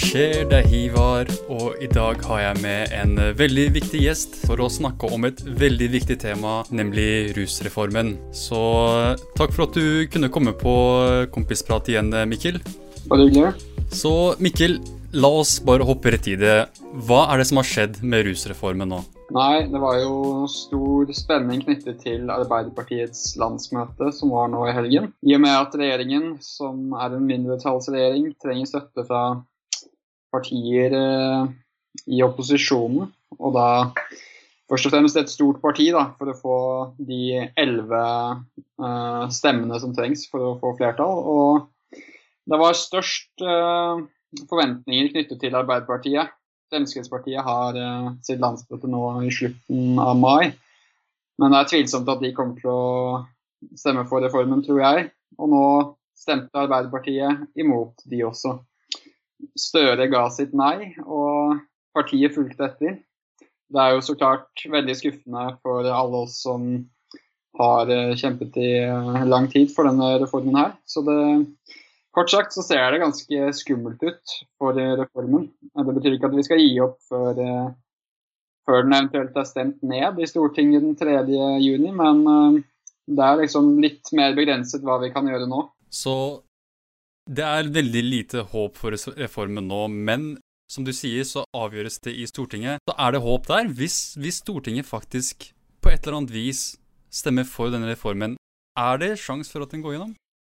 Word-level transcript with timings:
skjer? 0.00 0.44
Det 0.50 0.58
er 0.58 0.68
Hivar, 0.70 1.30
og 1.52 1.78
i 1.82 1.88
dag 1.90 2.20
har 2.28 2.40
jeg 2.42 2.62
med 2.62 2.92
en 2.96 3.14
veldig 3.38 3.66
viktig 3.74 4.02
gjest 4.04 4.36
for 4.46 4.60
å 4.62 4.68
snakke 4.72 5.08
om 5.12 5.26
et 5.28 5.40
veldig 5.44 5.88
viktig 5.94 6.18
tema, 6.22 6.58
nemlig 6.70 7.32
rusreformen. 7.36 8.14
Så 8.34 8.60
takk 9.38 9.54
for 9.56 9.66
at 9.66 9.78
du 9.78 10.06
kunne 10.12 10.32
komme 10.32 10.54
på 10.56 10.76
Kompisprat 11.34 11.88
igjen, 11.92 12.12
Mikkel. 12.28 12.60
Bare 13.10 13.26
hyggelig. 13.26 13.52
Så 13.94 14.34
Mikkel, 14.42 14.78
la 15.16 15.30
oss 15.40 15.58
bare 15.64 15.86
hoppe 15.86 16.12
rett 16.14 16.28
i 16.28 16.38
det. 16.40 16.56
Hva 17.06 17.26
er 17.32 17.40
det 17.40 17.48
som 17.50 17.60
har 17.62 17.68
skjedd 17.68 18.00
med 18.04 18.26
rusreformen 18.28 18.90
nå? 18.92 19.02
Nei, 19.34 19.66
det 19.66 19.80
var 19.82 19.96
jo 19.98 20.46
stor 20.50 21.08
spenning 21.16 21.64
knyttet 21.64 21.98
til 22.04 22.28
Arbeiderpartiets 22.30 23.32
landsmøte 23.40 24.12
som 24.14 24.30
var 24.30 24.52
nå 24.52 24.68
i 24.68 24.74
helgen. 24.76 25.10
I 25.26 25.34
og 25.34 25.42
med 25.42 25.56
at 25.56 25.74
regjeringen, 25.74 26.36
som 26.44 26.94
er 26.94 27.16
en 27.16 27.26
mindretallsregjering, 27.26 28.30
trenger 28.42 28.70
støtte 28.70 29.02
fra 29.08 29.24
partier 30.36 30.94
eh, 30.96 31.52
i 32.12 32.22
opposisjonen, 32.24 33.10
og 33.40 33.56
da 33.56 33.68
først 34.70 34.88
og 34.88 34.94
fremst 34.94 35.18
et 35.18 35.32
stort 35.32 35.60
parti 35.62 35.88
da, 35.94 36.08
for 36.18 36.30
å 36.30 36.38
få 36.38 36.58
de 37.08 37.48
elleve 37.58 38.02
eh, 38.32 39.24
stemmene 39.34 39.80
som 39.82 39.94
trengs 39.96 40.26
for 40.30 40.52
å 40.52 40.56
få 40.62 40.76
flertall. 40.78 41.22
Og 41.26 42.00
det 42.46 42.60
var 42.60 42.78
størst 42.78 43.42
eh, 43.42 44.04
forventninger 44.50 45.12
knyttet 45.14 45.40
til 45.42 45.56
Arbeiderpartiet. 45.58 46.34
Fremskrittspartiet 46.72 47.46
har 47.46 47.76
uh, 47.78 48.14
sitt 48.26 48.40
landsmøte 48.42 48.88
nå 48.90 49.02
i 49.22 49.30
slutten 49.30 50.00
av 50.02 50.16
mai. 50.18 50.50
Men 51.38 51.52
det 51.52 51.60
er 51.60 51.68
tvilsomt 51.70 52.10
at 52.10 52.22
de 52.24 52.32
kommer 52.34 52.58
til 52.58 52.72
å 52.72 53.76
stemme 53.78 54.02
for 54.10 54.24
reformen, 54.24 54.64
tror 54.66 54.80
jeg. 54.82 55.04
Og 55.38 55.52
nå 55.52 55.66
stemte 56.18 56.58
Arbeiderpartiet 56.64 57.60
imot 57.60 58.02
de 58.10 58.24
også. 58.26 58.56
Støre 59.58 60.08
ga 60.12 60.26
sitt 60.32 60.54
nei, 60.56 60.94
og 61.04 61.58
partiet 61.96 62.34
fulgte 62.36 62.68
etter. 62.68 62.98
Det 63.66 63.82
er 63.82 63.96
jo 63.96 64.04
så 64.04 64.14
klart 64.18 64.62
veldig 64.70 64.94
skuffende 64.96 65.48
for 65.64 65.88
alle 65.90 66.22
oss 66.26 66.38
som 66.44 66.68
har 67.56 67.90
eh, 67.90 68.14
kjempet 68.20 68.56
i 68.60 68.70
eh, 68.84 69.24
lang 69.26 69.48
tid 69.52 69.72
for 69.74 69.88
denne 69.88 70.16
reformen 70.22 70.56
her. 70.58 70.76
Så 70.86 71.02
det 71.06 71.18
Kort 72.16 72.30
sagt 72.32 72.54
så 72.56 72.62
ser 72.64 72.86
det 72.92 73.02
ganske 73.02 73.48
skummelt 73.52 74.00
ut 74.00 74.36
for 74.56 74.72
reformen. 74.72 75.50
Det 75.76 75.94
betyr 75.98 76.14
ikke 76.16 76.30
at 76.30 76.36
vi 76.38 76.44
skal 76.46 76.62
gi 76.62 76.78
opp 76.80 76.96
før, 77.10 77.36
eh, 77.44 77.66
før 78.64 78.86
den 78.86 78.96
eventuelt 78.96 79.36
er 79.36 79.44
stemt 79.44 79.82
ned 79.84 80.22
i 80.24 80.28
Stortinget 80.30 80.80
den 80.80 80.96
3. 80.96 81.18
juni, 81.60 81.92
men 81.92 82.22
eh, 82.32 82.62
det 83.12 83.26
er 83.26 83.42
liksom 83.42 83.74
litt 83.84 84.08
mer 84.16 84.32
begrenset 84.38 84.86
hva 84.86 84.96
vi 85.02 85.12
kan 85.12 85.28
gjøre 85.28 85.48
nå. 85.50 85.60
Så 85.92 86.16
det 87.26 87.44
er 87.44 87.72
veldig 87.74 88.02
lite 88.06 88.42
håp 88.52 88.76
for 88.78 88.94
reformen 89.18 89.66
nå, 89.68 89.86
men 89.90 90.36
som 90.70 90.86
du 90.86 90.92
sier, 90.94 91.22
så 91.26 91.44
avgjøres 91.54 92.00
det 92.02 92.14
i 92.18 92.26
Stortinget. 92.26 92.82
Så 92.88 92.94
er 92.98 93.14
det 93.14 93.22
håp 93.22 93.46
der, 93.46 93.70
hvis, 93.70 94.16
hvis 94.18 94.40
Stortinget 94.42 94.86
faktisk 94.86 95.50
på 95.82 95.92
et 95.92 96.06
eller 96.06 96.20
annet 96.20 96.34
vis 96.34 96.62
stemmer 97.12 97.46
for 97.46 97.70
denne 97.70 97.90
reformen. 97.92 98.36
Er 98.76 98.98
det 99.00 99.16
sjanse 99.22 99.52
for 99.52 99.62
at 99.62 99.72
den 99.72 99.84
går 99.84 99.96
gjennom? 99.96 100.14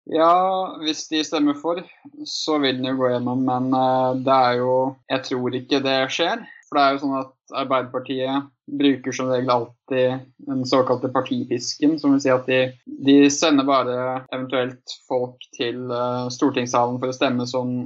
Ja, 0.08 0.78
hvis 0.80 1.04
de 1.10 1.20
stemmer 1.24 1.58
for, 1.60 1.82
så 2.24 2.56
vil 2.62 2.78
den 2.80 2.88
jo 2.88 2.96
gå 3.02 3.10
gjennom. 3.12 3.44
Men 3.44 3.68
uh, 3.76 4.16
det 4.16 4.32
er 4.32 4.62
jo 4.62 4.72
Jeg 5.10 5.24
tror 5.28 5.58
ikke 5.60 5.82
det 5.84 5.98
skjer. 6.14 6.46
For 6.68 6.78
det 6.78 6.84
er 6.84 6.94
jo 6.94 7.02
sånn 7.02 7.18
at 7.22 7.58
Arbeiderpartiet 7.62 8.48
bruker 8.78 9.14
som 9.16 9.30
regel 9.32 9.52
alltid 9.52 10.26
den 10.48 10.66
såkalte 10.68 11.08
partipisken, 11.12 11.96
som 12.00 12.12
vil 12.12 12.20
si 12.20 12.32
at 12.32 12.48
de, 12.50 12.58
de 13.06 13.16
sender 13.32 13.64
bare 13.68 13.96
eventuelt 14.28 14.96
folk 15.08 15.48
til 15.56 15.86
uh, 15.88 16.28
stortingssalen 16.32 17.00
for 17.00 17.08
å 17.08 17.16
stemme 17.16 17.48
som 17.48 17.78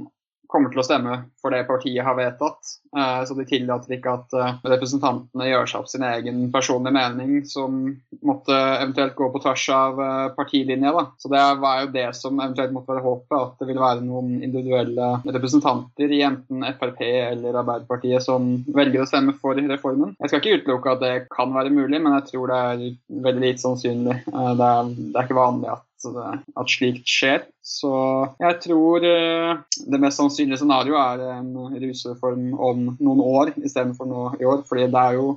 kommer 0.53 0.69
til 0.69 0.83
å 0.83 0.85
stemme 0.85 1.17
for 1.41 1.53
det 1.53 1.63
partiet 1.67 2.05
har 2.05 2.17
vedtatt. 2.17 2.75
Eh, 2.97 3.21
så 3.25 3.35
de 3.37 3.45
tillater 3.49 3.95
ikke 3.97 4.13
at 4.19 4.35
eh, 4.37 4.57
representantene 4.75 5.49
gjør 5.49 5.69
seg 5.69 5.81
opp 5.81 5.89
sin 5.89 6.05
egen 6.05 6.43
personlige 6.53 6.93
mening 6.93 7.41
som 7.49 7.79
måtte 8.25 8.53
eventuelt 8.53 9.15
gå 9.17 9.29
på 9.33 9.41
tvers 9.43 9.65
av 9.73 10.01
eh, 10.03 10.27
partilinja. 10.37 10.93
Da. 10.93 11.05
Så 11.17 11.31
det 11.33 11.43
var 11.63 11.81
jo 11.81 11.91
det 11.95 12.07
som 12.19 12.37
eventuelt 12.37 12.75
måtte 12.75 12.93
være 12.93 13.05
håpet, 13.07 13.37
at 13.39 13.63
det 13.63 13.69
ville 13.71 13.83
være 13.83 14.05
noen 14.05 14.35
individuelle 14.45 15.09
representanter 15.25 16.13
i 16.13 16.21
enten 16.27 16.67
Frp 16.77 17.01
eller 17.03 17.61
Arbeiderpartiet 17.63 18.25
som 18.25 18.53
velger 18.75 19.03
å 19.03 19.09
stemme 19.09 19.33
for 19.41 19.57
reformen. 19.57 20.13
Jeg 20.21 20.31
skal 20.31 20.43
ikke 20.43 20.61
utelukke 20.61 20.93
at 20.93 21.03
det 21.03 21.15
kan 21.33 21.55
være 21.55 21.73
mulig, 21.73 21.97
men 21.97 22.13
jeg 22.19 22.29
tror 22.29 22.53
det 22.53 22.61
er 22.61 22.85
veldig 23.25 23.47
lite 23.47 23.63
sannsynlig. 23.63 24.19
Det 24.29 24.69
er, 24.69 24.93
det 24.93 25.17
er 25.17 25.25
ikke 25.25 25.39
vanlig 25.39 25.73
at 25.73 25.87
at 26.11 26.73
slikt 26.73 27.07
skjer. 27.09 27.47
Så 27.63 27.93
jeg 28.41 28.59
tror 28.65 29.05
eh, 29.07 29.55
det 29.87 30.01
mest 30.01 30.19
sannsynlige 30.19 30.59
scenarioet 30.61 31.23
er 31.23 31.39
en 31.39 31.79
rusreform 31.85 32.51
om 32.53 32.85
noen 32.99 33.23
år 33.23 33.53
istedenfor 33.61 34.09
nå 34.09 34.27
i 34.41 34.47
år. 34.49 34.63
fordi 34.67 34.89
det 34.91 35.07
er 35.07 35.19
jo 35.21 35.33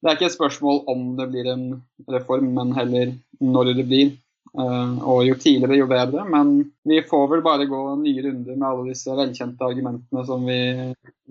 det 0.00 0.08
er 0.08 0.16
ikke 0.16 0.30
et 0.30 0.38
spørsmål 0.38 0.78
om 0.88 1.00
det 1.18 1.26
blir 1.28 1.48
en 1.52 1.64
reform, 2.08 2.54
men 2.56 2.72
heller 2.72 3.12
når 3.40 3.74
det 3.76 3.86
blir. 3.88 4.12
Uh, 4.50 4.98
og 5.06 5.20
jo 5.28 5.36
tidligere, 5.38 5.76
jo 5.78 5.86
bedre. 5.86 6.24
Men 6.26 6.72
vi 6.88 7.02
får 7.06 7.26
vel 7.30 7.42
bare 7.44 7.68
gå 7.70 7.82
nye 8.00 8.24
runder 8.24 8.56
med 8.56 8.66
alle 8.66 8.88
disse 8.88 9.12
velkjente 9.14 9.66
argumentene 9.66 10.24
som 10.26 10.46
vi 10.48 10.58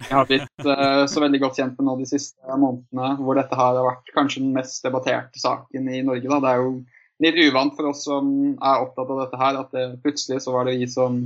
har 0.07 0.29
blitt 0.29 0.67
uh, 0.67 1.03
så 1.09 1.25
veldig 1.25 1.41
godt 1.43 1.59
kjent 1.59 1.75
med 1.79 1.89
nå 1.89 1.97
de 1.99 2.07
siste 2.07 2.59
månedene, 2.61 3.09
hvor 3.19 3.39
dette 3.41 3.59
har 3.59 3.81
vært 3.83 4.13
kanskje 4.15 4.45
den 4.45 4.55
mest 4.55 4.85
debatterte 4.85 5.41
saken 5.41 5.89
i 5.91 6.03
Norge. 6.05 6.29
Da. 6.29 6.39
Det 6.45 6.53
er 6.53 6.63
jo 6.63 6.71
litt 7.23 7.37
uvant 7.49 7.75
for 7.75 7.91
oss 7.91 8.05
som 8.07 8.31
er 8.55 8.85
opptatt 8.85 9.11
av 9.11 9.21
dette 9.25 9.39
her, 9.41 9.59
at 9.59 9.75
det, 9.75 9.85
plutselig 10.03 10.41
så 10.43 10.55
var 10.55 10.67
det 10.67 10.77
vi 10.79 10.87
som 10.91 11.21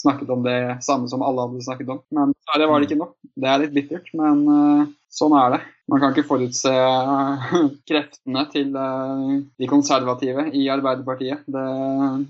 snakket 0.00 0.30
om 0.32 0.42
det 0.44 0.78
samme 0.84 1.08
som 1.08 1.22
alle 1.24 1.44
hadde 1.46 1.64
snakket 1.64 1.92
om. 1.92 2.00
Men 2.14 2.32
det 2.32 2.68
var 2.68 2.80
det 2.80 2.88
ikke 2.88 3.00
nok. 3.00 3.14
Det 3.36 3.50
er 3.50 3.62
litt 3.64 3.74
bittert, 3.76 4.08
men 4.16 4.42
uh, 4.48 4.88
sånn 5.12 5.36
er 5.36 5.56
det. 5.56 5.60
Man 5.90 6.02
kan 6.02 6.14
ikke 6.14 6.28
forutse 6.28 6.72
uh, 6.72 7.50
kreftene 7.88 8.44
til 8.52 8.76
uh, 8.76 9.40
de 9.60 9.70
konservative 9.70 10.48
i 10.56 10.66
Arbeiderpartiet. 10.72 11.44
Det, 11.48 11.66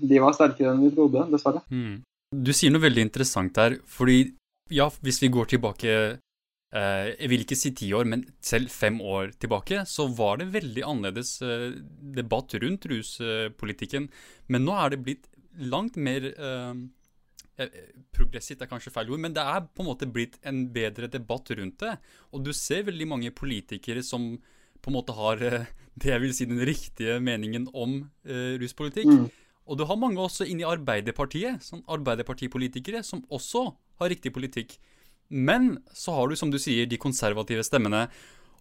de 0.01 0.23
var 0.23 0.35
sterkere 0.37 0.73
enn 0.73 0.83
vi 0.83 0.93
trodde, 0.95 1.27
dessverre. 1.31 1.63
Mm. 1.71 2.01
Du 2.31 2.53
sier 2.55 2.71
noe 2.71 2.83
veldig 2.83 3.07
interessant 3.09 3.55
der, 3.55 3.79
fordi 3.91 4.23
ja, 4.71 4.87
hvis 5.03 5.19
vi 5.23 5.31
går 5.31 5.51
tilbake 5.51 5.95
jeg 6.71 7.27
vil 7.27 7.43
ikke 7.43 7.57
si 7.59 7.73
ti 7.75 7.89
år, 7.91 8.07
men 8.07 8.23
selv 8.39 8.71
fem 8.71 9.01
år 9.03 9.33
tilbake, 9.41 9.81
så 9.89 10.05
var 10.15 10.39
det 10.39 10.53
veldig 10.53 10.85
annerledes 10.87 11.33
eh, 11.43 11.73
debatt 12.15 12.55
rundt 12.63 12.87
ruspolitikken. 12.87 14.07
Men 14.47 14.63
nå 14.63 14.77
er 14.79 14.93
det 14.93 15.01
blitt 15.03 15.27
langt 15.59 15.99
mer 15.99 16.31
eh, 16.31 16.73
Progressivt 18.15 18.63
er 18.63 18.69
kanskje 18.71 18.89
feil 18.89 19.11
ord, 19.11 19.19
men 19.21 19.35
det 19.35 19.43
er 19.43 19.67
på 19.67 19.83
en 19.83 19.89
måte 19.91 20.07
blitt 20.09 20.39
en 20.47 20.63
bedre 20.73 21.05
debatt 21.11 21.51
rundt 21.59 21.83
det. 21.83 21.91
Og 22.33 22.41
du 22.47 22.49
ser 22.57 22.87
veldig 22.87 23.05
mange 23.11 23.33
politikere 23.35 24.01
som 24.01 24.31
på 24.81 24.89
en 24.89 24.95
måte 24.95 25.13
har 25.13 25.37
det 25.43 26.09
jeg 26.09 26.23
vil 26.23 26.33
si 26.33 26.47
den 26.49 26.63
riktige 26.65 27.19
meningen 27.21 27.67
om 27.77 27.99
ruspolitikk. 28.25 29.11
Mm. 29.11 29.27
Og 29.69 29.77
du 29.77 29.85
har 29.85 29.99
mange 29.99 30.23
også 30.23 30.47
inne 30.49 30.63
i 30.63 30.71
Arbeiderpartiet, 30.71 31.61
sånn 31.61 31.83
Arbeiderpartipolitikere, 31.91 33.03
som 33.05 33.21
også 33.29 33.67
har 34.01 34.09
riktig 34.09 34.33
politikk. 34.33 34.79
Men 35.31 35.77
så 35.95 36.13
har 36.17 36.29
du, 36.29 36.35
som 36.39 36.51
du 36.51 36.59
sier, 36.61 36.89
de 36.89 36.99
konservative 37.01 37.63
stemmene. 37.65 38.05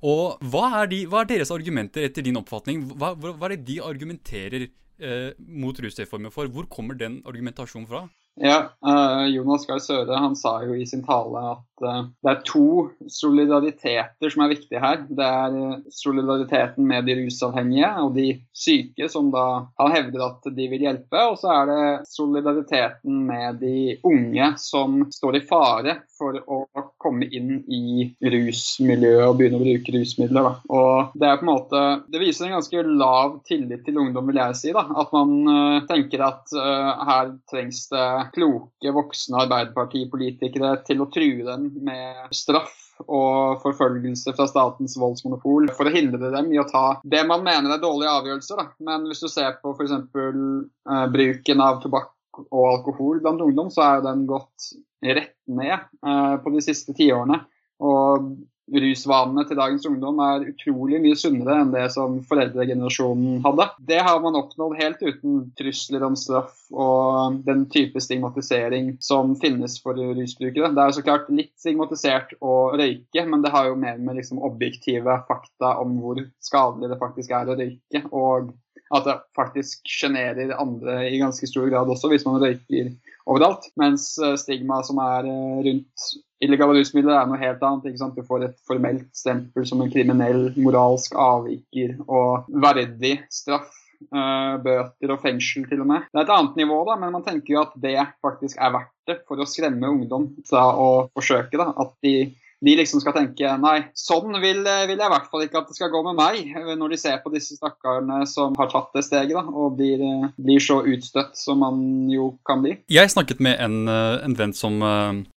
Og 0.07 0.41
hva 0.49 0.69
er, 0.81 0.91
de, 0.93 1.03
hva 1.11 1.25
er 1.25 1.33
deres 1.35 1.53
argumenter 1.53 2.07
etter 2.07 2.25
din 2.25 2.39
oppfatning? 2.41 2.87
Hva, 2.97 3.13
hva 3.19 3.51
er 3.51 3.57
det 3.57 3.67
de 3.69 3.81
argumenterer 3.85 4.69
eh, 4.71 5.31
mot 5.37 5.77
rusreformen 5.77 6.33
for? 6.33 6.49
Hvor 6.49 6.71
kommer 6.73 6.97
den 6.97 7.21
argumentasjonen 7.29 7.89
fra? 7.91 8.07
Ja, 8.41 8.71
uh, 8.87 9.27
Jonas 9.29 9.67
Gahr 9.69 9.81
Søre 9.83 10.17
han 10.23 10.37
sa 10.39 10.61
jo 10.65 10.77
i 10.79 10.87
sin 10.89 11.03
tale 11.05 11.43
at 11.51 11.65
det 11.81 12.31
er 12.31 12.43
to 12.47 12.91
solidariteter 13.11 14.33
som 14.33 14.45
er 14.45 14.53
viktige 14.53 14.83
her. 14.83 15.05
Det 15.09 15.27
er 15.27 15.57
uh, 15.57 15.79
solidariteten 15.95 16.87
med 16.87 17.09
de 17.09 17.17
rusavhengige 17.23 17.91
og 18.05 18.15
de 18.17 18.29
syke, 18.57 19.09
som 19.13 19.31
da 19.33 19.47
han 19.81 19.95
hevder 19.95 20.27
at 20.27 20.51
de 20.57 20.69
vil 20.73 20.87
hjelpe. 20.87 21.25
Og 21.31 21.39
så 21.41 21.53
er 21.55 21.71
det 21.71 21.85
solidariteten 22.11 23.25
med 23.29 23.61
de 23.63 23.97
unge 24.07 24.53
som 24.61 25.03
står 25.13 25.41
i 25.41 25.45
fare 25.49 25.97
for 26.21 26.37
å 26.37 26.65
komme 27.01 27.29
inn 27.33 27.63
i 27.65 28.11
rusmiljøet 28.21 29.25
og 29.25 29.39
begynne 29.39 29.61
å 29.61 29.65
bruke 29.65 29.95
rusmidler. 29.95 30.45
Da. 30.45 30.53
Og 30.69 31.17
Det 31.21 31.29
er 31.29 31.41
på 31.41 31.47
en 31.47 31.53
måte, 31.53 31.85
det 32.13 32.21
viser 32.21 32.49
en 32.49 32.59
ganske 32.59 32.85
lav 32.85 33.39
tillit 33.49 33.87
til 33.87 34.01
ungdom, 34.03 34.29
vil 34.29 34.43
jeg 34.43 34.59
si. 34.59 34.75
da, 34.77 34.85
At 35.01 35.15
man 35.17 35.87
tenker 35.89 36.27
at 36.27 36.53
her 36.53 37.33
trengs 37.51 37.87
det 37.93 38.09
kloke, 38.37 38.93
voksne 38.95 39.41
Arbeiderpartipolitikere 39.47 40.75
til 40.85 41.01
å 41.01 41.09
true 41.13 41.47
dem 41.47 41.70
med 41.85 42.35
straff 42.35 42.77
og 43.07 43.63
forfølgelse 43.63 44.35
fra 44.37 44.47
statens 44.51 44.97
voldsmonopol 45.01 45.71
for 45.77 45.89
å 45.89 45.95
hindre 45.95 46.33
dem 46.35 46.51
i 46.53 46.61
å 46.61 46.67
ta 46.69 47.01
det 47.09 47.23
man 47.29 47.45
mener 47.47 47.73
er 47.73 47.83
dårlige 47.83 48.13
avgjørelser. 48.21 48.61
Da. 48.61 48.67
Men 48.91 49.07
hvis 49.09 49.23
du 49.25 49.29
ser 49.33 49.57
på 49.63 49.73
f.eks. 49.75 49.95
Eh, 49.95 51.07
bruken 51.15 51.65
av 51.65 51.81
tobakk 51.85 52.43
og 52.47 52.67
alkohol 52.75 53.23
blant 53.25 53.43
ungdom, 53.45 53.71
så 53.73 53.87
er 53.87 54.05
den 54.05 54.27
gått 54.29 54.73
rett 55.05 55.37
ned 55.49 55.77
eh, 55.79 56.37
på 56.43 56.55
de 56.55 56.65
siste 56.65 56.95
tiårene. 56.97 57.41
Og 57.81 58.35
rusvanene 58.71 59.45
til 59.49 59.59
dagens 59.59 59.87
ungdom 59.89 60.21
er 60.25 60.47
utrolig 60.53 61.01
mye 61.03 61.19
sunnere 61.19 61.59
enn 61.63 61.73
det 61.75 61.87
som 61.95 62.21
foreldregenerasjonen 62.29 63.41
hadde. 63.45 63.67
Det 63.91 64.01
har 64.07 64.23
man 64.23 64.39
oppnådd 64.39 64.77
helt 64.81 65.03
uten 65.03 65.43
trusler 65.59 66.07
om 66.07 66.17
straff 66.19 66.57
og 66.71 67.41
den 67.47 67.67
type 67.73 68.01
stigmatisering 68.03 68.95
som 69.03 69.35
finnes 69.43 69.79
for 69.83 69.99
rusbrukere. 69.99 70.71
Det 70.71 70.85
er 70.85 70.93
jo 70.93 70.99
så 71.01 71.07
klart 71.07 71.31
litt 71.35 71.53
stigmatisert 71.59 72.37
å 72.41 72.57
røyke, 72.79 73.27
men 73.27 73.45
det 73.45 73.55
har 73.55 73.71
jo 73.71 73.79
mer 73.81 73.99
med 73.99 74.21
liksom 74.21 74.43
objektive 74.47 75.21
fakta 75.29 75.77
om 75.83 75.99
hvor 76.01 76.23
skadelig 76.45 76.93
det 76.93 77.01
faktisk 77.03 77.35
er 77.37 77.51
å 77.51 77.59
røyke. 77.59 78.07
og 78.11 78.53
at 78.91 79.07
det 79.07 79.21
faktisk 79.39 79.87
sjenerer 79.87 80.57
andre 80.59 81.05
i 81.11 81.21
ganske 81.21 81.47
stor 81.47 81.69
grad 81.71 81.91
også, 81.93 82.11
hvis 82.11 82.27
man 82.27 82.41
røyker 82.43 82.91
overalt. 83.31 83.69
Mens 83.79 84.13
stigmaet 84.17 84.43
stigma 84.43 84.81
som 84.87 84.99
er 85.05 85.29
eh, 85.31 85.61
rundt 85.69 86.09
illegale 86.45 86.79
rusmidler, 86.79 87.17
er 87.17 87.29
noe 87.29 87.41
helt 87.41 87.63
annet. 87.67 87.91
ikke 87.91 88.03
sant? 88.03 88.17
Du 88.17 88.27
får 88.27 88.47
et 88.47 88.57
formelt 88.69 89.09
stempel 89.17 89.67
som 89.69 89.83
en 89.83 89.93
kriminell, 89.93 90.49
moralsk 90.61 91.17
avviker 91.19 91.99
og 92.09 92.51
verdig 92.65 93.19
straff. 93.33 93.77
Uh, 94.01 94.57
bøter 94.65 95.11
og 95.13 95.19
fengsel, 95.21 95.67
til 95.69 95.83
og 95.85 95.91
med. 95.91 96.07
Det 96.09 96.23
er 96.23 96.25
et 96.25 96.31
annet 96.33 96.55
nivå, 96.57 96.79
da, 96.89 96.95
men 96.97 97.11
man 97.13 97.25
tenker 97.27 97.53
jo 97.53 97.59
at 97.67 97.75
det 97.83 97.99
faktisk 98.25 98.57
er 98.57 98.73
verdt 98.73 98.95
det 99.11 99.19
for 99.29 99.37
å 99.37 99.45
skremme 99.45 99.91
ungdom 99.93 100.31
fra 100.49 100.71
å 100.73 100.87
forsøke. 101.13 101.61
da, 101.61 101.67
At 101.77 101.93
de 102.01 102.31
de 102.61 102.75
liksom 102.77 103.01
skal 103.01 103.15
tenke 103.17 103.53
nei, 103.61 103.77
sånn 103.97 104.35
vil, 104.43 104.61
vil, 104.61 104.93
jeg 104.93 105.01
i 105.01 105.13
hvert 105.15 105.29
fall 105.33 105.45
ikke 105.47 105.63
at 105.63 105.71
det 105.71 105.79
skal 105.79 105.93
gå 105.93 106.03
med 106.05 106.19
meg, 106.19 106.51
når 106.77 106.93
de 106.93 106.99
ser 107.01 107.17
på 107.25 107.33
disse 107.33 107.57
stakkarene 107.57 108.21
som 108.29 108.57
har 108.61 108.69
tatt 108.73 108.91
det 108.97 109.05
steget 109.07 109.33
da, 109.39 109.47
og 109.49 109.79
blir, 109.79 110.03
blir, 110.37 110.61
så 110.61 110.81
utstøtt 110.85 111.39
som 111.41 111.63
man 111.65 111.81
jo 112.13 112.35
kan 112.47 112.61
bli. 112.65 112.77
Jeg 112.93 113.13
snakket 113.13 113.41
med 113.41 113.57
en, 113.65 113.89
en 113.89 114.37
venn 114.37 114.53
som 114.57 114.77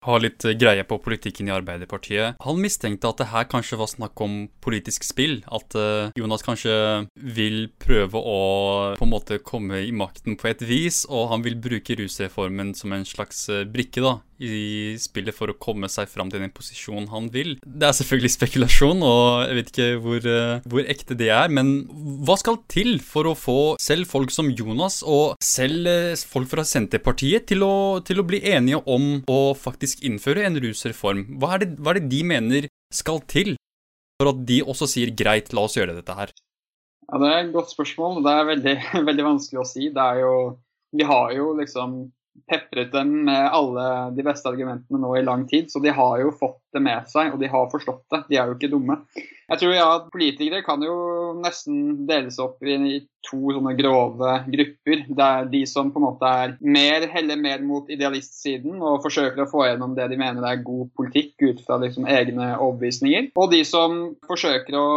har 0.06 0.24
litt 0.24 0.46
greie 0.58 0.84
på 0.88 0.98
politikken 1.04 1.50
i 1.50 1.54
Arbeiderpartiet. 1.54 2.40
Han 2.42 2.62
mistenkte 2.62 3.10
at 3.12 3.22
det 3.22 3.30
her 3.32 3.48
kanskje 3.52 3.80
var 3.82 3.92
snakk 3.92 4.22
om 4.24 4.48
politisk 4.64 5.06
spill. 5.06 5.42
At 5.54 5.78
uh, 5.78 6.10
Jonas 6.18 6.46
kanskje 6.46 6.74
vil 7.16 7.68
prøve 7.82 8.18
å 8.18 8.42
på 8.98 9.06
en 9.06 9.14
måte 9.14 9.42
komme 9.46 9.84
i 9.86 9.94
makten 9.94 10.38
på 10.40 10.52
et 10.52 10.66
vis, 10.66 11.04
og 11.10 11.30
han 11.34 11.46
vil 11.46 11.60
bruke 11.62 11.98
rusreformen 12.00 12.74
som 12.78 12.94
en 12.96 13.08
slags 13.08 13.46
uh, 13.52 13.64
brikke 13.70 14.04
da, 14.04 14.18
i 14.42 14.98
spillet 14.98 15.36
for 15.38 15.52
å 15.52 15.58
komme 15.62 15.86
seg 15.92 16.10
fram 16.10 16.32
til 16.34 16.42
den 16.42 16.54
posisjonen 16.54 17.12
han 17.12 17.30
vil. 17.34 17.54
Det 17.62 17.88
er 17.88 17.98
selvfølgelig 17.98 18.34
spekulasjon, 18.38 19.06
og 19.06 19.46
jeg 19.46 19.60
vet 19.60 19.72
ikke 19.74 19.90
hvor, 20.02 20.30
hvor, 20.66 20.84
ekte 20.92 21.18
det 21.18 21.30
er. 21.34 21.54
Men 21.54 21.74
hva 22.26 22.38
skal 22.42 22.58
til 22.72 22.98
for 23.06 23.30
å 23.30 23.38
få 23.38 23.60
selv 23.82 24.10
folk 24.10 24.34
som 24.34 24.50
Jonas, 24.50 25.02
og 25.06 25.38
selv 25.46 25.90
folk 26.32 26.50
fra 26.50 26.66
Senterpartiet, 26.66 27.46
til 27.52 27.66
å, 27.66 27.74
til 28.06 28.22
å, 28.22 28.26
bli 28.32 28.42
enige 28.48 28.82
om 28.90 29.22
å 29.30 29.40
faktisk 29.58 29.91
innføre 30.00 30.46
en 30.48 30.60
rusreform? 30.64 31.26
Hva 31.42 31.56
er, 31.56 31.66
det, 31.66 31.76
hva 31.82 31.94
er 31.94 32.00
det 32.00 32.12
de 32.14 32.22
mener 32.28 32.70
skal 32.94 33.22
til 33.32 33.56
for 34.22 34.32
at 34.32 34.42
de 34.48 34.62
også 34.62 34.88
sier 34.90 35.12
greit, 35.18 35.52
la 35.56 35.66
oss 35.66 35.78
gjøre 35.80 35.98
dette 35.98 36.16
her? 36.16 36.32
Ja, 37.10 37.20
Det 37.20 37.30
er 37.30 37.40
et 37.44 37.54
godt 37.56 37.74
spørsmål. 37.74 38.22
Det 38.24 38.34
er 38.34 38.50
veldig, 38.54 38.76
veldig 39.10 39.28
vanskelig 39.28 39.62
å 39.64 39.68
si. 39.68 39.90
Det 39.94 40.08
er 40.08 40.24
jo, 40.24 40.34
vi 40.96 41.08
har 41.08 41.36
jo 41.36 41.52
liksom 41.60 42.04
pepret 42.48 42.94
dem 42.94 43.26
med 43.28 43.50
alle 43.52 43.86
de 44.16 44.24
beste 44.24 44.48
argumentene 44.48 45.02
nå 45.02 45.16
i 45.18 45.26
lang 45.26 45.44
tid, 45.50 45.68
så 45.72 45.82
de 45.84 45.92
har 45.92 46.22
jo 46.22 46.32
fått 46.40 46.61
det 46.76 46.84
med 46.84 47.08
seg, 47.12 47.34
og 47.34 47.42
de 47.42 47.52
har 47.52 47.72
forstått 47.72 48.04
det. 48.14 48.24
De 48.32 48.40
er 48.40 48.50
jo 48.50 48.58
ikke 48.58 48.72
dumme. 48.72 49.02
Jeg 49.52 49.60
tror 49.60 49.74
ja, 49.76 49.88
Politikere 50.12 50.64
kan 50.64 50.84
jo 50.86 50.96
nesten 51.42 52.06
deles 52.08 52.38
opp 52.40 52.62
i 52.64 53.02
to 53.28 53.52
sånne 53.54 53.74
grove 53.78 54.36
grupper. 54.50 55.04
Det 55.12 55.26
er 55.26 55.50
de 55.52 55.62
som 55.70 55.92
på 55.94 56.00
en 56.00 56.06
måte 56.08 56.30
er 56.44 56.54
mer, 56.64 57.06
heller 57.12 57.38
mer 57.38 57.62
mot 57.66 57.90
idealistsiden 57.92 58.80
og 58.80 59.04
forsøker 59.04 59.44
å 59.44 59.50
få 59.52 59.66
gjennom 59.68 59.94
det 59.98 60.08
de 60.12 60.18
mener 60.20 60.48
er 60.48 60.64
god 60.66 60.90
politikk 60.98 61.44
ut 61.44 61.62
fra 61.66 61.78
liksom 61.82 62.08
egne 62.10 62.54
overbevisninger. 62.56 63.32
Og 63.36 63.52
de 63.54 63.62
som 63.68 64.00
forsøker 64.30 64.78
å 64.78 64.88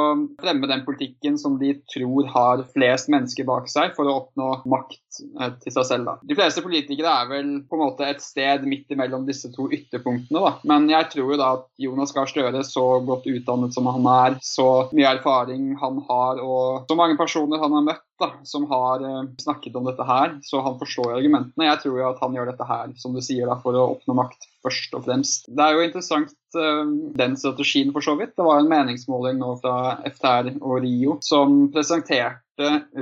fremme 0.40 0.70
den 0.70 0.86
politikken 0.86 1.36
som 1.40 1.58
de 1.60 1.74
tror 1.90 2.30
har 2.32 2.64
flest 2.72 3.10
mennesker 3.12 3.48
bak 3.48 3.68
seg 3.72 3.92
for 3.98 4.08
å 4.08 4.16
oppnå 4.22 4.50
makt 4.70 5.20
eh, 5.40 5.52
til 5.64 5.76
seg 5.76 5.90
selv. 5.90 6.08
Da. 6.08 6.16
De 6.30 6.38
fleste 6.38 6.64
politikere 6.64 7.12
er 7.24 7.30
vel 7.32 7.52
på 7.68 7.76
en 7.76 7.84
måte 7.84 8.08
et 8.08 8.22
sted 8.24 8.64
midt 8.70 8.94
imellom 8.94 9.26
disse 9.28 9.50
to 9.52 9.68
ytterpunktene. 9.74 10.40
Da. 10.46 10.56
Men 10.70 10.88
jeg 10.92 11.10
tror 11.12 11.34
jo 11.34 11.40
da 11.40 11.52
at 11.58 11.63
Jonas 11.80 12.14
Gahr 12.14 12.30
Støre, 12.30 12.62
så 12.66 12.84
godt 13.06 13.28
utdannet 13.30 13.74
som 13.76 13.88
han 13.90 14.08
er, 14.10 14.38
så 14.44 14.88
mye 14.94 15.14
erfaring 15.16 15.72
han 15.80 16.00
har 16.08 16.42
og 16.44 16.90
så 16.90 16.98
mange 16.98 17.18
personer 17.20 17.62
han 17.62 17.74
har 17.76 17.86
møtt 17.90 18.04
da, 18.20 18.30
som 18.46 18.66
har 18.70 19.02
uh, 19.02 19.24
snakket 19.42 19.74
om 19.76 19.88
dette 19.88 20.06
her, 20.06 20.36
så 20.46 20.62
han 20.62 20.78
forstår 20.78 21.16
argumentene. 21.16 21.66
Jeg 21.66 21.80
tror 21.82 21.98
jo 21.98 22.08
at 22.12 22.20
han 22.22 22.36
gjør 22.36 22.52
dette 22.52 22.68
her 22.68 22.92
som 23.00 23.16
du 23.16 23.22
sier 23.24 23.50
da, 23.50 23.58
for 23.62 23.74
å 23.74 23.88
oppnå 23.96 24.14
makt 24.20 24.46
først 24.64 24.94
og 24.94 25.04
fremst. 25.08 25.50
Det 25.50 25.64
er 25.64 25.74
jo 25.74 25.86
interessant 25.88 26.36
uh, 26.54 26.86
den 27.18 27.34
strategien 27.40 27.90
for 27.94 28.06
så 28.06 28.14
vidt. 28.20 28.36
Det 28.38 28.46
var 28.46 28.62
en 28.62 28.70
meningsmåling 28.70 29.42
nå 29.42 29.56
fra 29.64 29.98
FTR 30.06 30.54
og 30.60 30.78
Rio 30.84 31.18
som 31.26 31.64
presenterte 31.74 32.43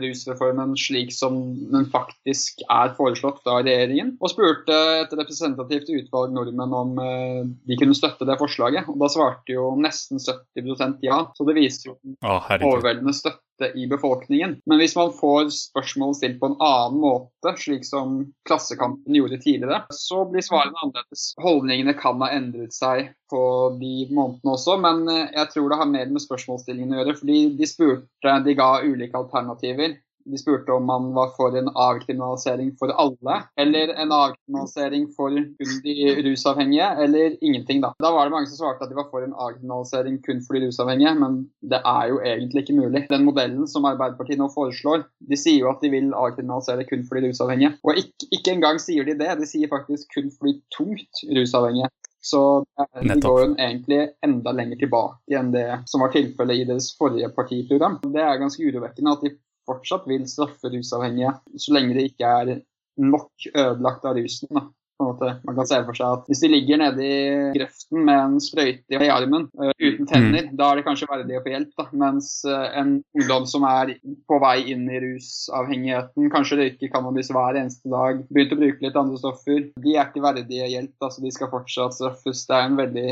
rusreformen 0.03 0.75
slik 0.81 1.13
som 1.15 1.39
den 1.73 1.87
faktisk 1.93 2.63
er 2.73 2.95
foreslått 2.97 3.43
fra 3.45 3.59
regjeringen, 3.61 4.15
og 4.21 4.33
spurte 4.33 4.77
et 5.03 5.13
representativt 5.19 5.91
utvalg 5.93 6.33
nordmenn 6.37 6.77
om 6.77 6.95
uh, 7.01 7.43
de 7.69 7.79
kunne 7.81 7.97
støtte 7.97 8.29
det 8.29 8.39
forslaget. 8.41 8.89
Og 8.89 8.99
da 9.03 9.11
svarte 9.13 9.55
jo 9.55 9.73
nesten 9.81 10.23
70% 10.23 11.05
ja, 11.05 11.25
så 11.37 11.49
det 11.49 11.59
viser 11.59 11.93
jo 11.93 11.99
overveldende 12.23 13.15
støtte 13.17 13.52
i 13.75 13.87
befolkningen. 13.87 14.57
Men 14.67 14.81
hvis 14.81 14.97
man 14.97 15.13
får 15.15 15.51
spørsmål 15.55 16.15
stilt 16.19 16.41
på 16.41 16.51
en 16.51 16.59
annen 16.63 17.01
måte, 17.03 17.55
slik 17.59 17.87
som 17.87 18.21
Klassekampen 18.49 19.17
gjorde 19.19 19.41
tidligere, 19.43 19.83
så 19.95 20.25
blir 20.31 20.45
svarene 20.45 20.79
annerledes. 20.83 21.33
Holdningene 21.43 21.95
kan 21.99 22.23
ha 22.25 22.31
endret 22.35 22.75
seg 22.77 23.13
på 23.33 23.43
de 23.81 24.09
månedene 24.13 24.57
også, 24.57 24.79
men 24.83 25.05
eh, 25.11 25.29
jeg 25.37 25.53
tror 25.55 25.71
det 25.71 25.81
har 25.81 25.93
mer 25.93 26.13
med 26.13 26.25
spørsmålsstillingen 26.25 26.95
å 26.95 27.03
gjøre. 27.03 27.19
fordi 27.21 27.43
de 27.59 27.69
spurte, 27.69 28.39
de 28.47 28.57
ga 28.59 28.71
ulike 28.85 29.19
alternativer. 29.19 29.99
De 30.25 30.39
spurte 30.39 30.73
om 30.73 30.87
man 30.87 31.11
var 31.17 31.33
for 31.37 31.57
en 31.59 31.69
avkriminalisering 31.69 32.73
for 32.81 32.93
alle, 33.05 33.39
eller 33.61 33.95
en 34.03 34.13
avkriminalisering 34.15 35.09
for 35.17 35.35
kun 35.35 35.73
de 35.85 35.95
rusavhengige, 36.27 36.89
eller 37.05 37.37
ingenting, 37.41 37.83
da. 37.83 37.93
Da 38.03 38.13
var 38.15 38.29
det 38.29 38.35
mange 38.37 38.51
som 38.51 38.61
svarte 38.61 38.87
at 38.87 38.93
de 38.93 38.99
var 38.99 39.09
for 39.11 39.25
en 39.27 39.35
avkriminalisering 39.35 40.21
kun 40.27 40.45
for 40.47 40.59
de 40.59 40.67
rusavhengige, 40.67 41.15
men 41.19 41.41
det 41.75 41.81
er 41.81 42.13
jo 42.13 42.21
egentlig 42.21 42.65
ikke 42.65 42.79
mulig. 42.79 43.07
Den 43.11 43.27
modellen 43.29 43.67
som 43.71 43.89
Arbeiderpartiet 43.89 44.41
nå 44.41 44.51
foreslår, 44.55 45.07
de 45.31 45.39
sier 45.39 45.65
jo 45.65 45.73
at 45.73 45.83
de 45.83 45.93
vil 45.93 46.13
avkriminalisere 46.15 46.87
kun 46.91 47.07
for 47.09 47.19
de 47.19 47.33
rusavhengige. 47.33 47.75
Og 47.83 47.99
ikke, 48.05 48.31
ikke 48.31 48.57
engang 48.57 48.81
sier 48.83 49.09
de 49.09 49.19
det, 49.19 49.35
de 49.41 49.49
sier 49.49 49.71
faktisk 49.73 50.15
kun 50.15 50.31
for 50.37 50.51
de 50.51 50.59
tungt 50.77 51.27
rusavhengige. 51.33 51.91
Så 52.23 52.65
de 53.03 53.21
går 53.21 53.39
jo 53.41 53.47
egentlig 53.59 54.03
enda 54.23 54.53
lenger 54.55 54.79
tilbake 54.79 55.39
enn 55.39 55.51
det 55.55 55.67
som 55.91 56.05
var 56.05 56.13
tilfellet 56.15 56.61
i 56.61 56.67
deres 56.69 56.93
forrige 56.95 57.33
partiprogram. 57.35 57.99
Det 58.15 58.23
er 58.23 58.39
ganske 58.39 58.63
urovekkende 58.63 59.17
at 59.17 59.25
de 59.27 59.33
fortsatt 59.69 60.07
vil 60.11 60.27
straffe 60.31 60.71
rusavhengige 60.73 61.33
så 61.57 61.75
lenge 61.77 61.97
det 61.99 62.07
ikke 62.11 62.31
er 62.43 62.55
nok 63.03 63.49
ødelagt 63.55 64.07
av 64.09 64.19
rusen. 64.19 64.51
Da. 64.53 64.67
Man 65.03 65.57
kan 65.57 65.69
se 65.69 65.81
for 65.87 65.99
seg 65.99 66.19
at 66.19 66.31
hvis 66.31 66.43
de 66.45 66.51
ligger 66.53 66.81
nede 66.83 67.05
i 67.07 67.19
grøften 67.57 68.05
med 68.07 68.19
en 68.19 68.37
sprøyte 68.43 68.99
i 68.99 69.11
armen 69.13 69.49
uh, 69.61 69.73
uten 69.81 70.09
tenner, 70.09 70.49
mm. 70.49 70.57
da 70.59 70.71
er 70.71 70.81
det 70.81 70.87
kanskje 70.87 71.11
verdig 71.11 71.39
å 71.39 71.43
få 71.45 71.55
hjelp. 71.55 71.73
Da. 71.79 71.87
Mens 72.05 72.31
uh, 72.49 72.69
en 72.79 72.95
ungdom 73.19 73.49
som 73.51 73.67
er 73.69 73.95
på 74.31 74.39
vei 74.43 74.57
inn 74.75 74.87
i 74.91 75.01
rusavhengigheten, 75.03 76.31
kanskje 76.33 76.61
røyker 76.63 76.93
cannabis 76.93 77.33
hver 77.35 77.59
eneste 77.61 77.93
dag, 77.93 78.23
begynte 78.33 78.59
å 78.59 78.63
bruke 78.63 78.87
litt 78.87 79.01
andre 79.03 79.21
stoffer, 79.21 79.69
de 79.83 79.97
er 79.97 80.09
ikke 80.09 80.25
verdige 80.25 80.71
hjelp. 80.71 80.95
Da, 81.03 81.11
så 81.13 81.25
de 81.25 81.35
skal 81.35 81.53
fortsatt 81.53 81.99
straffes. 81.99 82.47
Det 82.49 82.57
er 82.57 82.69
en 82.69 82.81
veldig 82.81 83.09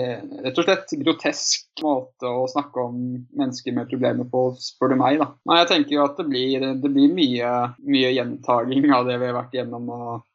rett 0.46 0.62
og 0.62 0.68
slett 0.68 0.96
grotesk 1.00 1.84
måte 1.84 2.28
å 2.28 2.46
snakke 2.50 2.86
om 2.86 2.96
mennesker 3.36 3.74
med 3.76 3.90
problemer 3.90 4.28
på, 4.30 4.46
spør 4.60 4.94
du 4.94 4.98
meg. 5.00 5.20
da. 5.20 5.30
Men 5.48 5.62
jeg 5.62 5.70
tenker 5.74 5.96
jo 5.96 6.06
at 6.06 6.18
det 6.20 6.28
blir, 6.30 6.66
det 6.82 6.92
blir 6.92 7.14
mye, 7.14 7.52
mye 7.86 8.16
gjentaging 8.16 8.90
av 8.94 9.08
det 9.08 9.20
vi 9.20 9.30
har 9.30 9.38
vært 9.40 9.56
gjennom. 9.56 9.88
og 9.90 10.26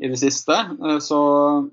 i 0.00 0.08
det 0.08 0.16
siste. 0.16 0.56
Eh, 0.84 0.98
så 0.98 1.20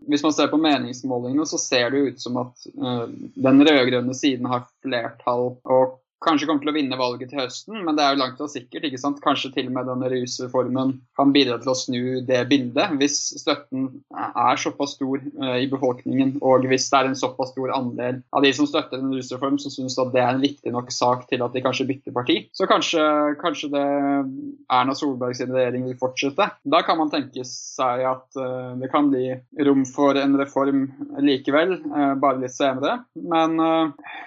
hvis 0.08 0.24
man 0.24 0.36
ser 0.36 0.52
på 0.52 0.60
meningsmålingene, 0.62 1.46
så 1.48 1.60
ser 1.62 1.92
det 1.94 2.04
ut 2.10 2.22
som 2.22 2.40
at 2.44 2.68
eh, 2.76 3.06
den 3.36 3.64
rød-grønne 3.70 4.16
siden 4.18 4.50
har 4.52 4.68
flertall 4.84 5.56
og 5.64 5.98
kanskje 6.24 6.48
kommer 6.50 6.64
til 6.64 6.72
å 6.72 6.76
vinne 6.76 6.98
valget 6.98 7.30
til 7.32 7.42
høsten, 7.44 7.78
men 7.86 7.98
det 7.98 8.04
er 8.04 8.16
jo 8.16 8.22
langt 8.22 8.40
fra 8.40 8.48
sikkert. 8.50 8.88
ikke 8.88 9.00
sant? 9.02 9.20
Kanskje 9.24 9.52
til 9.54 9.70
og 9.70 9.76
med 9.76 9.90
denne 9.90 10.10
rusreformen 10.12 10.96
kan 11.20 11.34
bidra 11.36 11.60
til 11.62 11.72
å 11.74 11.78
snu 11.78 12.02
det 12.26 12.40
bildet. 12.50 12.96
Hvis 12.98 13.18
støtten 13.38 13.90
er 14.18 14.62
såpass 14.62 14.96
stor 14.98 15.22
uh, 15.22 15.58
i 15.60 15.68
befolkningen, 15.70 16.38
og 16.42 16.66
hvis 16.70 16.88
det 16.90 17.00
er 17.00 17.12
en 17.12 17.20
såpass 17.20 17.54
stor 17.54 17.74
andel 17.76 18.22
av 18.34 18.46
de 18.46 18.54
som 18.56 18.70
støtter 18.70 19.02
en 19.02 19.14
rusreform, 19.14 19.60
som 19.62 19.74
syns 19.74 19.98
det 19.98 20.22
er 20.22 20.32
en 20.32 20.42
viktig 20.42 20.74
nok 20.74 20.90
sak 20.94 21.28
til 21.30 21.44
at 21.46 21.54
de 21.54 21.64
kanskje 21.66 21.88
bytter 21.90 22.16
parti, 22.16 22.40
så 22.56 22.68
kanskje, 22.70 23.04
kanskje 23.42 23.72
det 23.74 23.86
Erna 24.74 24.98
Solbergs 24.98 25.44
regjering 25.46 25.86
vil 25.88 26.00
fortsette. 26.02 26.50
Da 26.66 26.82
kan 26.86 27.00
man 27.00 27.14
tenke 27.14 27.46
seg 27.46 28.06
at 28.10 28.42
uh, 28.42 28.74
det 28.82 28.90
kan 28.94 29.12
bli 29.14 29.30
rom 29.68 29.86
for 29.90 30.18
en 30.18 30.38
reform 30.40 30.88
likevel, 31.22 31.78
uh, 31.94 32.14
bare 32.18 32.42
litt 32.42 32.56
senere. 32.58 33.04
Men 33.28 33.60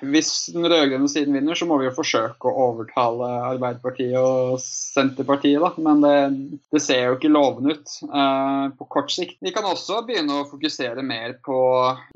hvis 0.04 0.50
den 0.52 0.66
rød-grønne 0.68 1.08
siden 1.10 1.34
vinner, 1.34 1.56
så 1.56 1.66
må 1.68 1.79
må 1.80 1.86
vi 1.86 1.88
jo 1.88 1.96
forsøke 1.96 2.48
å 2.50 2.64
overtale 2.68 3.28
Arbeiderpartiet 3.54 4.16
og 4.20 4.58
Senterpartiet, 4.60 5.60
da. 5.62 5.70
Men 5.80 6.02
det, 6.04 6.16
det 6.74 6.82
ser 6.84 7.06
jo 7.06 7.16
ikke 7.16 7.32
lovende 7.32 7.76
ut 7.76 7.94
uh, 8.10 8.68
på 8.76 8.88
kort 8.92 9.12
sikt. 9.14 9.38
Vi 9.40 9.54
kan 9.54 9.64
også 9.68 10.02
begynne 10.06 10.42
å 10.42 10.48
fokusere 10.50 11.04
mer 11.06 11.38
på 11.44 11.56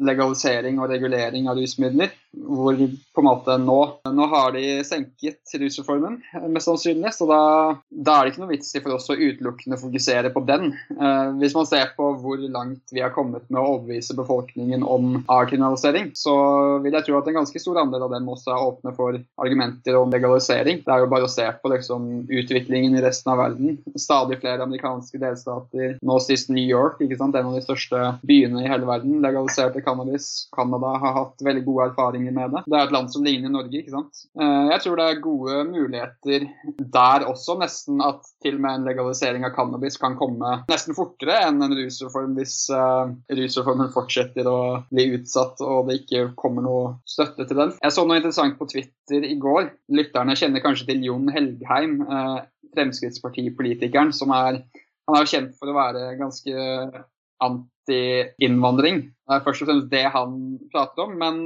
legalisering 0.04 0.82
og 0.82 0.92
regulering 0.92 1.48
av 1.48 1.56
rusmidler. 1.60 2.12
Hvor 2.34 2.74
på 2.74 3.22
en 3.22 3.28
måte 3.28 3.54
nå 3.62 3.76
Nå 4.10 4.24
har 4.32 4.50
de 4.56 4.82
senket 4.86 5.52
rusreformen, 5.58 6.16
mest 6.50 6.68
sannsynlig. 6.68 7.12
Så 7.14 7.28
da, 7.30 7.40
da 7.88 8.18
er 8.18 8.26
det 8.26 8.34
ikke 8.34 8.42
noe 8.42 8.52
vits 8.52 8.74
i 8.74 8.82
for 8.82 8.96
oss 8.96 9.08
å 9.12 9.16
utelukkende 9.16 9.78
fokusere 9.80 10.32
på 10.34 10.42
den. 10.46 10.74
Uh, 10.98 11.32
hvis 11.40 11.56
man 11.56 11.68
ser 11.70 11.94
på 11.96 12.10
hvor 12.20 12.42
langt 12.42 12.92
vi 12.92 13.02
har 13.04 13.14
kommet 13.14 13.48
med 13.48 13.62
å 13.62 13.78
overbevise 13.78 14.16
befolkningen 14.18 14.84
om 14.84 15.22
avkriminalisering, 15.24 16.12
så 16.18 16.34
vil 16.84 16.98
jeg 16.98 17.08
tro 17.08 17.18
at 17.18 17.30
en 17.30 17.40
ganske 17.40 17.62
stor 17.62 17.80
andel 17.84 18.06
av 18.06 18.14
dem 18.14 18.28
også 18.30 18.52
er 18.52 18.68
åpne 18.68 18.94
for 18.98 19.18
argumenter 19.40 19.53
om 19.60 20.12
legalisering. 20.12 20.82
Det 20.84 20.92
er 20.92 21.04
jo 21.04 21.10
bare 21.12 21.28
å 21.28 21.30
se 21.30 21.46
på 21.60 21.72
liksom, 21.72 22.08
utviklingen 22.28 22.96
i 22.96 23.02
resten 23.04 23.32
av 23.34 23.40
verden. 23.42 23.78
Stadig 24.00 24.40
flere 24.42 24.64
amerikanske 24.66 25.20
delstater, 25.22 25.96
nå 26.02 26.18
sist 26.24 26.50
New 26.52 26.64
York, 26.64 27.00
ikke 27.04 27.18
sant? 27.20 27.34
en 27.34 27.48
av 27.50 27.56
de 27.56 27.64
største 27.64 28.00
byene 28.26 28.62
i 28.62 28.70
hele 28.70 28.86
verden, 28.86 29.18
legaliserte 29.24 29.82
cannabis. 29.84 30.46
Canada 30.54 30.92
har 31.02 31.16
hatt 31.18 31.42
veldig 31.44 31.64
gode 31.66 31.88
erfaringer 31.90 32.34
med 32.34 32.54
det. 32.54 32.64
Det 32.68 32.78
er 32.78 32.86
et 32.86 32.94
land 32.94 33.10
som 33.12 33.24
ligner 33.26 33.52
Norge, 33.52 33.80
ikke 33.80 33.94
sant. 33.94 34.24
Eh, 34.38 34.70
jeg 34.70 34.84
tror 34.84 35.00
det 35.00 35.08
er 35.08 35.22
gode 35.24 35.64
muligheter 35.70 36.46
der 36.94 37.26
også, 37.28 37.58
nesten 37.60 38.02
at 38.04 38.22
til 38.44 38.58
og 38.58 38.64
med 38.64 38.78
en 38.78 38.88
legalisering 38.88 39.46
av 39.46 39.54
cannabis 39.56 39.98
kan 40.00 40.16
komme 40.18 40.60
nesten 40.70 40.96
fortere 40.96 41.40
enn 41.46 41.62
en 41.64 41.74
rusreform 41.76 42.34
hvis 42.38 42.56
uh, 42.74 43.10
rusreformen 43.32 43.92
fortsetter 43.94 44.48
å 44.48 44.58
bli 44.90 45.08
utsatt 45.18 45.62
og 45.64 45.88
det 45.88 46.00
ikke 46.02 46.26
kommer 46.38 46.64
noe 46.64 46.94
støtte 47.08 47.46
til 47.48 47.60
den. 47.60 47.74
Jeg 47.82 47.94
så 47.94 48.04
noe 48.06 48.20
interessant 48.20 48.58
på 48.58 48.68
Twitter 48.70 49.26
i 49.26 49.36
går. 49.44 49.70
Lytterne 49.94 50.36
kjenner 50.38 50.64
kanskje 50.64 50.88
til 50.92 51.04
Jon 51.06 51.30
Helgheim, 51.34 51.98
uh, 52.08 52.44
Fremskrittspartipolitikeren, 52.74 54.12
som 54.16 54.34
er 54.34 54.64
Han 55.04 55.18
er 55.18 55.26
jo 55.26 55.32
kjent 55.34 55.50
for 55.60 55.68
å 55.68 55.74
være 55.76 56.14
ganske 56.16 56.52
anti-innvandring. 57.44 59.00
Det 59.24 59.36
er 59.36 59.42
først 59.44 59.64
og 59.64 59.68
fremst 59.68 59.90
det 59.92 60.02
han 60.12 60.34
prater 60.72 61.04
om. 61.06 61.14
Men 61.20 61.38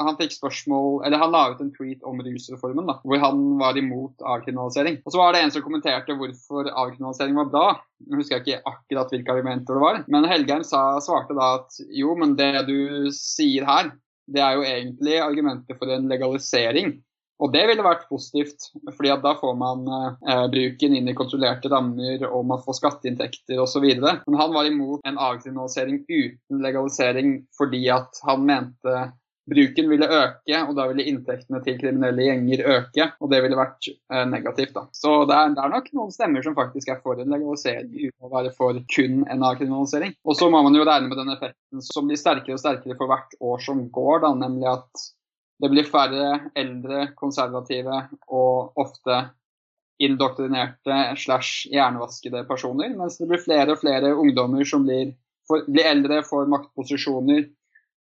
han 0.00 0.18
fikk 0.18 0.34
spørsmål, 0.36 1.02
eller 1.06 1.20
han 1.20 1.32
la 1.34 1.42
ut 1.52 1.62
en 1.62 1.72
tweet 1.74 2.04
om 2.08 2.20
rusreformen, 2.24 2.88
da, 2.88 2.98
hvor 3.04 3.22
han 3.22 3.42
var 3.60 3.78
imot 3.80 4.24
avkriminalisering. 4.24 5.00
Og 5.04 5.14
så 5.14 5.20
var 5.20 5.36
det 5.36 5.44
en 5.44 5.54
som 5.54 5.64
kommenterte 5.64 6.16
hvorfor 6.18 6.70
avkriminalisering 6.72 7.38
var 7.40 7.50
bra. 7.52 7.66
Jeg 8.06 8.20
husker 8.20 8.42
ikke 8.42 8.62
akkurat 8.72 9.12
hvilke 9.14 9.36
argumenter 9.36 9.76
det 9.76 9.84
var. 9.84 10.02
Men 10.12 10.28
Helgheim 10.30 10.64
svarte 10.66 11.36
da 11.36 11.52
at 11.60 11.80
jo, 11.88 12.16
men 12.18 12.36
det 12.40 12.52
du 12.70 13.08
sier 13.16 13.68
her, 13.68 13.92
det 14.26 14.42
er 14.42 14.56
jo 14.58 14.66
egentlig 14.66 15.20
argumenter 15.22 15.78
for 15.78 15.92
en 15.92 16.08
legalisering. 16.10 16.96
Og 17.42 17.52
det 17.52 17.66
ville 17.68 17.84
vært 17.84 18.06
positivt, 18.08 18.70
fordi 18.96 19.12
da 19.22 19.34
får 19.36 19.58
man 19.60 19.84
eh, 19.92 20.46
bruken 20.52 20.96
inn 20.96 21.10
i 21.10 21.16
kontrollerte 21.16 21.68
rammer, 21.72 22.24
og 22.30 22.46
man 22.48 22.62
får 22.64 22.78
skatteinntekter 22.80 23.60
osv. 23.60 23.84
Men 24.00 24.40
han 24.40 24.56
var 24.56 24.68
imot 24.70 25.04
en 25.08 25.20
avkriminalisering 25.20 26.02
uten 26.08 26.64
legalisering 26.64 27.38
fordi 27.58 27.84
at 27.92 28.24
han 28.24 28.46
mente 28.48 28.96
bruken 29.46 29.88
ville 29.90 30.06
øke, 30.10 30.58
og 30.66 30.72
da 30.78 30.86
ville 30.90 31.04
inntektene 31.06 31.60
til 31.64 31.76
kriminelle 31.80 32.24
gjenger 32.24 32.62
øke. 32.76 33.08
Og 33.20 33.30
det 33.30 33.42
ville 33.44 33.58
vært 33.58 33.90
eh, 33.90 34.24
negativt. 34.30 34.74
da. 34.74 34.86
Så 34.96 35.18
det 35.28 35.36
er, 35.36 35.52
det 35.54 35.62
er, 35.62 35.74
nok 35.76 35.90
noen 35.98 36.14
stemmer 36.14 36.46
som 36.46 36.56
faktisk 36.58 36.90
er 36.92 37.02
for 37.04 37.20
en 37.20 37.30
legalisering 37.32 37.92
uten 37.92 38.26
å 38.26 38.32
være 38.32 38.54
for 38.56 38.80
kun 38.94 39.22
en 39.28 39.44
avkriminalisering. 39.50 40.16
Og 40.26 40.38
så 40.38 40.50
må 40.52 40.62
man 40.66 40.78
jo 40.78 40.86
regne 40.86 41.10
med 41.10 41.20
den 41.20 41.34
effekten 41.36 41.84
som 41.84 42.08
blir 42.08 42.20
sterkere 42.20 42.56
og 42.56 42.64
sterkere 42.64 42.98
for 42.98 43.12
hvert 43.12 43.38
år 43.52 43.62
som 43.68 43.86
går, 43.92 44.24
da, 44.24 44.32
nemlig 44.46 44.72
at 44.72 45.06
det 45.62 45.70
blir 45.72 45.88
færre 45.88 46.50
eldre, 46.58 47.10
konservative 47.16 48.02
og 48.28 48.76
ofte 48.80 49.22
indoktrinerte 50.02 50.96
slash 51.16 51.70
hjernevaskede 51.72 52.44
personer, 52.48 52.92
mens 52.98 53.16
det 53.20 53.28
blir 53.30 53.40
flere 53.40 53.72
og 53.72 53.80
flere 53.80 54.12
ungdommer 54.12 54.66
som 54.68 54.84
blir, 54.84 55.14
for, 55.48 55.64
blir 55.70 55.88
eldre, 55.88 56.20
får 56.26 56.50
maktposisjoner. 56.52 57.46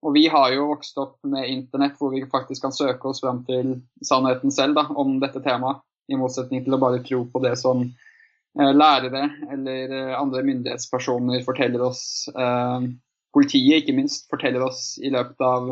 Og 0.03 0.15
vi 0.15 0.27
har 0.31 0.53
jo 0.55 0.69
vokst 0.71 0.99
opp 0.99 1.17
med 1.27 1.49
internett 1.51 1.99
hvor 1.99 2.15
vi 2.15 2.23
faktisk 2.31 2.67
kan 2.67 2.75
søke 2.75 3.11
oss 3.11 3.23
fram 3.23 3.43
til 3.47 3.77
sannheten 4.07 4.55
selv 4.55 4.79
da, 4.79 4.87
om 4.99 5.19
dette 5.23 5.43
temaet, 5.43 5.83
i 6.11 6.19
motsetning 6.19 6.65
til 6.65 6.75
å 6.75 6.81
bare 6.83 6.99
tro 7.07 7.23
på 7.31 7.41
det 7.45 7.55
som 7.61 7.85
eh, 7.87 8.73
lærere 8.75 9.29
eller 9.55 9.93
eh, 9.95 10.17
andre 10.19 10.43
myndighetspersoner 10.47 11.45
forteller 11.47 11.85
oss. 11.87 12.03
Eh, 12.35 12.89
politiet, 13.33 13.83
ikke 13.83 13.95
minst, 13.97 14.27
forteller 14.31 14.67
oss 14.67 14.97
i 14.99 15.13
løpet 15.15 15.47
av 15.47 15.71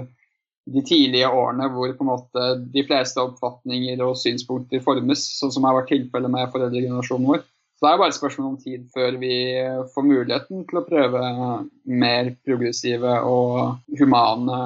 de 0.71 0.83
tidlige 0.87 1.29
årene 1.29 1.69
hvor 1.73 1.93
på 1.97 2.05
en 2.05 2.11
måte 2.13 2.49
de 2.75 2.85
fleste 2.87 3.23
oppfatninger 3.23 4.03
og 4.05 4.19
synspunkter 4.21 4.83
formes, 4.85 5.25
sånn 5.39 5.55
som 5.55 5.67
har 5.67 5.79
vært 5.79 5.91
tilfellet 5.95 6.33
med 6.33 6.53
foreldregenerasjonen 6.53 7.33
vår. 7.33 7.43
Så 7.81 7.87
det 7.87 7.91
er 7.95 8.01
bare 8.03 8.13
et 8.13 8.19
spørsmål 8.19 8.49
om 8.51 8.57
tid 8.61 8.83
før 8.93 9.15
vi 9.23 9.35
får 9.95 10.05
muligheten 10.05 10.67
til 10.69 10.81
å 10.83 10.85
prøve 10.85 11.21
mer 11.89 12.35
progressive 12.45 13.15
og 13.25 13.79
humane 13.97 14.59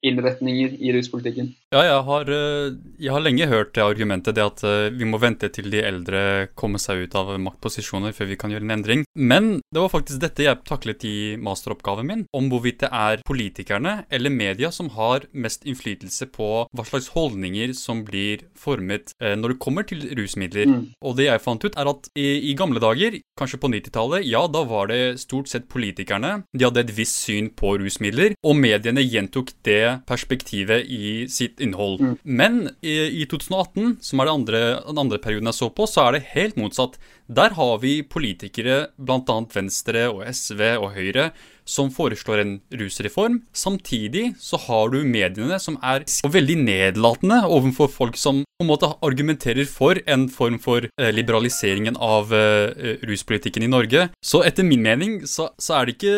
innretninger 0.00 0.78
i 0.80 0.94
ruspolitikken. 0.96 1.50
Ja, 1.76 1.82
jeg 1.84 2.04
har, 2.08 2.28
eh, 2.32 2.74
jeg 2.96 3.12
har, 3.12 3.20
lenge 3.20 3.46
hørt 3.50 3.74
det 3.76 3.82
argumentet 3.84 4.36
det 4.38 4.44
at 4.44 4.62
eh, 4.64 4.88
vi 4.96 5.04
må 5.04 5.18
vente 5.20 5.50
til 5.52 5.66
de 5.68 5.82
eldre 5.84 6.20
kommer 6.56 6.80
seg 6.80 7.02
ut 7.04 7.16
av 7.18 7.34
maktposisjoner 7.42 8.14
før 8.16 8.30
vi 8.30 8.38
kan 8.40 8.52
gjøre 8.54 8.64
en 8.64 8.74
endring. 8.78 9.02
Men 9.12 9.58
det 9.68 9.82
var 9.82 9.92
faktisk 9.92 10.22
dette 10.22 10.46
jeg 10.46 10.62
taklet 10.64 11.04
i 11.04 11.36
masteroppgaven 11.36 12.08
min, 12.08 12.22
om 12.32 12.48
hvorvidt 12.48 12.86
det 12.86 12.90
er 12.96 13.20
politikerne 13.28 14.06
eller 14.08 14.32
media 14.32 14.70
som 14.72 14.88
har 14.94 15.26
mest 15.36 15.66
innflytelse 15.68 16.30
på 16.32 16.48
hva 16.70 16.86
slags 16.88 17.10
holdninger 17.12 17.74
som 17.76 18.00
blir 18.08 18.46
formet 18.56 19.12
eh, 19.20 19.36
når 19.36 19.52
det 19.56 19.60
kommer 19.66 19.84
til 19.84 20.06
rusmidler. 20.16 20.72
Mm. 20.72 20.80
Og 21.04 21.18
det 21.20 21.28
jeg 21.28 21.44
fant 21.44 21.68
ut, 21.68 21.76
er 21.76 21.92
at 21.92 22.10
i, 22.16 22.28
i 22.52 22.56
gamle 22.56 22.80
dager, 22.80 23.20
kanskje 23.36 23.60
på 23.60 23.72
90-tallet, 23.74 24.24
ja, 24.24 24.46
da 24.48 24.64
var 24.64 24.88
det 24.88 25.18
stort 25.20 25.52
sett 25.52 25.68
politikerne. 25.68 26.38
De 26.56 26.64
hadde 26.64 26.86
et 26.86 26.96
visst 26.96 27.20
syn 27.26 27.52
på 27.52 27.76
rusmidler, 27.84 28.38
og 28.46 28.56
mediene 28.56 29.04
gjentok 29.04 29.52
det 29.68 30.06
perspektivet 30.08 30.88
i 30.88 31.26
sitt 31.28 31.60
innhold. 31.66 32.00
Mm. 32.00 32.14
Men 32.22 32.58
i, 32.80 32.96
i, 33.22 33.26
2018, 33.28 33.98
som 34.06 34.22
er 34.22 34.32
andre, 34.32 34.62
den 34.86 35.02
andre 35.02 35.20
perioden 35.22 35.50
jeg 35.50 35.58
så 35.58 35.70
på, 35.74 35.88
så 35.90 36.06
er 36.06 36.16
det 36.16 36.30
helt 36.32 36.58
motsatt. 36.60 36.96
Der 37.26 37.56
har 37.58 37.76
vi 37.82 37.98
politikere, 38.06 38.86
bl.a. 38.96 39.38
Venstre 39.52 40.06
og 40.12 40.24
SV 40.30 40.62
og 40.78 40.92
Høyre, 40.96 41.30
som 41.68 41.90
foreslår 41.92 42.42
en 42.42 42.56
rusreform. 42.80 43.40
Samtidig 43.52 44.30
så 44.40 44.60
har 44.66 44.92
du 44.94 45.02
mediene 45.04 45.58
som 45.62 45.78
er 45.82 46.06
veldig 46.22 46.58
nedlatende 46.62 47.42
overfor 47.50 47.90
folk 47.92 48.20
som 48.20 48.44
på 48.56 48.64
en 48.64 48.70
måte 48.70 48.88
argumenterer 49.04 49.66
for 49.68 49.98
en 50.08 50.28
form 50.32 50.56
for 50.62 50.86
eh, 50.86 51.10
liberaliseringen 51.12 51.98
av 52.00 52.30
uh, 52.32 52.72
ruspolitikken 53.04 53.66
i 53.66 53.68
Norge. 53.68 54.06
Så 54.24 54.40
etter 54.48 54.64
min 54.64 54.80
mening 54.84 55.18
så, 55.28 55.50
så 55.60 55.76
er 55.76 55.86
det 55.86 55.96
ikke 55.96 56.14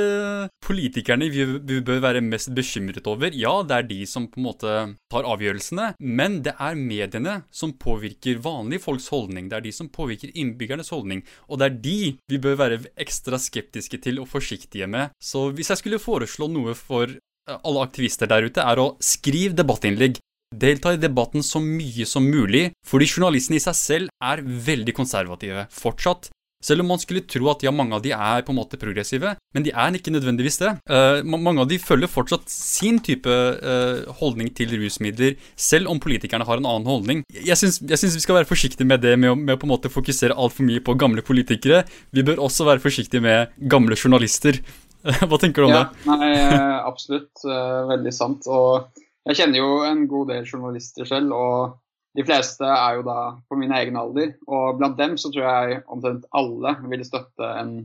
politikerne 0.63 1.27
vi, 1.35 1.43
vi, 1.59 1.81
bør 1.83 2.03
være 2.05 2.23
mest 2.23 2.53
bekymret 2.55 3.09
over. 3.11 3.35
Ja, 3.35 3.57
det 3.67 3.75
er 3.75 3.89
de 3.89 3.99
som 4.07 4.29
på 4.31 4.39
en 4.39 4.47
måte 4.47 4.77
tar 5.11 5.27
avgjørelsene, 5.27 5.91
men 5.99 6.39
det 6.47 6.55
er 6.63 6.79
mediene 6.79 7.41
som 7.51 7.75
påvirker 7.75 8.39
vanlige 8.45 8.85
folks 8.87 9.11
holdning. 9.11 9.51
Det 9.51 9.59
er 9.59 9.67
de 9.67 9.75
som 9.75 9.91
påvirker 9.91 10.31
innbyggernes 10.31 10.93
holdning, 10.95 11.25
og 11.49 11.59
det 11.59 11.69
er 11.69 11.79
de 11.89 11.99
vi 12.31 12.43
bør 12.43 12.59
være 12.63 12.81
ekstra 13.03 13.41
skeptiske 13.43 13.99
til 14.05 14.23
og 14.23 14.31
forsiktige 14.31 14.87
med. 14.87 15.11
Så 15.19 15.38
så 15.39 15.51
hvis 15.55 15.71
jeg 15.73 15.83
skulle 15.83 16.03
foreslå 16.03 16.49
noe 16.51 16.75
for 16.79 17.11
eh, 17.11 17.59
alle 17.59 17.85
aktivister 17.85 18.31
der 18.31 18.49
ute, 18.49 18.65
er 18.65 18.83
å 18.83 18.95
skrive 19.03 19.57
debattinnlegg. 19.59 20.19
Delta 20.49 20.95
i 20.95 21.01
debatten 21.01 21.45
så 21.45 21.61
mye 21.61 22.07
som 22.09 22.25
mulig, 22.25 22.71
fordi 22.89 23.11
journalistene 23.11 23.59
i 23.59 23.63
seg 23.63 23.77
selv 23.77 24.13
er 24.25 24.43
veldig 24.43 24.95
konservative 24.97 25.67
fortsatt. 25.75 26.31
Selv 26.65 26.83
om 26.83 26.89
man 26.91 26.99
skulle 26.99 27.23
tro 27.23 27.47
at 27.53 27.61
ja, 27.63 27.71
mange 27.71 27.95
av 27.95 28.03
de 28.03 28.11
er 28.11 28.43
på 28.43 28.51
en 28.51 28.59
måte 28.59 28.81
progressive, 28.81 29.37
men 29.55 29.63
de 29.63 29.71
er 29.71 29.95
ikke 29.95 30.11
nødvendigvis 30.11 30.59
det. 30.59 30.73
Uh, 30.91 31.21
mange 31.23 31.63
av 31.63 31.69
de 31.71 31.79
følger 31.79 32.11
fortsatt 32.11 32.51
sin 32.51 32.99
type 33.05 33.31
uh, 33.31 34.09
holdning 34.19 34.51
til 34.59 34.75
rusmidler, 34.81 35.37
selv 35.55 35.93
om 35.93 36.01
politikerne 36.03 36.49
har 36.49 36.59
en 36.59 36.67
annen 36.67 36.91
holdning. 36.91 37.23
Jeg 37.31 37.61
syns, 37.61 37.79
vi 37.85 38.25
skal 38.25 38.41
være 38.41 38.51
forsiktige 38.51 38.89
med 38.89 39.05
det, 39.07 39.15
med 39.21 39.37
å, 39.37 39.39
med 39.39 39.55
å 39.55 39.61
på 39.61 39.69
en 39.69 39.75
måte 39.77 39.93
fokusere 39.93 40.35
altfor 40.35 40.67
mye 40.67 40.83
på 40.83 40.99
gamle 40.99 41.23
politikere. 41.23 41.85
Vi 42.11 42.27
bør 42.27 42.43
også 42.49 42.67
være 42.67 42.83
forsiktige 42.83 43.23
med 43.23 43.55
gamle 43.71 43.95
journalister. 44.01 44.59
Hva 45.29 45.39
tenker 45.39 45.63
du 45.63 45.69
om 45.69 45.75
ja, 45.75 45.83
det? 45.87 46.07
Nei, 46.09 46.31
eh, 46.37 46.79
absolutt. 46.87 47.45
Eh, 47.45 47.83
veldig 47.93 48.15
sant. 48.15 48.49
Og 48.51 48.89
jeg 49.29 49.41
kjenner 49.41 49.61
jo 49.61 49.85
en 49.87 50.07
god 50.11 50.33
del 50.33 50.49
journalister 50.49 51.09
selv, 51.09 51.35
og 51.37 51.77
de 52.19 52.25
fleste 52.27 52.67
er 52.67 52.99
jo 52.99 53.05
da 53.07 53.21
på 53.47 53.59
min 53.61 53.75
egen 53.77 53.99
alder. 54.01 54.35
Og 54.49 54.81
blant 54.81 54.99
dem 54.99 55.17
så 55.21 55.31
tror 55.33 55.47
jeg 55.47 55.81
omtrent 55.87 56.27
alle 56.37 56.75
ville 56.89 57.07
støtte 57.07 57.53
en 57.61 57.79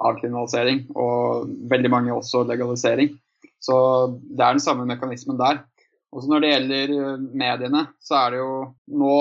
avkriminalisering, 0.00 0.86
og 0.96 1.50
veldig 1.70 1.90
mange 1.92 2.14
også 2.14 2.44
legalisering. 2.48 3.12
Så 3.60 3.76
det 4.24 4.40
er 4.40 4.56
den 4.56 4.64
samme 4.64 4.86
mekanismen 4.88 5.38
der. 5.40 5.62
Og 6.10 6.26
når 6.26 6.42
det 6.42 6.52
gjelder 6.54 6.94
eh, 6.96 7.24
mediene, 7.44 7.86
så 8.02 8.22
er 8.24 8.34
det 8.34 8.42
jo 8.42 8.52
nå 9.00 9.16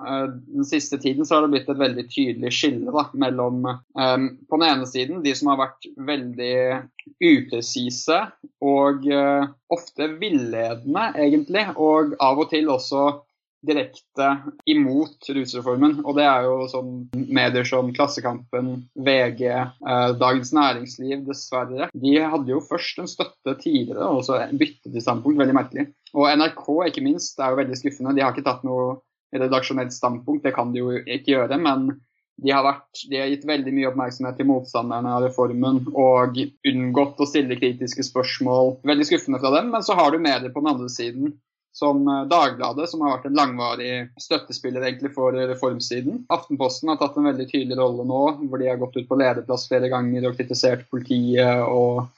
den 0.00 0.64
siste 0.64 0.98
tiden 0.98 1.26
så 1.26 1.36
har 1.36 1.44
det 1.44 1.52
blitt 1.52 1.68
et 1.70 1.78
veldig 1.78 2.04
tydelig 2.10 2.52
skille 2.56 2.94
da, 2.94 3.04
mellom 3.18 3.66
um, 3.68 4.28
på 4.48 4.58
den 4.58 4.68
ene 4.68 4.86
siden 4.88 5.20
de 5.22 5.34
som 5.36 5.52
har 5.52 5.60
vært 5.60 5.88
veldig 6.08 6.54
upresise 7.22 8.22
og 8.64 9.04
uh, 9.12 9.50
ofte 9.72 10.08
villedende, 10.16 11.10
egentlig, 11.20 11.66
og 11.76 12.16
av 12.24 12.40
og 12.40 12.50
til 12.54 12.72
også 12.72 13.04
direkte 13.66 14.28
imot 14.66 15.28
rusreformen. 15.30 16.00
Og 16.02 16.16
det 16.18 16.24
er 16.26 16.46
jo 16.48 16.66
sånn 16.70 16.92
medier 17.14 17.66
som 17.68 17.92
Klassekampen, 17.94 18.72
VG, 19.06 19.44
eh, 19.52 20.08
Dagens 20.18 20.50
Næringsliv, 20.56 21.22
dessverre. 21.28 21.88
De 21.94 22.16
hadde 22.18 22.50
jo 22.50 22.62
først 22.66 22.98
en 22.98 23.10
støtte 23.10 23.54
tidligere, 23.60 24.08
og 24.08 24.24
så 24.26 24.40
byttet 24.50 24.90
de 24.92 25.04
standpunkt. 25.04 25.38
Veldig 25.38 25.56
merkelig. 25.56 25.86
Og 26.12 26.28
NRK, 26.28 26.66
ikke 26.90 27.06
minst, 27.06 27.38
er 27.38 27.54
jo 27.54 27.62
veldig 27.62 27.78
skuffende. 27.78 28.16
De 28.18 28.26
har 28.26 28.34
ikke 28.34 28.46
tatt 28.50 28.66
noe 28.66 28.98
redaksjonelt 29.32 29.94
standpunkt, 29.94 30.44
det 30.44 30.54
kan 30.56 30.72
de 30.72 30.82
jo 30.82 30.96
ikke 31.00 31.36
gjøre. 31.36 31.58
men 31.58 31.92
de 32.42 32.50
har, 32.50 32.64
vært, 32.64 33.04
de 33.10 33.18
har, 33.20 33.28
gitt 33.30 33.44
veldig 33.46 33.72
mye 33.76 33.88
oppmerksomhet 33.92 34.38
til 34.40 34.48
motstanderne 34.48 35.10
av 35.14 35.22
reformen 35.26 35.82
og 35.92 36.38
unngått 36.68 37.20
å 37.20 37.28
stille 37.28 37.58
kritiske 37.60 38.06
spørsmål. 38.08 38.78
Veldig 38.88 39.06
skuffende 39.06 39.38
fra 39.42 39.52
dem. 39.54 39.68
Men 39.74 39.84
så 39.86 39.94
har 39.98 40.10
du 40.10 40.18
medier 40.18 40.50
på 40.50 40.62
den 40.62 40.72
andre 40.72 40.88
siden 40.90 41.34
som 41.76 42.08
eh, 42.08 42.24
Dagbladet, 42.32 42.88
som 42.90 43.04
har 43.04 43.16
vært 43.16 43.28
en 43.30 43.38
langvarig 43.38 43.92
støttespiller 44.20 44.84
egentlig 44.84 45.12
for 45.14 45.36
reformsiden. 45.36 46.24
Aftenposten 46.32 46.92
har 46.92 46.98
tatt 47.00 47.16
en 47.16 47.30
veldig 47.30 47.48
tydelig 47.52 47.78
rolle 47.78 48.06
nå, 48.08 48.24
hvor 48.48 48.60
de 48.60 48.68
har 48.68 48.80
gått 48.80 48.98
ut 48.98 49.08
på 49.08 49.20
lederplass 49.20 49.68
flere 49.70 49.92
ganger 49.92 50.28
og 50.28 50.36
kritisert 50.38 50.84
politiet 50.92 51.64
og 51.68 52.08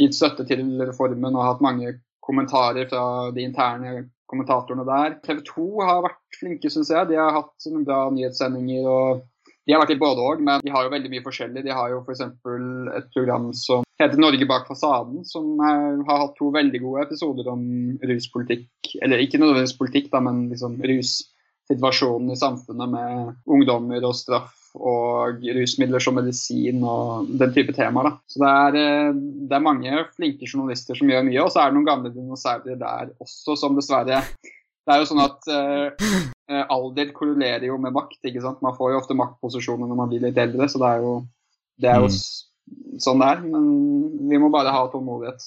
gitt 0.00 0.16
støtte 0.16 0.46
til 0.48 0.64
reformen 0.80 1.36
og 1.36 1.46
hatt 1.48 1.64
mange 1.64 1.96
kommentarer 2.22 2.88
fra 2.88 3.04
de 3.34 3.44
interne 3.44 4.06
kommentatorene 4.32 4.86
der. 4.88 5.18
TV 5.26 5.44
2 5.52 5.66
har 5.86 6.06
vært 6.08 6.40
flinke, 6.40 6.72
syns 6.72 6.90
jeg. 6.92 7.10
De 7.12 7.20
har 7.20 7.36
hatt 7.36 7.68
noen 7.68 7.86
bra 7.88 8.06
nyhetssendinger. 8.14 8.88
og 8.88 9.28
de 9.62 9.74
har 9.74 9.82
vært 9.84 9.94
i 9.94 10.00
både 10.00 10.22
òg, 10.26 10.40
men 10.42 10.62
de 10.64 10.72
har 10.74 10.86
jo 10.86 10.90
veldig 10.90 11.10
mye 11.12 11.22
forskjellig. 11.22 11.62
De 11.62 11.74
har 11.74 11.92
jo 11.92 12.00
f.eks. 12.02 12.22
et 12.24 13.12
program 13.14 13.52
som 13.54 13.84
heter 14.02 14.18
'Norge 14.18 14.48
bak 14.50 14.66
fasaden', 14.66 15.22
som 15.24 15.60
har 15.62 16.18
hatt 16.24 16.34
to 16.38 16.50
veldig 16.50 16.80
gode 16.82 17.04
episoder 17.06 17.46
om 17.52 17.62
ruspolitikk. 18.10 18.96
Eller 19.02 19.22
ikke 19.22 19.38
nødvendigvis 19.38 19.78
politikk, 19.78 20.10
da, 20.10 20.20
men 20.20 20.48
liksom 20.50 20.80
russituasjonen 21.72 22.32
i 22.32 22.38
samfunnet 22.38 22.92
med 22.92 23.32
ungdommer 23.46 24.04
og 24.08 24.16
straff 24.16 24.58
og 24.72 25.42
rusmidler 25.44 26.00
som 26.00 26.16
medisin 26.16 26.80
og 26.80 27.28
den 27.40 27.52
type 27.52 27.74
temaer. 27.76 28.08
Da. 28.08 28.12
Så 28.26 28.40
det 28.40 28.52
er, 28.62 28.78
eh, 28.80 29.20
det 29.50 29.56
er 29.56 29.66
mange 29.66 30.04
flinke 30.16 30.48
journalister 30.48 30.96
som 30.96 31.10
gjør 31.12 31.26
mye, 31.28 31.42
og 31.42 31.52
så 31.52 31.60
er 31.60 31.70
det 31.70 31.76
noen 31.76 31.90
gamle 31.90 32.12
dinosaurer 32.14 32.80
der 32.80 33.12
også 33.20 33.56
som 33.60 33.76
dessverre 33.76 34.22
det 34.82 34.94
er 34.94 35.02
jo 35.02 35.08
sånn 35.12 35.22
at 35.22 35.50
uh, 35.52 36.62
alder 36.74 37.12
korrelerer 37.14 37.68
jo 37.68 37.78
med 37.78 37.94
makt. 37.94 38.18
ikke 38.26 38.42
sant? 38.42 38.62
Man 38.64 38.74
får 38.74 38.92
jo 38.92 39.00
ofte 39.02 39.14
maktposisjoner 39.18 39.86
når 39.86 39.98
man 40.00 40.10
blir 40.10 40.24
litt 40.24 40.40
eldre, 40.42 40.66
så 40.66 40.80
det 40.82 40.88
er 40.88 41.04
jo, 41.04 41.12
det 41.82 41.90
er 41.92 42.00
jo 42.02 42.08
mm. 42.10 42.16
sånn 43.04 43.22
det 43.22 43.28
er. 43.30 43.44
Men 43.46 43.68
vi 44.30 44.40
må 44.42 44.50
bare 44.50 44.74
ha 44.74 44.82
tålmodighet. 44.90 45.46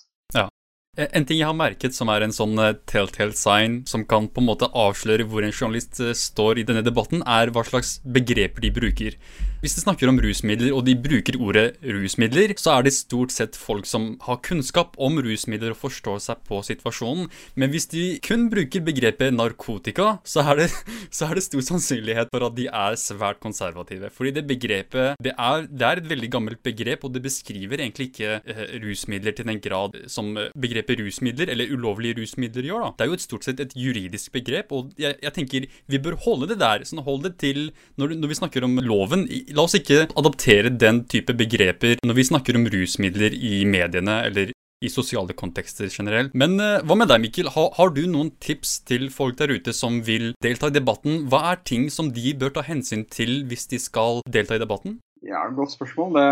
Eh, 0.95 1.09
en 1.11 1.25
ting 1.27 1.41
jeg 1.41 1.49
har 1.49 1.57
merket 1.57 1.95
som 1.95 2.09
er 2.11 2.23
en 2.23 2.33
sånn 2.35 2.55
eh, 2.61 2.75
telltale 2.87 3.35
sign, 3.35 3.81
som 3.89 4.05
kan 4.07 4.29
på 4.31 4.41
en 4.41 4.47
måte 4.47 4.69
avsløre 4.71 5.27
hvor 5.27 5.43
en 5.43 5.51
journalist 5.51 5.99
eh, 5.99 6.15
står 6.15 6.61
i 6.61 6.67
denne 6.67 6.85
debatten, 6.85 7.23
er 7.27 7.51
hva 7.51 7.65
slags 7.67 7.97
begreper 8.05 8.63
de 8.63 8.71
bruker. 8.71 9.17
Hvis 9.59 9.75
de 9.75 9.83
snakker 9.83 10.07
om 10.07 10.19
rusmidler, 10.21 10.71
og 10.77 10.85
de 10.87 10.93
bruker 10.99 11.39
ordet 11.41 11.65
rusmidler, 11.83 12.53
så 12.61 12.77
er 12.77 12.85
det 12.85 12.93
stort 12.95 13.33
sett 13.33 13.57
folk 13.59 13.87
som 13.89 14.13
har 14.23 14.39
kunnskap 14.45 14.95
om 15.01 15.17
rusmidler 15.25 15.73
og 15.73 15.81
forstår 15.81 16.21
seg 16.23 16.43
på 16.47 16.61
situasjonen. 16.63 17.27
Men 17.59 17.73
hvis 17.73 17.89
de 17.91 18.05
kun 18.23 18.47
bruker 18.53 18.85
begrepet 18.85 19.35
narkotika, 19.35 20.19
så 20.23 20.45
er 20.45 20.63
det, 20.63 20.69
så 21.15 21.27
er 21.27 21.35
det 21.35 21.47
stor 21.47 21.65
sannsynlighet 21.73 22.31
for 22.31 22.47
at 22.47 22.55
de 22.55 22.69
er 22.69 22.99
svært 23.01 23.41
konservative. 23.43 24.13
Fordi 24.15 24.35
det 24.37 24.45
begrepet 24.47 25.19
det 25.25 25.35
er, 25.35 25.67
det 25.67 25.89
er 25.89 26.03
et 26.03 26.11
veldig 26.13 26.31
gammelt 26.37 26.63
begrep, 26.63 27.03
og 27.03 27.15
det 27.17 27.25
beskriver 27.25 27.83
egentlig 27.83 28.13
ikke 28.13 28.39
eh, 28.45 28.65
rusmidler 28.85 29.35
til 29.35 29.49
den 29.51 29.59
grad 29.59 29.97
som 30.11 30.31
begrepet 30.55 30.84
begrepet 30.85 31.01
rusmidler, 31.03 31.49
eller 31.49 31.71
ulovlige 31.73 32.21
rusmidler, 32.21 32.63
gjør. 32.63 32.81
da. 32.81 32.91
Det 32.97 33.03
er 33.03 33.09
jo 33.09 33.17
et 33.17 33.25
stort 33.25 33.43
sett 33.45 33.59
et 33.59 33.73
juridisk 33.75 34.31
begrep, 34.31 34.71
og 34.71 34.91
jeg, 34.97 35.17
jeg 35.21 35.33
tenker 35.33 35.67
vi 35.87 35.99
bør 35.99 36.17
holde 36.25 36.49
det 36.49 36.59
der. 36.59 36.83
sånn 36.85 37.03
Hold 37.05 37.23
det 37.23 37.37
til 37.37 37.71
når, 37.97 38.15
når, 38.15 38.27
vi 38.27 38.39
snakker 38.39 38.63
om 38.63 38.77
loven. 38.79 39.27
La 39.53 39.65
oss 39.65 39.75
ikke 39.75 40.07
adaptere 40.15 40.69
den 40.69 41.05
type 41.05 41.33
begreper 41.33 41.97
når 42.05 42.15
vi 42.15 42.29
snakker 42.29 42.55
om 42.55 42.67
rusmidler 42.67 43.33
i 43.33 43.65
mediene 43.65 44.23
eller 44.25 44.53
i 44.83 44.89
sosiale 44.91 45.33
kontekster 45.33 45.87
generelt. 45.89 46.33
Men 46.35 46.59
uh, 46.59 46.83
hva 46.85 46.97
med 46.99 47.09
deg, 47.09 47.21
Mikkel? 47.23 47.49
Ha, 47.55 47.63
har 47.77 47.93
du 47.95 48.03
noen 48.11 48.33
tips 48.43 48.81
til 48.85 49.07
folk 49.13 49.37
der 49.39 49.53
ute 49.55 49.73
som 49.73 50.01
vil 50.05 50.33
delta 50.43 50.69
i 50.69 50.75
debatten? 50.75 51.25
Hva 51.31 51.41
er 51.53 51.63
ting 51.65 51.87
som 51.93 52.11
de 52.13 52.35
bør 52.37 52.53
ta 52.57 52.65
hensyn 52.65 53.05
til 53.09 53.45
hvis 53.49 53.69
de 53.71 53.81
skal 53.81 54.21
delta 54.29 54.59
i 54.59 54.61
debatten? 54.61 54.99
Ja, 55.25 55.47
Godt 55.55 55.73
spørsmål. 55.73 56.19
Det 56.19 56.27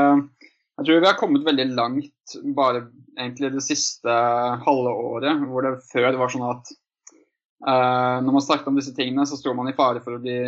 jeg 0.80 0.88
tror 0.88 1.02
vi 1.04 1.10
har 1.10 1.20
kommet 1.20 1.46
veldig 1.46 1.66
langt 1.78 2.38
bare 2.58 2.88
egentlig 3.20 3.52
det 3.54 3.66
siste 3.66 4.14
halve 4.66 4.94
året, 5.14 5.44
hvor 5.50 5.68
det 5.68 5.76
før 5.92 6.18
var 6.18 6.32
sånn 6.34 6.46
at 6.48 6.72
uh, 7.68 8.18
når 8.26 8.32
man 8.32 8.46
snakket 8.46 8.72
om 8.72 8.80
disse 8.80 8.96
tingene, 8.98 9.26
så 9.30 9.38
sto 9.38 9.54
man 9.54 9.70
i 9.70 9.76
fare 9.78 10.02
for 10.02 10.18
å 10.18 10.22
bli 10.24 10.40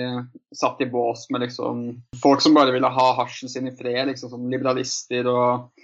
satt 0.55 0.81
i 0.81 0.89
bås 0.89 1.27
med 1.29 1.45
liksom 1.45 1.91
folk 2.23 2.41
som 2.41 2.57
bare 2.57 2.73
ville 2.73 2.89
ha 2.89 3.07
hasjen 3.21 3.51
sin 3.51 3.69
i 3.69 3.75
fred, 3.77 4.07
liksom 4.09 4.33
som 4.33 4.49
liberalister 4.51 5.29
og 5.29 5.83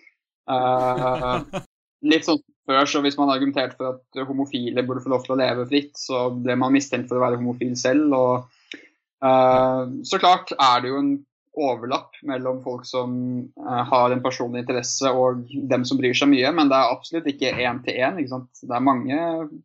uh, 0.49 1.61
Litt 2.01 2.25
sånn 2.25 2.39
før, 2.65 2.87
så 2.89 2.97
hvis 3.05 3.13
man 3.19 3.29
argumenterte 3.29 3.77
for 3.77 3.93
at 3.93 4.25
homofile 4.25 4.81
burde 4.87 5.03
få 5.03 5.11
lov 5.13 5.21
til 5.21 5.35
å 5.35 5.37
leve 5.37 5.67
fritt, 5.69 5.91
så 6.01 6.31
ble 6.33 6.55
man 6.57 6.73
mistenkt 6.73 7.11
for 7.11 7.19
å 7.19 7.21
være 7.21 7.37
homofil 7.37 7.75
selv. 7.77 8.15
og 8.17 8.81
uh, 9.21 9.85
så 10.01 10.17
klart 10.17 10.49
er 10.57 10.81
det 10.81 10.89
jo 10.89 10.97
en 10.97 11.11
overlapp 11.59 12.15
mellom 12.27 12.61
folk 12.63 12.85
som 12.87 13.13
uh, 13.59 13.81
har 13.89 14.13
en 14.13 14.23
personlig 14.23 14.63
interesse 14.63 15.09
og 15.11 15.43
dem 15.71 15.83
som 15.87 15.99
bryr 15.99 16.15
seg 16.15 16.31
mye, 16.31 16.51
men 16.55 16.71
det 16.71 16.77
er 16.77 16.93
absolutt 16.93 17.27
ikke 17.27 17.51
én 17.59 17.81
til 17.85 17.99
én. 17.99 18.21
Det 18.21 18.71
er 18.71 18.85
mange 18.85 19.17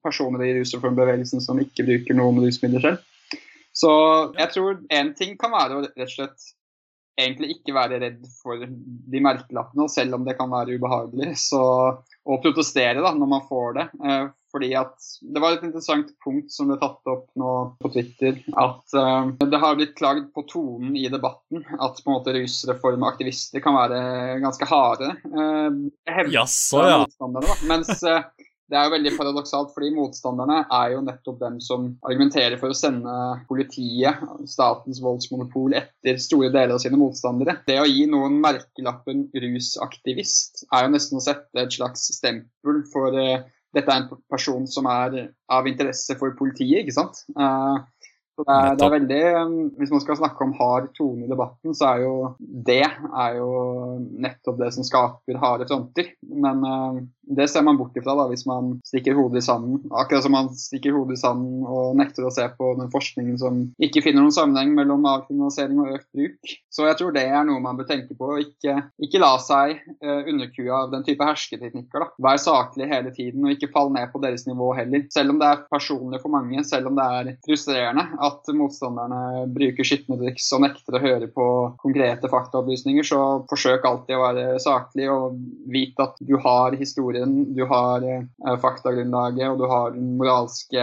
personer 0.04 0.42
i 0.42 0.54
rusreformbevegelsen 0.58 1.44
som 1.44 1.62
ikke 1.62 1.86
bruker 1.86 2.18
noe 2.18 2.34
med 2.34 2.48
rusmidler 2.48 2.88
selv. 2.88 3.38
Så 3.76 3.90
jeg 4.38 4.52
tror 4.54 4.78
én 4.88 5.12
ting 5.16 5.36
kan 5.38 5.52
være 5.52 5.76
å 5.76 5.84
rett 5.84 6.06
og 6.08 6.14
slett 6.14 6.52
egentlig 7.16 7.56
ikke 7.56 7.74
være 7.76 8.00
redd 8.02 8.24
for 8.42 8.60
de 8.60 9.22
merkelappene, 9.24 9.88
selv 9.92 10.18
om 10.18 10.24
det 10.26 10.36
kan 10.38 10.50
være 10.52 10.76
ubehagelig. 10.76 11.34
Så 11.40 11.62
å 12.26 12.40
protestere 12.42 13.02
da, 13.04 13.12
når 13.14 13.30
man 13.30 13.46
får 13.48 13.78
det. 13.78 13.86
Uh, 14.02 14.26
fordi 14.54 14.70
at 14.78 14.94
Det 15.20 15.42
var 15.42 15.56
et 15.56 15.64
interessant 15.66 16.08
punkt 16.24 16.52
som 16.54 16.70
ble 16.70 16.78
tatt 16.80 17.10
opp 17.12 17.26
nå 17.38 17.52
på 17.82 17.90
Twitter. 17.94 18.40
At 18.56 18.96
uh, 18.96 19.30
det 19.42 19.60
har 19.62 19.78
blitt 19.78 19.96
klagd 19.98 20.30
på 20.34 20.46
tonen 20.50 20.96
i 20.98 21.06
debatten. 21.12 21.64
At 21.78 22.00
på 22.00 22.10
en 22.10 22.18
måte 22.18 22.34
rusreformaktivister 22.36 23.64
kan 23.64 23.78
være 23.78 24.00
ganske 24.44 24.70
harde. 24.70 25.12
Uh, 25.30 26.26
Jaså, 26.34 26.82
ja. 26.88 27.02
Mens 27.68 28.02
det 28.66 28.78
er 28.78 28.86
jo 28.88 28.94
veldig 28.96 29.12
paradoksalt, 29.14 29.70
fordi 29.74 29.92
motstanderne 29.94 30.62
er 30.74 30.92
jo 30.96 31.02
nettopp 31.06 31.38
dem 31.38 31.58
som 31.62 31.88
argumenterer 32.06 32.58
for 32.58 32.74
å 32.74 32.76
sende 32.76 33.12
politiet, 33.46 34.22
statens 34.50 34.98
voldsmonopol, 35.04 35.76
etter 35.78 36.18
store 36.22 36.50
deler 36.50 36.74
av 36.74 36.82
sine 36.82 36.98
motstandere. 36.98 37.60
Det 37.68 37.78
å 37.78 37.86
gi 37.86 38.08
noen 38.10 38.40
merkelappen 38.42 39.28
rusaktivist 39.44 40.66
er 40.72 40.86
jo 40.86 40.94
nesten 40.96 41.20
å 41.20 41.22
sette 41.22 41.62
et 41.62 41.78
slags 41.78 42.08
stempel 42.16 42.82
for 42.90 43.14
dette 43.76 43.92
er 43.92 44.02
en 44.02 44.22
person 44.32 44.66
som 44.70 44.88
er 44.90 45.28
av 45.52 45.68
interesse 45.68 46.16
for 46.18 46.34
politiet, 46.38 46.82
ikke 46.82 46.96
sant. 46.96 47.22
Uh, 47.38 47.78
så 48.36 48.44
det 48.44 48.52
er, 48.54 48.74
det 48.76 48.84
er, 48.84 48.92
veldig, 48.92 49.20
um, 49.40 49.52
Hvis 49.80 49.92
man 49.94 50.02
skal 50.04 50.18
snakke 50.18 50.44
om 50.44 50.52
hard 50.58 50.90
tone 50.96 51.24
i 51.24 51.30
debatten, 51.30 51.72
så 51.76 51.94
er 51.94 52.02
jo 52.04 52.14
det 52.40 52.82
er 52.84 53.38
jo 53.38 53.48
nettopp 54.12 54.58
det 54.60 54.74
som 54.76 54.84
skaper 54.84 55.38
harde 55.40 55.68
fronter. 55.70 56.10
Men 56.44 56.60
uh, 56.66 56.98
det 57.26 57.48
ser 57.50 57.64
man 57.66 57.78
bort 57.78 57.96
ifra 57.98 58.14
da, 58.18 58.26
hvis 58.30 58.46
man 58.46 58.76
stikker 58.86 59.16
hodet 59.18 59.42
i 59.42 59.46
sanden. 59.46 59.80
Akkurat 59.90 60.24
som 60.24 60.34
man 60.36 60.50
stikker 60.54 60.94
hodet 60.94 61.18
i 61.18 61.20
sanden 61.20 61.64
og 61.66 61.96
nekter 61.98 62.26
å 62.26 62.32
se 62.34 62.46
på 62.58 62.72
den 62.78 62.90
forskningen 62.92 63.38
som 63.40 63.62
ikke 63.82 64.04
finner 64.04 64.22
noen 64.22 64.34
sammenheng 64.34 64.74
mellom 64.76 65.06
avkriminalisering 65.10 65.80
og 65.82 65.94
økt 65.96 66.08
bruk. 66.14 66.54
Så 66.70 66.86
jeg 66.86 66.98
tror 67.00 67.14
det 67.16 67.24
er 67.26 67.46
noe 67.48 67.62
man 67.62 67.78
bør 67.78 67.88
tenke 67.88 68.16
på. 68.18 68.30
Ikke, 68.42 68.76
ikke 69.02 69.22
la 69.22 69.32
seg 69.42 69.78
uh, 70.04 70.22
underkue 70.28 70.70
av 70.74 70.92
den 70.94 71.06
type 71.06 71.26
hersketeknikker. 71.26 72.04
da. 72.04 72.10
Vær 72.28 72.40
saklig 72.42 72.88
hele 72.90 73.12
tiden, 73.16 73.44
og 73.44 73.54
ikke 73.54 73.72
fall 73.74 73.90
ned 73.94 74.12
på 74.12 74.22
deres 74.22 74.46
nivå 74.48 74.70
heller. 74.78 75.06
Selv 75.14 75.34
om 75.34 75.42
det 75.42 75.50
er 75.50 75.64
personlig 75.72 76.22
for 76.22 76.34
mange, 76.34 76.62
selv 76.68 76.90
om 76.90 76.98
det 76.98 77.08
er 77.18 77.32
frustrerende 77.46 78.06
at 78.26 78.54
motstanderne 78.54 79.46
bruker 79.56 79.86
skitne 79.86 80.18
triks 80.20 80.48
og 80.54 80.62
nekter 80.66 80.98
å 80.98 81.02
høre 81.02 81.30
på 81.32 81.46
konkrete 81.82 82.30
faktaopplysninger, 82.30 83.06
så 83.06 83.22
forsøk 83.50 83.86
alltid 83.88 84.16
å 84.16 84.24
være 84.24 84.46
saklig 84.62 85.10
og 85.12 85.36
vite 85.72 86.06
at 86.06 86.20
du 86.26 86.36
har 86.42 86.76
historien, 87.16 87.54
du 87.54 87.64
har 87.66 88.04
eh, 88.04 88.58
faktagrunnlaget 88.60 89.48
og 89.50 89.58
du 89.58 89.66
har 89.70 89.92
det 89.94 90.02
moralske 90.02 90.82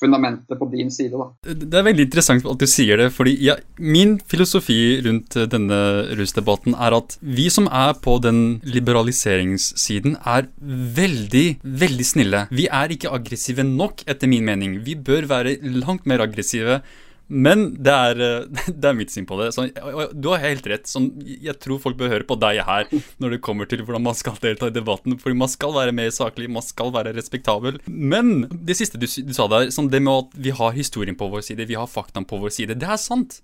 fundamentet 0.00 0.58
på 0.58 0.68
din 0.70 0.90
side. 0.90 1.16
Da. 1.16 1.54
Det 1.54 1.74
er 1.74 1.86
veldig 1.86 2.06
interessant 2.06 2.46
at 2.46 2.58
du 2.58 2.66
sier 2.66 2.96
det, 2.96 3.12
fordi 3.12 3.36
ja, 3.40 3.56
min 3.78 4.18
filosofi 4.26 5.00
rundt 5.04 5.36
denne 5.50 5.80
rusdebatten 6.16 6.74
er 6.74 6.96
at 6.96 7.18
vi 7.20 7.48
som 7.50 7.68
er 7.68 7.94
på 8.00 8.18
den 8.22 8.60
liberaliseringssiden, 8.64 10.16
er 10.24 10.48
veldig, 10.60 11.46
veldig 11.62 12.06
snille. 12.06 12.46
Vi 12.50 12.68
er 12.68 12.92
ikke 12.92 13.12
aggressive 13.12 13.64
nok, 13.66 14.04
etter 14.06 14.28
min 14.28 14.44
mening. 14.44 14.80
Vi 14.84 14.96
bør 14.96 15.28
være 15.28 15.58
langt 15.62 16.06
mer 16.06 16.22
aggressive 16.24 16.80
Men 17.26 17.72
det 17.82 17.90
er, 17.90 18.20
eh, 18.22 18.66
det 18.80 18.88
er 18.90 18.96
mitt 18.96 19.10
syn 19.10 19.26
på 19.26 19.38
det. 19.40 19.48
Så, 19.54 19.66
du 20.14 20.28
har 20.30 20.44
helt 20.44 20.66
rett. 20.70 20.86
Sånn, 20.90 21.10
jeg 21.26 21.56
tror 21.62 21.80
folk 21.82 21.98
bør 21.98 22.12
høre 22.14 22.28
på 22.28 22.38
deg 22.38 22.62
her 22.66 22.86
når 23.22 23.36
det 23.36 23.42
kommer 23.46 23.68
til 23.70 23.82
hvordan 23.82 24.04
man 24.06 24.18
skal 24.18 24.38
delta 24.42 24.70
i 24.70 24.74
debatten. 24.74 25.16
Fordi 25.22 25.38
man 25.38 25.50
skal 25.50 25.74
være 25.74 25.94
mer 25.96 26.12
saklig, 26.14 26.50
man 26.52 26.64
skal 26.64 26.94
være 26.94 27.14
respektabel. 27.16 27.80
Men 27.90 28.46
det 28.50 28.78
siste 28.78 29.00
du, 29.02 29.08
du 29.08 29.34
sa 29.36 29.48
der, 29.50 29.72
sånn 29.74 29.90
det 29.92 30.02
med 30.04 30.26
at 30.26 30.38
vi 30.46 30.54
har 30.54 30.76
historien 30.76 31.18
på 31.18 31.30
vår 31.32 31.44
side, 31.48 31.66
vi 31.66 31.78
har 31.78 31.90
faktaen 31.90 32.28
på 32.28 32.40
vår 32.42 32.54
side, 32.54 32.78
det 32.78 32.90
er 32.90 33.00
sant. 33.02 33.40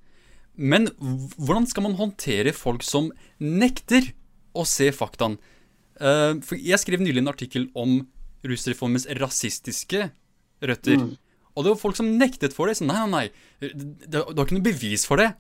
Men 0.54 0.90
hvordan 1.00 1.66
skal 1.66 1.86
man 1.86 1.96
håndtere 1.96 2.52
folk 2.54 2.84
som 2.84 3.10
nekter 3.40 4.12
å 4.52 4.66
se 4.68 4.90
faktaen? 4.94 5.38
Uh, 6.02 6.38
for 6.44 6.60
jeg 6.60 6.80
skrev 6.82 7.00
nylig 7.02 7.22
en 7.22 7.32
artikkel 7.32 7.70
om 7.78 8.02
rusreformens 8.46 9.06
rasistiske 9.20 10.10
røtter. 10.62 10.98
Mm. 10.98 11.14
Og 11.52 11.64
det 11.64 11.74
var 11.74 11.80
folk 11.80 11.98
som 11.98 12.10
nektet 12.20 12.56
for 12.56 12.68
det. 12.68 12.78
Sånn, 12.78 12.90
nei, 12.90 13.06
nei, 13.06 13.24
nei, 13.62 13.70
du 14.08 14.22
har 14.22 14.44
ikke 14.46 14.58
noe 14.58 14.70
bevis 14.70 15.06
for 15.08 15.20
det. 15.20 15.32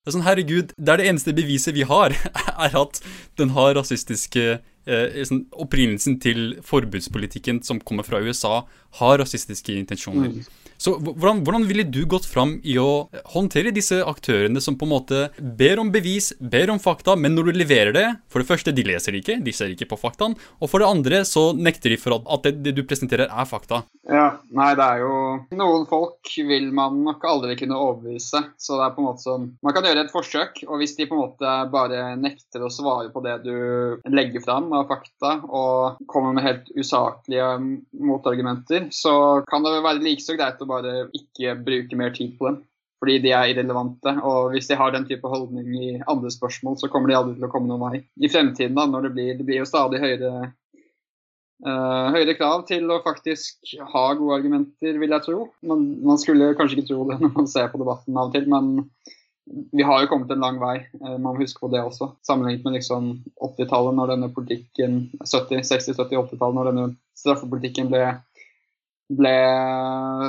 Det 0.00 0.08
er 0.08 0.14
sånn, 0.16 0.24
herregud, 0.24 0.70
det 0.80 0.92
er 0.94 1.00
det 1.02 1.08
eneste 1.10 1.34
beviset 1.36 1.76
vi 1.76 1.84
har, 1.84 2.14
er 2.64 2.76
at 2.80 3.02
den 3.36 3.50
har 3.52 3.74
rasistiske 3.76 4.44
eh, 4.56 5.18
sånn, 5.28 5.42
Opprinnelsen 5.60 6.16
til 6.24 6.54
forbudspolitikken 6.64 7.60
som 7.66 7.82
kommer 7.84 8.06
fra 8.08 8.22
USA, 8.24 8.62
har 9.02 9.20
rasistiske 9.20 9.76
intensjoner. 9.76 10.32
Mm. 10.32 10.59
Så 10.80 10.94
hvordan, 10.96 11.42
hvordan, 11.44 11.66
ville 11.68 11.84
du 11.84 12.00
gått 12.08 12.24
fram 12.24 12.54
i 12.64 12.78
å 12.80 13.10
håndtere 13.34 13.72
disse 13.76 13.98
aktørene 14.00 14.62
som 14.64 14.78
på 14.80 14.86
en 14.86 14.94
måte 14.94 15.18
ber 15.36 15.82
om 15.82 15.90
bevis, 15.92 16.30
ber 16.40 16.72
om 16.72 16.80
fakta, 16.80 17.18
men 17.20 17.36
når 17.36 17.50
du 17.50 17.58
leverer 17.60 17.92
det 17.92 18.06
For 18.32 18.40
det 18.40 18.48
første, 18.48 18.72
de 18.72 18.84
leser 18.86 19.18
ikke, 19.18 19.36
de 19.44 19.52
ser 19.52 19.74
ikke 19.74 19.90
på 19.90 19.98
faktaen. 20.00 20.36
Og 20.60 20.70
for 20.70 20.80
det 20.80 20.88
andre 20.88 21.20
så 21.28 21.50
nekter 21.52 21.92
de 21.92 21.98
for 22.00 22.16
at 22.16 22.46
det, 22.46 22.54
det 22.64 22.72
du 22.78 22.84
presenterer, 22.88 23.28
er 23.28 23.48
fakta. 23.48 23.82
Ja, 24.08 24.40
nei, 24.56 24.70
det 24.78 24.86
er 24.86 25.02
jo 25.04 25.16
Noen 25.58 25.84
folk 25.90 26.30
vil 26.48 26.70
man 26.74 27.02
nok 27.04 27.26
aldri 27.28 27.58
kunne 27.60 27.76
overbevise. 27.76 28.40
Så 28.56 28.78
det 28.78 28.86
er 28.86 28.94
på 28.96 29.02
en 29.02 29.08
måte 29.10 29.26
sånn 29.26 29.46
Man 29.66 29.76
kan 29.76 29.84
gjøre 29.84 30.06
et 30.06 30.14
forsøk, 30.14 30.62
og 30.68 30.80
hvis 30.80 30.96
de 30.96 31.08
på 31.10 31.18
en 31.18 31.24
måte 31.26 31.54
bare 31.74 32.14
nekter 32.20 32.64
å 32.64 32.72
svare 32.72 33.12
på 33.12 33.22
det 33.26 33.36
du 33.44 34.00
legger 34.08 34.44
fram 34.46 34.72
av 34.76 34.88
fakta, 34.88 35.36
og 35.44 36.00
kommer 36.10 36.32
med 36.36 36.46
helt 36.46 36.72
usaklige 36.72 37.52
motargumenter, 38.00 38.88
så 38.94 39.44
kan 39.50 39.66
det 39.66 39.76
være 39.84 40.00
like 40.04 40.24
så 40.24 40.38
greit 40.38 40.62
å 40.62 40.69
bare 40.70 41.08
ikke 41.16 41.58
bruke 41.66 41.98
mer 41.98 42.14
tid 42.16 42.36
på 42.38 42.48
dem. 42.48 42.60
Fordi 43.00 43.16
de 43.24 43.32
er 43.32 43.50
irrelevante. 43.50 44.12
Og 44.28 44.54
hvis 44.54 44.68
de 44.68 44.76
har 44.76 44.92
den 44.92 45.06
type 45.08 45.28
holdning 45.28 45.68
i 45.72 45.90
andre 46.04 46.30
spørsmål, 46.32 46.76
så 46.78 46.90
kommer 46.92 47.08
de 47.08 47.16
aldri 47.16 47.38
til 47.38 47.46
å 47.48 47.52
komme 47.52 47.70
noen 47.70 47.86
vei. 47.86 48.02
I 48.20 48.28
fremtiden, 48.32 48.76
da, 48.76 48.84
når 48.86 49.08
det 49.08 49.12
blir, 49.16 49.30
det 49.38 49.46
blir 49.48 49.62
jo 49.62 49.68
stadig 49.68 50.02
høyere, 50.02 50.50
uh, 51.64 52.10
høyere 52.12 52.36
krav 52.36 52.66
til 52.68 52.92
å 52.92 53.00
faktisk 53.06 53.72
ha 53.94 54.04
gode 54.18 54.36
argumenter, 54.42 55.00
vil 55.00 55.16
jeg 55.16 55.26
tro. 55.30 55.46
Man, 55.64 55.86
man, 56.04 56.20
skulle 56.20 56.52
kanskje 56.58 56.80
ikke 56.80 56.90
tro 56.92 57.08
det 57.08 57.16
når 57.22 57.32
man 57.38 57.48
ser 57.48 57.72
på 57.72 57.80
debatten 57.80 58.20
av 58.20 58.28
og 58.28 58.36
til, 58.36 58.44
men 58.52 58.76
vi 59.74 59.82
har 59.82 60.04
jo 60.04 60.10
kommet 60.12 60.30
en 60.30 60.44
lang 60.44 60.60
vei. 60.60 60.76
Uh, 61.00 61.16
man 61.16 61.30
må 61.32 61.38
huske 61.40 61.64
på 61.64 61.72
det 61.72 61.80
også. 61.80 62.12
Sammenlignet 62.28 62.68
med 62.68 62.82
liksom 62.82 63.14
80-tallet, 63.48 63.96
når 63.96 64.12
denne 64.12 64.34
politikken 64.36 65.06
70, 65.24 65.64
60-, 65.64 65.96
70-, 65.96 66.20
80-tallet, 66.20 66.60
når 66.60 66.68
denne 66.74 66.90
straffepolitikken 67.16 67.88
ble 67.88 68.10
ble 69.10 69.34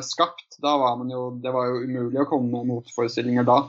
skapt, 0.06 0.58
da 0.62 0.76
var 0.82 0.98
man 0.98 1.12
jo 1.14 1.28
Det 1.42 1.54
var 1.54 1.70
jo 1.70 1.84
umulig 1.86 2.22
å 2.24 2.30
komme 2.30 2.50
med 2.52 2.70
motforestillinger 2.72 3.46
da. 3.48 3.60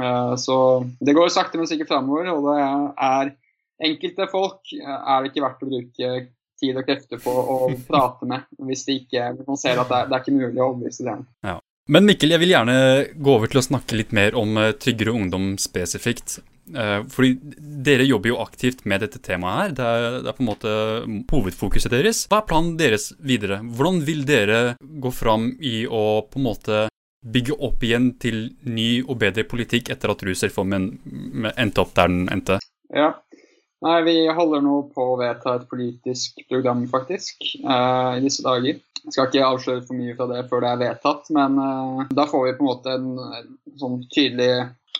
Eh, 0.00 0.34
så 0.40 0.56
det 1.00 1.14
går 1.16 1.30
sakte, 1.34 1.58
men 1.60 1.68
sikkert 1.70 1.92
framover. 1.92 2.30
Og 2.34 2.48
det 2.48 2.56
er 2.62 3.34
enkelte 3.90 4.28
folk 4.32 4.72
eh, 4.74 4.96
er 4.96 5.22
det 5.22 5.32
ikke 5.32 5.44
verdt 5.44 5.62
å 5.62 5.70
bruke 5.70 6.10
tid 6.56 6.80
og 6.80 6.88
krefter 6.88 7.20
på 7.20 7.30
å 7.30 7.60
prate 7.90 8.28
med 8.28 8.46
hvis 8.66 8.86
de 8.88 9.00
ikke, 9.02 9.30
man 9.44 9.60
ser 9.60 9.80
at 9.80 9.90
det 9.92 10.02
er, 10.02 10.10
det 10.10 10.18
er 10.18 10.24
ikke 10.24 10.36
mulig 10.38 10.60
å 10.60 10.68
overbevise 10.70 11.08
dem. 11.08 11.24
Ja. 11.46 11.58
Men 11.92 12.08
Mikkel, 12.08 12.32
jeg 12.34 12.42
vil 12.42 12.50
gjerne 12.50 12.76
gå 13.14 13.34
over 13.36 13.50
til 13.50 13.60
å 13.60 13.66
snakke 13.68 13.98
litt 13.98 14.14
mer 14.16 14.34
om 14.38 14.56
eh, 14.58 14.74
Tryggere 14.80 15.14
ungdom 15.14 15.54
spesifikt. 15.62 16.40
Eh, 16.74 17.02
fordi 17.12 17.36
dere 17.86 18.06
jobber 18.08 18.32
jo 18.32 18.40
aktivt 18.42 18.84
med 18.88 19.04
dette 19.04 19.20
temaet 19.22 19.60
her. 19.60 19.74
Det 19.76 19.86
er, 19.86 20.18
det 20.24 20.30
er, 20.30 20.36
på 20.36 20.44
en 20.44 20.50
måte 20.50 20.74
hovedfokuset 21.30 21.92
deres. 21.94 22.24
Hva 22.30 22.42
er 22.42 22.48
planen 22.50 22.76
deres 22.80 23.12
videre? 23.22 23.60
Hvordan 23.62 24.02
vil 24.06 24.24
dere 24.28 24.60
gå 24.80 25.12
fram 25.14 25.52
i 25.60 25.84
å 25.86 26.04
på 26.26 26.40
en 26.40 26.48
måte 26.48 26.86
bygge 27.26 27.56
opp 27.66 27.82
igjen 27.82 28.12
til 28.22 28.48
ny 28.70 29.02
og 29.02 29.16
bedre 29.22 29.46
politikk 29.48 29.90
etter 29.94 30.12
at 30.12 30.26
rusreformen 30.26 30.90
endte 31.56 31.82
opp 31.82 31.94
der 31.96 32.12
den 32.12 32.26
endte? 32.30 32.60
Ja, 32.94 33.16
Nei, 33.84 34.02
Vi 34.02 34.14
holder 34.32 34.62
nå 34.64 34.76
på 34.94 35.04
å 35.12 35.18
vedta 35.20 35.58
et 35.58 35.66
politisk 35.68 36.40
program, 36.48 36.86
faktisk, 36.88 37.44
uh, 37.66 38.16
i 38.16 38.22
disse 38.24 38.44
dager. 38.46 38.80
Jeg 39.02 39.12
skal 39.14 39.28
ikke 39.28 39.44
avsløre 39.46 39.84
for 39.86 39.98
mye 39.98 40.14
fra 40.16 40.26
det 40.30 40.40
før 40.50 40.64
det 40.64 40.70
er 40.70 40.80
vedtatt, 40.80 41.28
men 41.36 41.60
uh, 41.60 42.06
da 42.16 42.24
får 42.30 42.46
vi 42.46 42.54
på 42.56 42.64
en 42.64 42.70
måte 42.70 42.94
en, 42.96 43.10
en 43.20 43.76
sånn 43.78 44.00
tydelig 44.08 44.48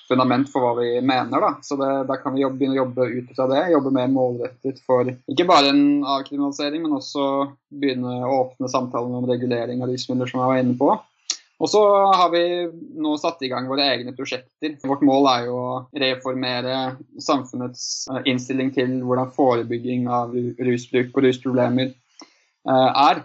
fundament 0.09 0.51
for 0.53 0.65
hva 0.65 0.75
vi 0.79 1.01
mener. 1.01 1.43
Da. 1.43 1.53
Så 1.65 1.79
det, 1.81 1.91
Der 2.11 2.23
kan 2.23 2.37
vi 2.37 2.45
jobbe, 2.45 2.59
begynne 2.61 2.77
å 2.77 2.83
jobbe 2.85 3.09
ut 3.11 3.35
fra 3.37 3.49
det. 3.51 3.65
Jobbe 3.73 3.93
mer 3.95 4.13
målrettet 4.13 4.81
for 4.87 5.09
ikke 5.09 5.49
bare 5.49 5.73
en 5.73 5.85
avkriminalisering, 6.05 6.85
men 6.85 6.97
også 6.99 7.27
begynne 7.75 8.21
å 8.27 8.41
åpne 8.45 8.71
samtalen 8.73 9.19
om 9.19 9.29
regulering 9.29 9.83
av 9.83 9.93
rusmidler, 9.93 10.31
som 10.31 10.43
jeg 10.43 10.53
var 10.53 10.63
inne 10.63 10.79
på. 10.79 10.95
Og 11.57 11.71
så 11.73 11.81
har 12.13 12.29
vi 12.35 12.43
nå 13.01 13.15
satt 13.21 13.41
i 13.47 13.49
gang 13.49 13.69
våre 13.71 13.87
egne 13.95 14.13
prosjekter. 14.17 14.75
Vårt 14.85 15.05
mål 15.07 15.29
er 15.31 15.47
jo 15.47 15.55
å 15.57 15.71
reformere 15.97 16.75
samfunnets 17.23 17.87
eh, 18.13 18.27
innstilling 18.33 18.75
til 18.77 18.99
hvordan 19.07 19.33
forebygging 19.37 20.05
av 20.13 20.35
rusbruk 20.37 21.17
og 21.17 21.25
rusproblemer 21.25 21.89
eh, 21.89 22.91
er. 23.09 23.25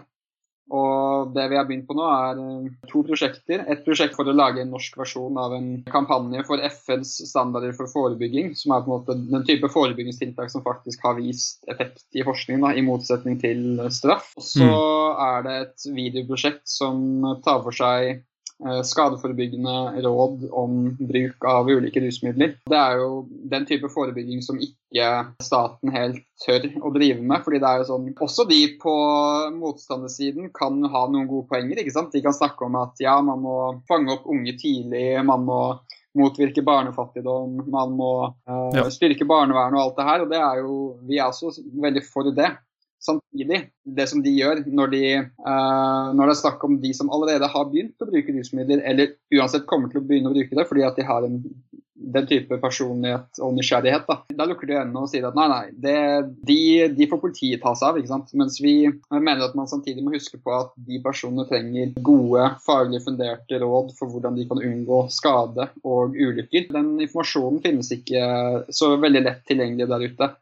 Og 0.72 1.32
det 1.36 1.44
vi 1.52 1.58
har 1.58 1.66
begynt 1.68 1.86
på 1.88 1.96
nå, 1.96 2.06
er 2.08 2.40
eh, 2.40 2.88
to 2.88 3.02
prosjekter. 3.04 3.64
Et 3.68 3.84
prosjekt 3.84 4.16
for 4.16 4.28
å 4.28 4.34
lage 4.36 4.62
en 4.62 4.72
norsk 4.72 4.96
versjon 4.98 5.36
av 5.40 5.52
en 5.56 5.68
kampanje 5.92 6.44
for 6.48 6.62
FNs 6.64 7.14
standarder 7.28 7.76
for 7.76 7.90
forebygging, 7.92 8.54
som 8.58 8.72
er 8.72 8.84
på 8.84 8.90
en 8.90 8.94
måte 8.96 9.18
den 9.20 9.46
type 9.48 9.68
forebyggingstiltak 9.72 10.52
som 10.52 10.64
faktisk 10.64 11.04
har 11.04 11.18
vist 11.20 11.68
effekt 11.72 12.06
i 12.16 12.24
forskning, 12.26 12.62
da, 12.64 12.72
i 12.72 12.84
motsetning 12.86 13.40
til 13.42 13.82
straff. 13.92 14.32
Og 14.40 14.48
så 14.48 14.68
mm. 14.68 15.22
er 15.28 15.48
det 15.48 15.56
et 15.66 15.88
videoprosjekt 16.00 16.64
som 16.68 17.02
tar 17.44 17.60
for 17.66 17.76
seg 17.76 18.22
skadeforebyggende 18.86 20.02
råd 20.04 20.44
om 20.50 20.76
bruk 20.98 21.46
av 21.48 21.70
ulike 21.70 22.02
rusmidler. 22.04 22.56
Det 22.70 22.78
er 22.78 23.00
jo 23.00 23.24
den 23.52 23.66
type 23.68 23.90
forebygging 23.92 24.42
som 24.44 24.60
ikke 24.62 25.08
staten 25.42 25.92
helt 25.94 26.22
tør 26.44 26.68
å 26.82 26.92
drive 26.94 27.22
med. 27.22 27.42
fordi 27.44 27.62
det 27.62 27.70
er 27.70 27.82
jo 27.82 27.88
sånn, 27.90 28.10
Også 28.20 28.46
de 28.48 28.60
på 28.82 28.94
motstandersiden 29.56 30.52
kan 30.54 30.82
ha 30.84 31.06
noen 31.08 31.28
gode 31.30 31.48
poenger. 31.50 31.80
ikke 31.80 31.94
sant? 31.94 32.12
De 32.12 32.22
kan 32.22 32.36
snakke 32.36 32.64
om 32.66 32.78
at 32.80 33.00
ja, 33.02 33.20
man 33.20 33.42
må 33.42 33.56
fange 33.88 34.14
opp 34.14 34.26
unge 34.26 34.56
tidlig, 34.60 35.24
man 35.24 35.46
må 35.48 35.62
motvirke 36.18 36.62
barnefattigdom, 36.64 37.62
man 37.72 37.94
må 37.96 38.12
uh, 38.48 38.88
styrke 38.92 39.24
barnevernet 39.28 39.78
og 39.78 39.84
alt 39.86 39.96
det 39.96 40.08
her. 40.08 40.24
og 40.24 40.32
det 40.32 40.42
er 40.42 40.60
jo, 40.60 40.76
Vi 41.08 41.18
er 41.18 41.30
også 41.30 41.54
veldig 41.82 42.04
for 42.04 42.28
det. 42.36 42.50
Samtidig, 43.02 43.64
det 43.82 44.06
som 44.10 44.22
de 44.22 44.30
gjør 44.30 44.62
når, 44.70 44.92
de, 44.94 45.04
uh, 45.42 46.12
når 46.14 46.28
det 46.28 46.34
er 46.36 46.40
snakk 46.44 46.62
om 46.68 46.78
de 46.82 46.92
som 46.94 47.10
allerede 47.10 47.48
har 47.50 47.70
begynt 47.70 48.02
å 48.02 48.06
bruke 48.06 48.34
rusmidler, 48.36 48.84
eller 48.86 49.16
uansett 49.34 49.66
kommer 49.66 49.90
til 49.90 50.02
å 50.02 50.06
begynne 50.06 50.30
å 50.30 50.36
bruke 50.36 50.54
det 50.58 50.68
fordi 50.68 50.84
at 50.86 50.98
de 51.00 51.06
har 51.08 51.26
en, 51.26 51.40
den 52.14 52.28
type 52.30 52.58
personlighet 52.62 53.40
og 53.42 53.56
nysgjerrighet, 53.56 54.06
da, 54.06 54.16
da 54.38 54.46
lukker 54.46 54.70
de 54.70 54.76
øynene 54.76 55.02
og 55.02 55.10
sier 55.10 55.26
at 55.26 55.38
nei, 55.38 55.48
nei, 55.50 55.64
det, 55.82 55.96
de, 56.46 56.58
de, 56.94 57.08
får 57.10 57.20
politiet 57.24 57.62
ta 57.64 57.74
seg 57.78 57.88
av. 57.88 57.98
ikke 57.98 58.12
sant? 58.12 58.30
Mens 58.38 58.60
vi 58.62 58.76
mener 59.10 59.42
at 59.48 59.56
man 59.58 59.70
samtidig 59.70 60.04
må 60.06 60.14
huske 60.14 60.38
på 60.38 60.54
at 60.54 60.70
de 60.86 61.00
personene 61.02 61.46
trenger 61.50 61.96
gode, 62.06 62.46
faglig 62.66 63.02
funderte 63.06 63.58
råd 63.62 63.90
for 63.98 64.14
hvordan 64.14 64.38
de 64.38 64.46
kan 64.50 64.62
unngå 64.62 65.02
skade 65.14 65.68
og 65.82 66.14
ulykker. 66.14 66.70
Den 66.74 66.94
informasjonen 67.02 67.62
finnes 67.66 67.90
ikke 67.98 68.22
så 68.70 68.94
veldig 69.02 69.26
lett 69.26 69.44
tilgjengelig 69.50 69.90
der 69.90 70.08
ute. 70.10 70.32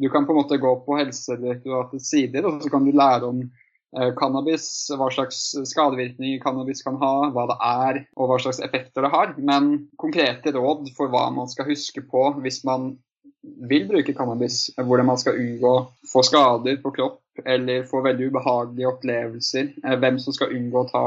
Du 0.00 0.08
kan 0.10 0.26
på 0.26 0.32
en 0.32 0.40
måte 0.40 0.60
gå 0.60 0.72
på 0.86 0.96
Helsedirektoratets 0.98 2.08
sider 2.10 2.46
og 2.48 2.62
så 2.62 2.72
kan 2.72 2.86
du 2.86 2.92
lære 2.96 3.28
om 3.28 3.42
eh, 3.44 4.10
cannabis, 4.18 4.66
hva 4.96 5.10
slags 5.12 5.40
skadevirkninger 5.68 6.40
cannabis 6.42 6.82
kan 6.86 6.98
ha, 7.02 7.14
hva 7.34 7.46
det 7.50 7.58
er 7.68 8.02
og 8.16 8.30
hva 8.30 8.40
slags 8.42 8.62
effekter 8.64 9.04
det 9.04 9.12
har. 9.12 9.34
Men 9.38 9.72
konkrete 10.00 10.54
råd 10.56 10.90
for 10.96 11.12
hva 11.12 11.28
man 11.34 11.50
skal 11.52 11.68
huske 11.70 12.04
på 12.08 12.28
hvis 12.42 12.62
man 12.68 12.94
vil 13.42 13.88
bruke 13.90 14.14
cannabis, 14.14 14.68
hvordan 14.78 15.08
man 15.10 15.18
skal 15.18 15.38
unngå 15.38 15.74
få 16.12 16.22
skader 16.26 16.78
på 16.82 16.92
kropp 16.94 17.46
eller 17.48 17.86
få 17.88 18.02
veldig 18.04 18.28
ubehagelige 18.30 18.90
opplevelser, 18.90 19.72
eh, 19.84 19.98
hvem 19.98 20.20
som 20.22 20.36
skal 20.36 20.54
unngå 20.56 20.84
å 20.84 20.90
ta 20.90 21.06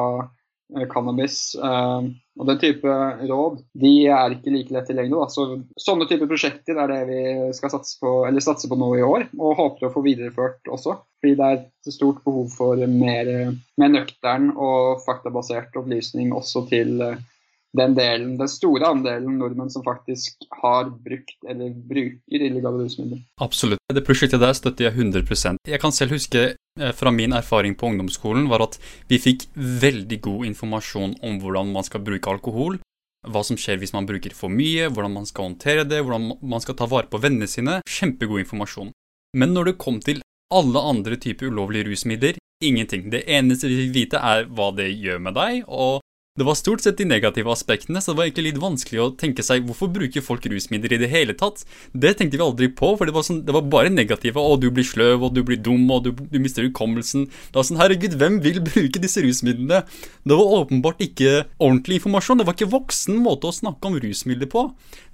cannabis 0.91 1.55
uh, 1.61 2.01
og 2.35 2.47
den 2.49 2.59
type 2.59 2.93
råd, 3.29 3.59
de 3.79 3.91
er 4.11 4.33
ikke 4.35 4.51
like 4.51 4.73
lett 4.75 4.89
tilgjengelige. 4.89 5.27
Så, 5.31 5.45
sånne 5.79 6.07
type 6.09 6.27
prosjekter 6.27 6.79
er 6.81 6.91
det 6.91 7.01
vi 7.07 7.19
skal 7.55 7.71
satse 7.71 7.99
på, 8.01 8.15
eller 8.27 8.43
satse 8.43 8.67
på 8.71 8.77
nå 8.79 8.89
i 8.97 9.05
år, 9.05 9.27
og 9.39 9.59
håper 9.59 9.87
å 9.87 9.93
få 9.93 10.03
videreført 10.05 10.67
også. 10.67 10.97
Fordi 11.21 11.37
det 11.39 11.45
er 11.47 11.61
et 11.61 11.95
stort 11.95 12.19
behov 12.25 12.49
for 12.57 12.81
mer, 12.91 13.31
mer 13.79 13.93
nøktern 13.93 14.51
og 14.51 15.05
faktabasert 15.05 15.77
opplysning 15.79 16.33
også 16.35 16.65
til 16.73 16.99
uh, 17.03 17.15
den 17.77 17.95
delen, 17.97 18.35
den 18.39 18.51
store 18.51 18.89
andelen 18.93 19.37
nordmenn 19.39 19.71
som 19.73 19.83
faktisk 19.85 20.47
har 20.61 20.89
brukt 20.89 21.47
eller 21.49 21.73
bruker 21.89 22.45
illegale 22.47 22.85
rusmidler. 22.85 23.21
Absolutt. 23.41 23.81
Det 23.93 24.05
prosjektet 24.05 24.41
der 24.43 24.55
støtter 24.57 24.89
jeg 24.89 24.95
100 24.95 25.57
Jeg 25.67 25.81
kan 25.81 25.91
selv 25.91 26.15
huske 26.15 26.43
eh, 26.55 26.93
fra 26.93 27.11
min 27.11 27.33
erfaring 27.33 27.75
på 27.75 27.87
ungdomsskolen 27.91 28.49
var 28.49 28.65
at 28.67 28.79
vi 29.09 29.19
fikk 29.19 29.47
veldig 29.55 30.21
god 30.21 30.45
informasjon 30.51 31.17
om 31.21 31.39
hvordan 31.39 31.71
man 31.71 31.83
skal 31.83 32.01
bruke 32.01 32.29
alkohol. 32.29 32.79
hva 33.25 33.41
som 33.41 33.57
skjer 33.57 33.79
hvis 33.81 33.93
man 33.93 34.05
bruker 34.05 34.35
for 34.37 34.53
mye, 34.53 34.85
hvordan 34.85 35.13
man 35.15 35.25
skal 35.25 35.47
håndtere 35.47 35.83
det, 35.89 36.03
hvordan 36.05 36.37
man 36.45 36.61
skal 36.61 36.75
ta 36.77 36.85
vare 36.85 37.09
på 37.09 37.17
vennene 37.17 37.47
sine. 37.49 37.79
Kjempegod 37.89 38.43
informasjon. 38.43 38.91
Men 39.33 39.49
når 39.49 39.71
det 39.71 39.79
kom 39.81 39.97
til 39.99 40.21
alle 40.53 40.79
andre 40.79 41.17
typer 41.17 41.49
ulovlige 41.49 41.89
rusmidler, 41.89 42.37
ingenting. 42.63 43.09
Det 43.09 43.23
eneste 43.25 43.67
vi 43.67 43.79
fikk 43.81 43.95
vite, 43.95 44.21
er 44.21 44.45
hva 44.45 44.69
det 44.77 44.91
gjør 44.93 45.23
med 45.25 45.35
deg, 45.37 45.63
og 45.65 46.04
det 46.35 46.43
var 46.43 46.57
stort 46.59 46.81
sett 46.83 46.97
de 46.99 47.05
negative 47.07 47.47
aspektene, 47.47 48.01
så 48.03 48.11
det 48.11 48.19
var 48.19 48.25
egentlig 48.27 48.49
litt 48.49 48.57
vanskelig 48.59 48.99
å 48.99 49.11
tenke 49.15 49.43
seg 49.45 49.63
hvorfor 49.63 49.87
bruker 49.95 50.23
folk 50.23 50.43
rusmidler 50.51 50.91
i 50.91 50.99
det 50.99 51.07
hele 51.07 51.31
tatt. 51.37 51.61
Det 51.95 52.11
tenkte 52.19 52.35
vi 52.35 52.43
aldri 52.43 52.67
på, 52.75 52.89
for 52.99 53.07
det 53.07 53.13
var, 53.15 53.23
sånn, 53.23 53.39
det 53.47 53.55
var 53.55 53.63
bare 53.71 53.93
negative. 53.93 54.43
Å, 54.43 54.57
du 54.59 54.67
blir 54.67 54.83
sløv, 54.83 55.23
og 55.23 55.31
du 55.31 55.39
blir 55.47 55.61
dum, 55.63 55.85
og 55.95 56.03
du, 56.03 56.09
du 56.11 56.35
mister 56.43 56.67
hukommelsen. 56.67 57.29
Det 57.31 57.55
var 57.55 57.67
sånn, 57.69 57.79
herregud, 57.79 58.17
hvem 58.19 58.41
vil 58.43 58.59
bruke 58.67 58.99
disse 58.99 59.23
rusmidlene? 59.23 59.85
Det 60.27 60.39
var 60.41 60.57
åpenbart 60.57 61.05
ikke 61.07 61.45
ordentlig 61.55 62.01
informasjon. 62.01 62.43
Det 62.43 62.49
var 62.49 62.59
ikke 62.59 62.73
voksen 62.73 63.23
måte 63.23 63.47
å 63.47 63.55
snakke 63.55 63.87
om 63.87 63.95
rusmidler 64.03 64.51
på. 64.51 64.65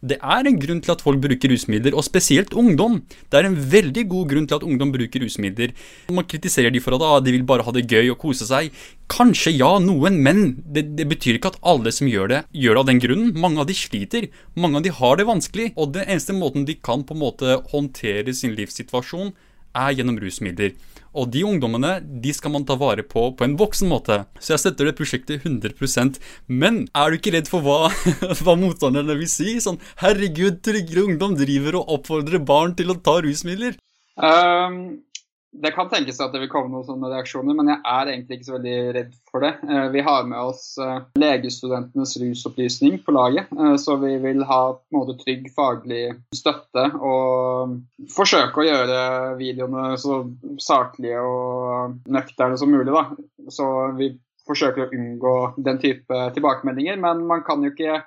Det 0.02 0.18
er 0.18 0.50
en 0.50 0.58
grunn 0.58 0.82
til 0.82 0.96
at 0.96 1.06
folk 1.06 1.22
bruker 1.22 1.54
rusmidler, 1.54 1.94
og 1.94 2.08
spesielt 2.08 2.58
ungdom. 2.58 3.04
Det 3.30 3.38
er 3.38 3.52
en 3.52 3.60
veldig 3.76 4.08
god 4.10 4.34
grunn 4.34 4.50
til 4.50 4.58
at 4.58 4.66
ungdom 4.66 4.96
bruker 4.98 5.22
rusmidler. 5.22 5.78
Man 6.10 6.26
kritiserer 6.26 6.74
de 6.74 6.82
for 6.82 6.98
at 6.98 7.06
ah, 7.06 7.20
de 7.22 7.38
vil 7.38 7.46
bare 7.46 7.70
ha 7.70 7.78
det 7.78 7.86
gøy 7.86 8.10
og 8.10 8.18
kose 8.26 8.50
seg. 8.50 8.74
Kanskje 9.12 9.54
ja, 9.54 9.76
noen, 9.84 10.18
men 10.26 10.44
det, 10.66 10.88
det, 10.98 11.11
betyr 11.12 11.38
ikke 11.38 11.54
at 11.54 11.62
alle 11.74 11.94
som 11.94 12.10
gjør 12.10 12.32
det, 12.32 12.42
gjør 12.56 12.78
det 12.78 12.84
av 12.84 12.90
den 12.90 13.02
grunnen. 13.04 13.32
Mange 13.44 13.62
av 13.64 13.70
de 13.70 13.78
sliter. 13.78 14.30
Mange 14.56 14.80
av 14.80 14.86
de 14.88 14.94
har 14.98 15.20
det 15.20 15.28
vanskelig. 15.30 15.72
Og 15.76 15.94
den 15.96 16.08
eneste 16.08 16.36
måten 16.38 16.66
de 16.68 16.78
kan 16.80 17.06
på 17.06 17.18
en 17.18 17.24
måte 17.26 17.60
håndtere 17.74 18.34
sin 18.36 18.56
livssituasjon, 18.58 19.34
er 19.72 19.94
gjennom 19.96 20.18
rusmidler. 20.20 20.74
Og 21.12 21.28
de 21.32 21.44
ungdommene 21.44 21.98
de 22.24 22.32
skal 22.36 22.54
man 22.54 22.66
ta 22.68 22.78
vare 22.80 23.04
på 23.08 23.26
på 23.36 23.46
en 23.46 23.58
voksen 23.60 23.90
måte. 23.92 24.22
Så 24.40 24.54
jeg 24.54 24.64
støtter 24.64 24.88
det 24.88 24.96
prosjektet 25.00 25.44
100% 25.44 26.20
Men 26.48 26.86
er 26.96 27.12
du 27.12 27.20
ikke 27.20 27.36
redd 27.36 27.52
for 27.52 27.64
hva, 27.66 27.92
hva 28.44 28.56
motstanderne 28.60 29.18
vil 29.20 29.32
si? 29.32 29.58
Sånn 29.64 29.82
herregud, 30.04 30.62
tryggere 30.64 31.08
ungdom 31.10 31.36
driver 31.40 31.82
og 31.82 31.96
oppfordrer 31.98 32.44
barn 32.44 32.76
til 32.80 32.94
å 32.94 33.00
ta 33.04 33.20
rusmidler. 33.24 33.76
Um, 34.16 35.02
det 35.52 35.72
kan 35.76 35.90
tenkes 35.92 36.20
at 36.24 36.32
det 36.32 36.40
vil 36.46 36.52
komme 36.52 36.72
noen 36.72 36.86
sånne 36.88 37.10
reaksjoner, 37.12 37.56
men 37.58 37.68
jeg 37.74 37.84
er 37.84 38.12
egentlig 38.14 38.38
ikke 38.38 38.48
så 38.48 38.56
veldig 38.56 38.76
redd 38.96 39.12
for 39.28 39.44
det. 39.44 39.52
Eh, 39.68 39.88
vi 39.92 40.04
har 40.08 40.24
med 40.30 40.40
oss 40.40 40.64
eh, 40.80 41.04
legestudentenes 41.20 42.16
rusopplysning 42.22 43.02
på 43.04 43.16
laget, 43.16 43.52
eh, 43.58 43.76
så 43.82 43.98
vi 44.00 44.14
vil 44.24 44.46
ha 44.48 44.62
på 44.78 44.96
en 44.96 45.02
måte 45.02 45.18
trygg 45.20 45.50
faglig 45.56 46.06
støtte 46.36 46.88
og 47.04 47.76
forsøke 48.16 48.64
å 48.64 48.68
gjøre 48.70 49.04
videoene 49.42 50.00
så 50.00 50.22
saklige 50.64 51.20
og 51.20 52.00
nøkterne 52.08 52.60
som 52.60 52.72
mulig. 52.72 52.96
Da. 52.96 53.06
Så 53.52 53.68
vi 54.00 54.14
forsøker 54.48 54.88
å 54.88 54.92
unngå 54.96 55.38
den 55.68 55.84
type 55.84 56.26
tilbakemeldinger, 56.36 56.96
men 57.00 57.28
man 57.28 57.44
kan 57.46 57.64
jo 57.64 57.74
ikke 57.74 58.02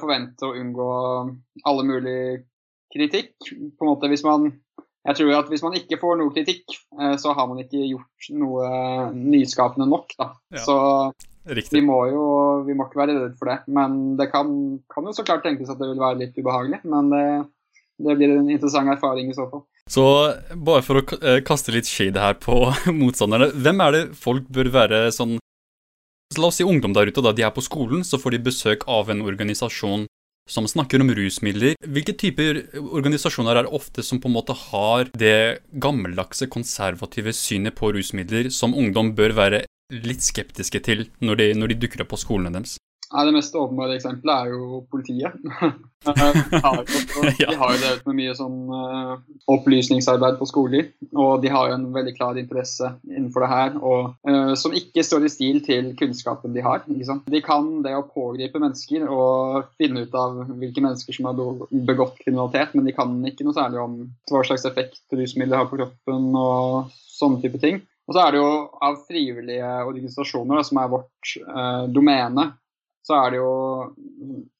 forvente 0.00 0.46
å 0.46 0.54
unngå 0.56 0.90
alle 1.66 1.84
mulige 1.86 2.44
kritikk. 2.94 3.34
På 3.76 3.84
en 3.84 3.90
måte 3.90 4.08
Hvis 4.10 4.24
man 4.24 4.48
jeg 5.06 5.18
tror 5.20 5.32
at 5.38 5.50
hvis 5.52 5.62
man 5.62 5.76
ikke 5.78 5.98
får 6.00 6.18
noe 6.20 6.34
kritikk, 6.34 6.76
eh, 6.98 7.14
så 7.20 7.34
har 7.36 7.48
man 7.50 7.62
ikke 7.62 7.84
gjort 7.84 8.30
noe 8.34 8.70
nyskapende 9.14 9.86
nok. 9.90 10.16
Da. 10.18 10.30
Ja, 10.54 10.64
så 10.66 10.78
riktig. 11.46 11.78
vi 11.78 11.84
må 11.86 12.00
jo 12.10 12.24
vi 12.66 12.74
må 12.74 12.88
ikke 12.88 13.02
være 13.04 13.14
redde 13.14 13.38
for 13.38 13.52
det. 13.52 13.60
Men 13.70 14.16
det 14.18 14.30
kan, 14.32 14.50
kan, 14.92 15.06
jo 15.06 15.14
så 15.14 15.26
klart 15.26 15.46
tenkes 15.46 15.70
at 15.70 15.78
det 15.82 15.92
vil 15.92 16.02
være 16.02 16.20
litt 16.24 16.38
ubehagelig. 16.40 16.82
Men 16.90 17.12
det, 17.14 17.24
det 18.02 18.18
blir 18.18 18.34
en 18.34 18.50
interessant 18.50 18.90
erfaring 18.92 19.30
i 19.30 19.38
så 19.38 19.48
fall. 19.52 19.64
Så 19.86 20.04
bare 20.50 20.82
for 20.82 20.98
å 20.98 21.04
eh, 21.20 21.42
kaste 21.46 21.74
litt 21.74 21.86
shade 21.86 22.18
her 22.18 22.38
på 22.42 22.58
motstanderne, 23.00 23.52
hvem 23.54 23.82
er 23.84 23.94
det 23.94 24.04
folk 24.18 24.48
bør 24.50 24.72
være 24.82 25.08
sånn 25.14 25.38
La 26.36 26.48
oss 26.50 26.56
si 26.58 26.64
ungdom 26.66 26.90
der 26.90 27.06
ute, 27.06 27.22
da 27.22 27.30
de 27.32 27.44
er 27.46 27.52
på 27.54 27.62
skolen, 27.62 28.00
så 28.04 28.18
får 28.18 28.34
de 28.34 28.40
besøk 28.48 28.82
av 28.90 29.12
en 29.12 29.20
organisasjon 29.22 30.08
som 30.48 30.66
snakker 30.70 31.02
om 31.02 31.10
rusmidler. 31.14 31.74
Hvilke 31.82 32.14
typer 32.18 32.62
organisasjoner 32.78 33.58
er 33.58 33.66
det 33.66 33.76
ofte 33.76 34.04
som 34.06 34.20
på 34.22 34.30
en 34.30 34.36
måte 34.36 34.56
har 34.56 35.10
det 35.18 35.62
gammeldagse, 35.82 36.48
konservative 36.52 37.34
synet 37.36 37.76
på 37.78 37.92
rusmidler 37.96 38.50
som 38.54 38.76
ungdom 38.78 39.14
bør 39.18 39.34
være 39.36 39.64
litt 39.94 40.24
skeptiske 40.26 40.82
til 40.86 41.06
når 41.22 41.42
de, 41.42 41.48
når 41.58 41.72
de 41.72 41.80
dukker 41.84 42.02
opp 42.02 42.14
på 42.14 42.22
skolene 42.22 42.54
deres? 42.54 42.78
Ja, 43.12 43.22
det 43.24 43.36
mest 43.36 43.54
åpenbare 43.54 43.94
eksempelet 43.96 44.46
er 44.46 44.54
jo 44.56 44.80
politiet. 44.90 45.36
de 46.06 46.60
har 46.62 47.72
jo 47.72 47.78
drevet 47.80 48.04
med 48.06 48.16
mye 48.18 48.34
sånn 48.38 48.58
uh, 48.70 49.14
opplysningsarbeid 49.50 50.36
på 50.38 50.46
skoler, 50.46 50.90
og 51.14 51.42
de 51.42 51.50
har 51.50 51.70
jo 51.70 51.76
en 51.78 51.86
veldig 51.94 52.14
klar 52.18 52.38
interesse 52.38 52.90
innenfor 53.08 53.42
det 53.42 53.50
her, 53.50 53.78
og, 53.80 54.12
uh, 54.28 54.52
som 54.58 54.74
ikke 54.76 55.04
står 55.06 55.26
i 55.26 55.32
stil 55.32 55.62
til 55.66 55.92
kunnskapen 55.98 56.54
de 56.54 56.64
har. 56.66 56.84
De 56.86 57.42
kan 57.46 57.70
det 57.86 57.94
å 57.96 58.06
pågripe 58.10 58.62
mennesker 58.62 59.06
og 59.06 59.72
finne 59.80 60.06
ut 60.06 60.14
av 60.18 60.44
hvilke 60.52 60.84
mennesker 60.84 61.16
som 61.16 61.30
har 61.30 61.40
begått 61.88 62.20
kriminalitet, 62.22 62.74
men 62.74 62.86
de 62.86 62.94
kan 62.96 63.18
ikke 63.26 63.46
noe 63.46 63.56
særlig 63.56 63.82
om 63.82 63.98
hva 64.30 64.44
slags 64.46 64.66
effekt 64.68 65.02
rusmidler 65.14 65.62
har 65.62 65.70
på 65.70 65.78
kroppen 65.80 66.30
og 66.38 66.94
sånne 67.16 67.42
type 67.42 67.62
ting. 67.62 67.82
Og 68.06 68.14
så 68.14 68.22
er 68.22 68.34
det 68.34 68.38
jo 68.38 68.50
av 68.86 69.00
frivillige 69.08 69.70
organisasjoner 69.88 70.62
som 70.66 70.78
er 70.78 70.92
vårt 70.92 71.32
eh, 71.42 71.84
domene 71.90 72.52
så 73.06 73.16
er 73.22 73.32
det 73.34 73.42
jo 73.42 73.54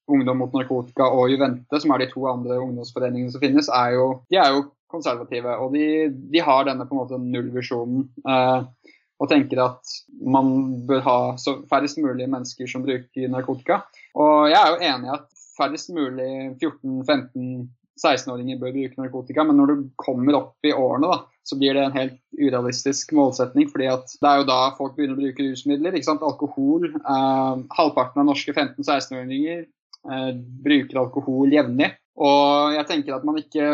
Ungdom 0.07 0.37
mot 0.39 0.53
narkotika 0.55 1.03
og 1.11 1.33
Juvente, 1.33 1.81
som 1.83 1.91
er 1.91 1.99
de 1.99 2.05
to 2.13 2.21
andre 2.29 2.61
ungdomsforeningene 2.63 3.33
som 3.33 3.41
finnes, 3.43 3.67
er 3.67 3.97
jo, 3.97 4.05
de 4.31 4.37
er 4.39 4.53
jo 4.55 4.61
konservative. 4.87 5.57
Og 5.59 5.73
de, 5.75 5.87
de 6.31 6.39
har 6.39 6.63
denne 6.63 6.85
på 6.87 6.95
en 6.95 7.01
måte 7.01 7.19
nullvisjonen 7.19 8.05
eh, 8.23 8.93
og 9.19 9.27
tenker 9.27 9.59
at 9.65 9.97
man 10.23 10.53
bør 10.87 11.03
ha 11.03 11.17
så 11.43 11.57
færrest 11.67 11.99
mulig 11.99 12.29
mennesker 12.29 12.71
som 12.71 12.85
bruker 12.87 13.33
narkotika. 13.33 13.81
Og 14.15 14.47
jeg 14.47 14.61
er 14.61 14.71
jo 14.71 14.93
enig 14.93 15.09
i 15.09 15.15
at 15.17 15.27
færrest 15.57 15.91
mulig 15.91 16.31
14-15 16.61 17.67
16-åringer 17.97 18.59
bør 18.61 18.75
bruke 18.75 19.01
narkotika, 19.01 19.43
men 19.43 19.57
når 19.57 19.71
du 19.71 19.87
kommer 19.97 20.37
opp 20.37 20.67
i 20.67 20.73
årene, 20.75 21.09
da, 21.09 21.36
så 21.47 21.55
blir 21.59 21.77
det 21.77 21.85
en 21.85 21.95
helt 21.95 22.17
urealistisk 22.35 23.13
målsetning. 23.15 23.69
fordi 23.71 23.87
det 23.87 24.29
er 24.29 24.41
jo 24.41 24.49
da 24.49 24.59
folk 24.77 24.97
begynner 24.97 25.15
å 25.15 25.21
bruke 25.21 25.45
rusmidler. 25.45 25.95
ikke 25.95 26.09
sant? 26.09 26.25
Alkohol. 26.25 26.89
Eh, 26.91 27.61
halvparten 27.77 28.23
av 28.23 28.27
norske 28.27 28.51
15-16-åringer 28.51 29.63
eh, 29.63 30.33
bruker 30.67 30.99
alkohol 31.05 31.55
jevnlig. 31.55 31.93
Og 32.17 32.75
jeg 32.75 32.89
tenker 32.89 33.15
at 33.15 33.25
man 33.27 33.39
ikke 33.39 33.69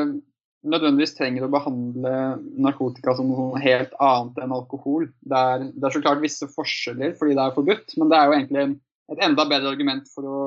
nødvendigvis 0.63 1.15
trenger 1.17 1.45
å 1.45 1.51
behandle 1.51 2.13
narkotika 2.61 3.15
som 3.17 3.31
noe 3.31 3.59
helt 3.63 3.93
annet 3.99 4.39
enn 4.43 4.55
alkohol. 4.55 5.07
Det 5.25 5.43
er, 5.55 5.69
det 5.73 5.87
er 5.87 5.95
så 5.95 6.03
klart 6.03 6.23
visse 6.23 6.47
forskjeller 6.53 7.17
fordi 7.19 7.35
det 7.35 7.43
er 7.43 7.55
forbudt, 7.57 7.95
men 7.99 8.11
det 8.11 8.19
er 8.19 8.27
jo 8.27 8.37
egentlig 8.37 8.67
et 9.11 9.23
enda 9.25 9.47
bedre 9.49 9.73
argument 9.73 10.07
for 10.13 10.29
å 10.29 10.41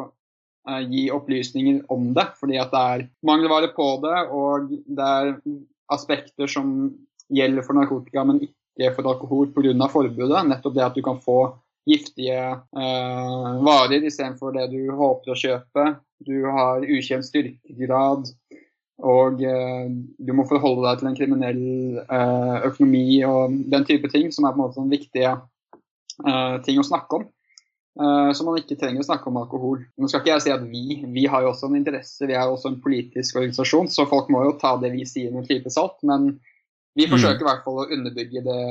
eh, 0.70 0.84
gi 0.86 1.08
opplysninger 1.12 1.82
om 1.92 2.12
det. 2.16 2.30
Fordi 2.38 2.60
at 2.62 2.70
det 2.70 2.84
er 2.94 3.08
mangelvare 3.26 3.74
på 3.74 3.96
det, 4.06 4.20
og 4.30 4.70
det 4.70 5.10
er 5.20 5.34
aspekter 5.92 6.50
som 6.50 6.70
gjelder 7.32 7.66
for 7.66 7.78
narkotika, 7.78 8.24
men 8.24 8.42
ikke 8.44 8.92
for 8.96 9.10
alkohol 9.12 9.52
pga. 9.54 9.88
forbudet. 9.92 10.46
Nettopp 10.48 10.74
det 10.74 10.84
at 10.84 10.94
du 10.94 11.02
kan 11.02 11.20
få 11.22 11.56
giftige 11.86 12.36
eh, 12.36 13.50
varer 13.62 14.02
istedenfor 14.02 14.52
det 14.56 14.66
du 14.74 14.90
håper 14.90 15.32
å 15.32 15.38
kjøpe. 15.38 15.86
Du 16.26 16.44
har 16.50 16.82
ukjent 16.82 17.26
styrkegrad. 17.26 18.32
Og 19.04 19.42
eh, 19.44 19.86
du 20.18 20.32
må 20.32 20.46
forholde 20.48 20.86
deg 20.88 21.00
til 21.00 21.10
en 21.10 21.18
kriminell 21.18 21.64
eh, 22.00 22.56
økonomi 22.70 23.22
og 23.28 23.58
den 23.70 23.84
type 23.84 24.08
ting, 24.12 24.32
som 24.32 24.46
er 24.46 24.54
på 24.54 24.60
en 24.60 24.64
måte 24.64 24.80
sånn 24.80 24.92
viktige 24.92 25.36
ting 26.64 26.78
å 26.80 26.86
snakke 26.86 27.18
om. 27.18 27.26
Eh, 27.96 28.30
så 28.32 28.44
man 28.44 28.58
ikke 28.60 28.76
trenger 28.76 29.00
å 29.00 29.08
snakke 29.08 29.30
om 29.30 29.38
alkohol. 29.40 29.80
Nå 29.96 30.08
skal 30.10 30.20
ikke 30.20 30.34
jeg 30.34 30.44
si 30.44 30.52
at 30.52 30.64
vi 30.68 31.00
vi 31.14 31.24
har 31.32 31.44
jo 31.44 31.52
også 31.52 31.70
en 31.70 31.78
interesse, 31.78 32.26
vi 32.28 32.36
er 32.36 32.44
jo 32.44 32.56
også 32.58 32.74
en 32.74 32.82
politisk 32.84 33.38
organisasjon, 33.40 33.88
så 33.92 34.08
folk 34.10 34.28
må 34.32 34.42
jo 34.44 34.56
ta 34.60 34.74
det 34.82 34.92
vi 34.92 35.06
sier 35.08 35.32
med 35.32 35.44
en 35.44 35.48
klype 35.48 35.72
salt. 35.72 35.96
Men 36.04 36.34
vi 36.96 37.06
mm. 37.06 37.12
forsøker 37.12 37.44
i 37.44 37.48
hvert 37.50 37.62
fall 37.66 37.82
å 37.82 37.88
underbygge 37.92 38.42
det 38.46 38.62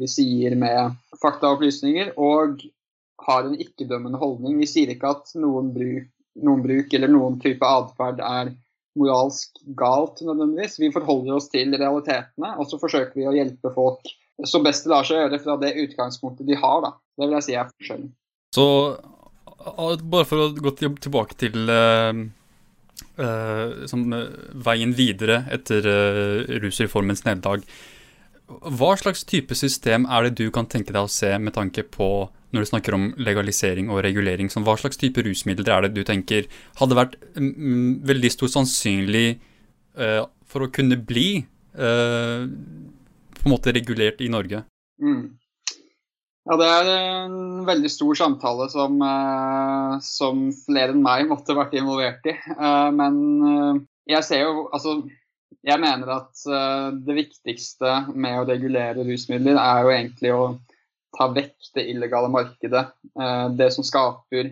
vi 0.00 0.08
sier 0.10 0.56
med 0.58 0.96
fakta 1.20 1.52
og 1.54 2.66
har 3.24 3.46
en 3.46 3.56
ikke-dømmende 3.60 4.18
holdning. 4.20 4.58
Vi 4.60 4.68
sier 4.68 4.90
ikke 4.92 5.12
at 5.14 5.30
noen 5.38 5.70
bruk, 5.72 6.10
noen 6.44 6.64
bruk 6.64 6.96
eller 6.96 7.12
noen 7.12 7.38
type 7.40 7.64
atferd 7.64 8.20
er 8.24 8.52
moralsk 8.98 9.62
galt 9.78 10.20
nødvendigvis. 10.24 10.78
Vi 10.82 10.92
forholder 10.94 11.38
oss 11.38 11.48
til 11.52 11.72
realitetene, 11.72 12.52
og 12.58 12.68
så 12.70 12.78
forsøker 12.82 13.16
vi 13.16 13.28
å 13.30 13.36
hjelpe 13.36 13.72
folk 13.74 14.12
så 14.42 14.60
best 14.62 14.84
det 14.84 14.90
lar 14.90 15.06
seg 15.06 15.20
gjøre 15.20 15.40
fra 15.44 15.56
det 15.62 15.74
utgangspunktet 15.84 16.48
de 16.48 16.56
har. 16.58 16.80
Da. 16.82 16.94
Det 17.14 17.28
vil 17.28 17.36
jeg 17.38 17.46
si 17.46 17.58
er 17.58 17.68
forskjellen. 17.70 18.08
Så 18.54 18.66
bare 20.02 20.26
for 20.28 20.46
å 20.46 20.48
gå 20.56 20.74
tilbake 20.80 21.38
til 21.40 21.70
uh, 23.20 23.84
som, 23.90 24.06
veien 24.66 24.94
videre 24.96 25.42
etter 25.54 25.86
uh, 25.88 26.54
rusreformens 26.62 27.24
nederlag. 27.26 27.64
Hva 28.44 28.92
slags 29.00 29.24
type 29.28 29.56
system 29.56 30.04
er 30.12 30.28
det 30.28 30.42
du 30.42 30.50
kan 30.54 30.68
tenke 30.70 30.92
deg 30.92 31.06
å 31.06 31.12
se 31.12 31.32
med 31.40 31.56
tanke 31.56 31.86
på 31.88 32.28
når 32.54 32.64
du 32.64 32.70
snakker 32.70 32.96
om 32.96 33.06
legalisering 33.18 33.88
og 33.90 34.02
regulering? 34.04 34.50
Som 34.52 34.66
hva 34.66 34.76
slags 34.78 35.00
type 35.00 35.24
rusmidler 35.24 35.72
er 35.72 35.86
det 35.86 35.94
du 35.96 36.04
tenker 36.06 36.50
hadde 36.80 36.98
vært 36.98 37.16
mm, 37.38 38.04
veldig 38.06 38.30
stor 38.34 38.52
sannsynlig 38.52 39.40
for 39.94 40.66
å 40.66 40.70
kunne 40.74 40.98
bli 40.98 41.28
på 41.72 43.46
en 43.46 43.50
måte 43.50 43.72
regulert 43.74 44.20
i 44.22 44.30
Norge? 44.30 44.60
Mm. 45.02 45.32
Ja, 46.44 46.56
det 46.60 46.66
er 46.68 46.88
en 46.92 47.64
veldig 47.64 47.88
stor 47.88 48.16
samtale 48.18 48.66
som, 48.68 48.98
uh, 49.00 49.96
som 50.04 50.50
flere 50.66 50.92
enn 50.92 51.00
meg 51.04 51.24
måtte 51.30 51.56
vært 51.56 51.72
involvert 51.78 52.26
i. 52.28 52.34
Uh, 52.58 52.90
men 52.92 53.20
uh, 53.40 53.78
jeg 54.10 54.26
ser 54.26 54.42
jo 54.44 54.66
Altså, 54.68 54.98
jeg 55.64 55.80
mener 55.80 56.10
at 56.12 56.42
det 57.06 57.14
viktigste 57.16 57.92
med 58.12 58.36
å 58.36 58.44
regulere 58.44 59.06
rusmidler 59.06 59.56
er 59.56 59.78
jo 59.80 59.92
egentlig 59.94 60.32
å 60.34 60.42
ta 61.16 61.30
vekk 61.32 61.70
det 61.78 61.86
illegale 61.88 62.28
markedet. 62.28 62.82
det 63.56 63.70
som 63.72 63.86
skaper 63.86 64.50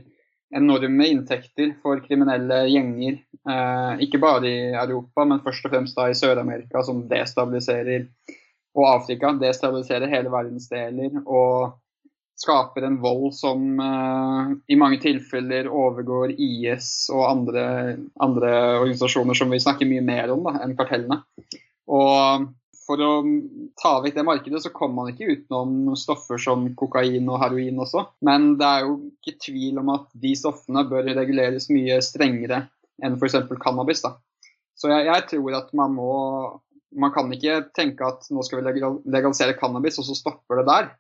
enorme 0.57 1.09
inntekter 1.13 1.75
for 1.83 2.01
kriminelle 2.07 2.63
gjenger. 2.71 3.19
ikke 4.07 4.23
bare 4.23 4.49
i 4.49 4.73
Europa, 4.73 5.27
men 5.29 5.43
først 5.45 5.69
og 5.69 5.75
fremst 5.75 5.99
da 5.99 6.09
i 6.09 6.17
Sør-Amerika, 6.17 6.81
som 6.87 7.05
destabiliserer 7.11 8.07
og 8.73 8.89
Afrika 8.89 9.35
destabiliserer 9.37 10.09
hele 10.09 10.33
verdensdeler 10.33 11.21
og 11.27 11.77
skaper 12.39 12.87
en 12.87 12.99
vold 13.03 13.35
som 13.37 13.81
uh, 13.81 14.55
i 14.67 14.79
mange 14.79 14.99
tilfeller 15.03 15.69
overgår 15.69 16.33
IS 16.35 17.11
og 17.13 17.27
andre, 17.29 17.67
andre, 18.25 18.53
organisasjoner 18.81 19.39
som 19.39 19.53
vi 19.53 19.61
snakker 19.63 19.89
mye 19.89 20.05
mer 20.07 20.33
om 20.35 20.49
da, 20.49 20.57
enn 20.65 20.75
kartellene. 20.79 21.23
Og 21.93 22.49
for 22.83 23.03
å 23.05 23.11
ta 23.79 23.93
vekk 24.03 24.17
det 24.17 24.27
markedet, 24.27 24.63
så 24.65 24.73
kommer 24.75 25.03
man 25.03 25.13
ikke 25.13 25.37
utenom 25.37 25.95
stoffer 25.99 26.41
som 26.41 26.67
kokain 26.79 27.29
og 27.31 27.39
heroin 27.45 27.79
også. 27.85 28.09
Men 28.27 28.57
det 28.61 28.69
er 28.69 28.89
jo 28.89 28.97
ikke 29.21 29.39
tvil 29.47 29.79
om 29.83 29.93
at 29.95 30.09
de 30.25 30.35
stoffene 30.39 30.83
bør 30.91 31.13
reguleres 31.15 31.69
mye 31.73 32.01
strengere 32.03 32.65
enn 33.03 33.17
f.eks. 33.19 33.39
cannabis. 33.63 34.03
da. 34.03 34.17
Så 34.75 34.91
jeg, 34.91 35.07
jeg, 35.07 35.29
tror 35.31 35.59
at 35.61 35.71
man 35.79 35.95
må 35.95 36.13
man 36.93 37.13
kan 37.15 37.31
ikke 37.33 37.63
tenke 37.77 38.05
at 38.05 38.27
nå 38.29 38.43
skal 38.45 38.61
vi 38.61 38.83
legalisere 39.09 39.57
cannabis, 39.57 39.97
og 40.01 40.05
så 40.05 40.17
stopper 40.19 40.61
det 40.61 40.67
der. 40.69 40.91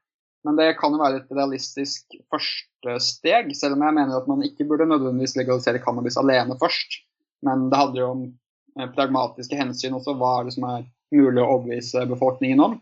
Men 0.46 0.59
det 0.59 0.72
kan 0.78 0.94
jo 0.94 1.00
være 1.02 1.22
et 1.22 1.35
realistisk 1.35 2.16
første 2.33 2.98
steg, 3.05 3.52
selv 3.55 3.76
om 3.76 3.85
jeg 3.87 3.96
mener 3.98 4.16
at 4.18 4.28
man 4.31 4.42
ikke 4.46 4.66
burde 4.68 4.88
nødvendigvis 4.90 5.37
legalisere 5.38 5.83
cannabis 5.83 6.18
alene 6.18 6.59
først. 6.61 6.98
Men 7.46 7.68
det 7.70 7.78
handler 7.78 8.02
jo 8.02 8.09
om 8.16 8.24
eh, 8.78 8.88
pragmatiske 8.94 9.59
hensyn 9.59 9.98
også. 9.98 10.16
Hva 10.18 10.40
er 10.40 10.48
det 10.48 10.57
som 10.57 10.66
er 10.70 10.88
mulig 11.14 11.42
å 11.42 11.48
overbevise 11.59 12.07
befolkningen 12.11 12.64
om? 12.64 12.81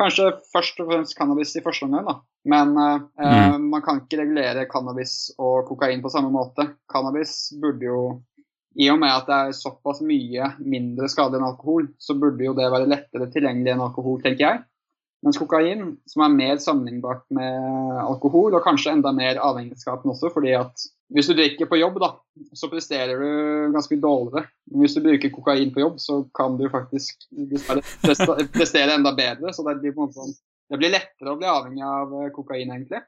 Kanskje 0.00 0.30
først 0.54 0.80
og 0.80 0.88
fremst 0.88 1.16
cannabis 1.18 1.52
i 1.58 1.62
første 1.64 1.84
omgang, 1.84 2.08
da. 2.08 2.16
Men 2.48 2.74
eh, 2.80 2.98
eh 3.20 3.54
mm. 3.56 3.70
man 3.74 3.84
kan 3.84 4.00
ikke 4.00 4.22
regulere 4.22 4.68
cannabis 4.70 5.34
og 5.36 5.68
kokain 5.68 6.04
på 6.04 6.12
samme 6.12 6.32
måte. 6.32 6.70
Cannabis 6.92 7.52
burde 7.60 7.90
jo 7.90 8.02
i 8.80 8.88
og 8.88 9.02
med 9.02 9.12
at 9.12 9.28
det 9.28 9.36
er 9.38 9.56
såpass 9.56 10.00
mye 10.04 10.48
mindre 10.64 11.08
skadelig 11.12 11.42
enn 11.42 11.50
alkohol, 11.50 11.88
så 12.00 12.16
burde 12.16 12.46
jo 12.46 12.54
det 12.56 12.70
være 12.72 12.88
lettere 12.88 13.28
tilgjengelig 13.32 13.74
enn 13.74 13.84
alkohol, 13.84 14.20
tenker 14.24 14.46
jeg. 14.46 14.62
Mens 15.22 15.38
kokain, 15.38 15.84
som 16.10 16.24
er 16.24 16.34
mer 16.34 16.56
sammenlignbart 16.58 17.22
med 17.34 17.98
alkohol, 18.02 18.56
og 18.56 18.64
kanskje 18.64 18.96
enda 18.96 19.12
mer 19.14 19.38
avhengighetsskapende 19.38 20.16
også, 20.16 20.32
fordi 20.34 20.56
at 20.58 20.86
hvis 21.14 21.28
du 21.30 21.36
drikker 21.36 21.68
på 21.70 21.78
jobb, 21.78 22.00
da, 22.02 22.08
så 22.58 22.70
presterer 22.72 23.20
du 23.20 23.74
ganske 23.74 23.98
dårligere. 24.02 24.48
Men 24.72 24.82
hvis 24.82 24.96
du 24.96 25.02
bruker 25.04 25.34
kokain 25.34 25.70
på 25.74 25.84
jobb, 25.84 26.00
så 26.02 26.22
kan 26.34 26.56
du 26.58 26.66
faktisk 26.72 27.28
prestere 28.56 28.96
enda 28.96 29.12
bedre. 29.14 29.52
Så 29.54 29.62
det 29.68 29.76
blir, 29.84 29.94
sånn, 30.16 30.34
det 30.72 30.80
blir 30.80 30.94
lettere 30.96 31.34
å 31.34 31.38
bli 31.38 31.50
avhengig 31.52 31.86
av 31.86 32.16
kokain, 32.34 32.72
egentlig. 32.72 33.04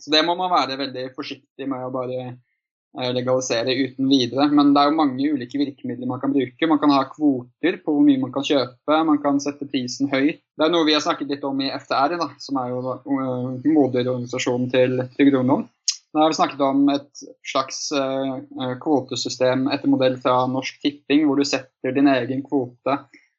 Så 0.00 0.12
det 0.12 0.24
må 0.26 0.36
man 0.36 0.52
være 0.52 0.80
veldig 0.80 1.08
forsiktig 1.16 1.68
med 1.70 1.86
å 1.86 1.94
bare 1.94 2.20
Eh, 2.20 2.49
legalisere 2.98 3.74
uten 3.84 4.08
videre. 4.10 4.48
Men 4.50 4.72
det 4.74 4.82
er 4.82 4.90
jo 4.90 4.98
mange 4.98 5.32
ulike 5.34 5.60
virkemidler 5.60 6.10
man 6.10 6.20
kan 6.22 6.32
bruke. 6.34 6.68
Man 6.70 6.80
kan 6.82 6.94
ha 6.94 7.04
kvoter 7.10 7.78
på 7.84 7.94
hvor 7.94 8.06
mye 8.06 8.20
man 8.22 8.32
kan 8.34 8.46
kjøpe, 8.46 9.00
man 9.06 9.20
kan 9.22 9.40
sette 9.42 9.68
prisen 9.70 10.10
høyt. 10.10 10.40
Det 10.58 10.66
er 10.66 10.72
noe 10.74 10.88
vi 10.88 10.96
har 10.96 11.04
snakket 11.04 11.30
litt 11.30 11.46
om 11.46 11.60
i 11.62 11.70
FTR, 11.70 12.16
da, 12.20 12.30
som 12.42 12.58
er 12.60 12.72
jo 12.72 12.82
uh, 12.82 13.68
moderorganisasjonen 13.70 14.72
til 14.72 15.04
Ungdom. 15.30 15.68
Da 16.10 16.24
har 16.24 16.32
vi 16.32 16.40
snakket 16.40 16.62
om 16.66 16.82
et 16.90 17.24
slags 17.46 17.84
uh, 17.94 18.40
kvotesystem 18.82 19.68
etter 19.70 19.90
modell 19.90 20.18
fra 20.18 20.42
Norsk 20.50 20.80
Tipping, 20.82 21.22
hvor 21.28 21.38
du 21.38 21.46
setter 21.46 21.94
din 21.94 22.10
egen 22.10 22.42
kvote 22.46 22.98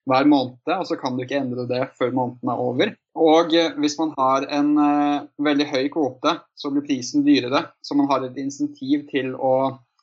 hver 0.09 0.25
måned, 0.25 0.63
og 0.71 0.87
så 0.87 0.97
kan 0.97 1.17
du 1.17 1.25
ikke 1.25 1.41
endre 1.43 1.67
det 1.69 1.83
før 1.99 2.13
måneden 2.15 2.49
er 2.49 2.63
over. 2.63 2.93
Og 3.19 3.53
eh, 3.55 3.73
hvis 3.81 3.97
man 3.99 4.13
har 4.15 4.45
en 4.55 4.71
uh, 4.79 5.27
veldig 5.43 5.67
høy 5.67 5.87
kvote, 5.91 6.37
så 6.55 6.71
blir 6.71 6.85
prisen 6.87 7.25
dyrere. 7.25 7.65
Så 7.83 7.97
man 7.99 8.07
har 8.11 8.23
et 8.23 8.37
insentiv 8.39 9.07
til 9.09 9.33
å 9.35 9.53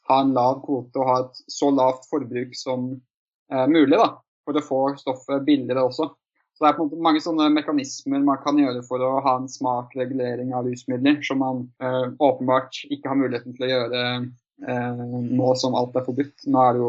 ha 0.08 0.20
en 0.22 0.34
lav 0.36 0.60
kvote 0.64 1.00
og 1.00 1.08
ha 1.08 1.18
et 1.24 1.42
så 1.52 1.70
lavt 1.72 2.08
forbruk 2.10 2.56
som 2.56 2.90
uh, 2.92 3.66
mulig, 3.70 3.96
da, 3.96 4.18
for 4.44 4.60
å 4.60 4.64
få 4.64 4.80
stoffet 5.00 5.46
billigere 5.46 5.86
også. 5.88 6.10
Så 6.58 6.64
Det 6.64 6.68
er 6.68 6.76
på 6.76 6.84
en 6.84 6.90
måte 6.90 7.06
mange 7.06 7.22
sånne 7.22 7.46
mekanismer 7.54 8.20
man 8.26 8.42
kan 8.42 8.58
gjøre 8.58 8.82
for 8.84 9.00
å 9.04 9.14
ha 9.24 9.36
en 9.38 9.48
smart 9.48 9.94
regulering 9.96 10.52
av 10.58 10.68
rusmidler, 10.68 11.22
som 11.24 11.40
man 11.40 11.64
uh, 11.80 12.10
åpenbart 12.18 12.82
ikke 12.90 13.08
har 13.08 13.20
muligheten 13.20 13.56
til 13.56 13.68
å 13.68 13.72
gjøre 13.72 14.04
nå 14.58 15.52
som 15.54 15.76
alt 15.78 15.94
er 15.94 16.02
forbudt. 16.02 16.48
Nå 16.50 16.58
er 16.58 16.72
det 16.74 16.80
jo 16.82 16.88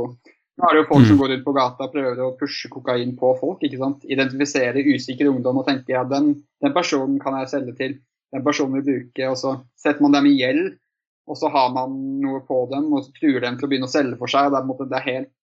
nå 0.60 0.68
er 0.68 0.76
det 0.76 0.82
jo 0.82 0.90
folk 0.90 1.08
som 1.08 1.16
mm. 1.16 1.22
går 1.22 1.34
ut 1.38 1.46
på 1.46 1.56
gata 1.56 1.86
og 1.88 1.94
prøver 1.94 2.22
å 2.26 2.34
pushe 2.40 2.70
kokain 2.72 3.16
på 3.20 3.32
folk. 3.40 3.64
ikke 3.64 3.80
sant? 3.80 4.04
Identifisere 4.12 4.84
usikker 4.84 5.32
ungdom 5.32 5.62
og 5.62 5.68
tenke 5.70 5.96
ja, 5.96 6.04
den, 6.08 6.34
den 6.60 6.76
personen 6.76 7.16
kan 7.24 7.38
jeg 7.40 7.52
selge 7.54 7.76
til. 7.80 7.96
Den 8.36 8.44
personen 8.46 8.76
vil 8.78 8.86
bruke, 8.90 9.30
og 9.32 9.40
så 9.40 9.56
setter 9.80 10.04
man 10.04 10.18
dem 10.18 10.28
i 10.28 10.36
gjeld. 10.36 10.76
Og 11.30 11.38
så 11.38 11.50
har 11.54 11.72
man 11.72 11.96
noe 12.20 12.42
på 12.44 12.64
dem 12.72 12.90
og 12.92 13.06
så 13.06 13.14
truer 13.16 13.44
dem 13.46 13.56
til 13.56 13.68
å 13.68 13.72
begynne 13.72 13.88
å 13.88 13.92
selge 13.92 14.18
for 14.20 14.32
seg. 14.32 14.50
og 14.50 14.58
Det 14.58 14.60
er, 14.60 14.92
det 14.92 15.00
er 15.00 15.08
helt 15.08 15.36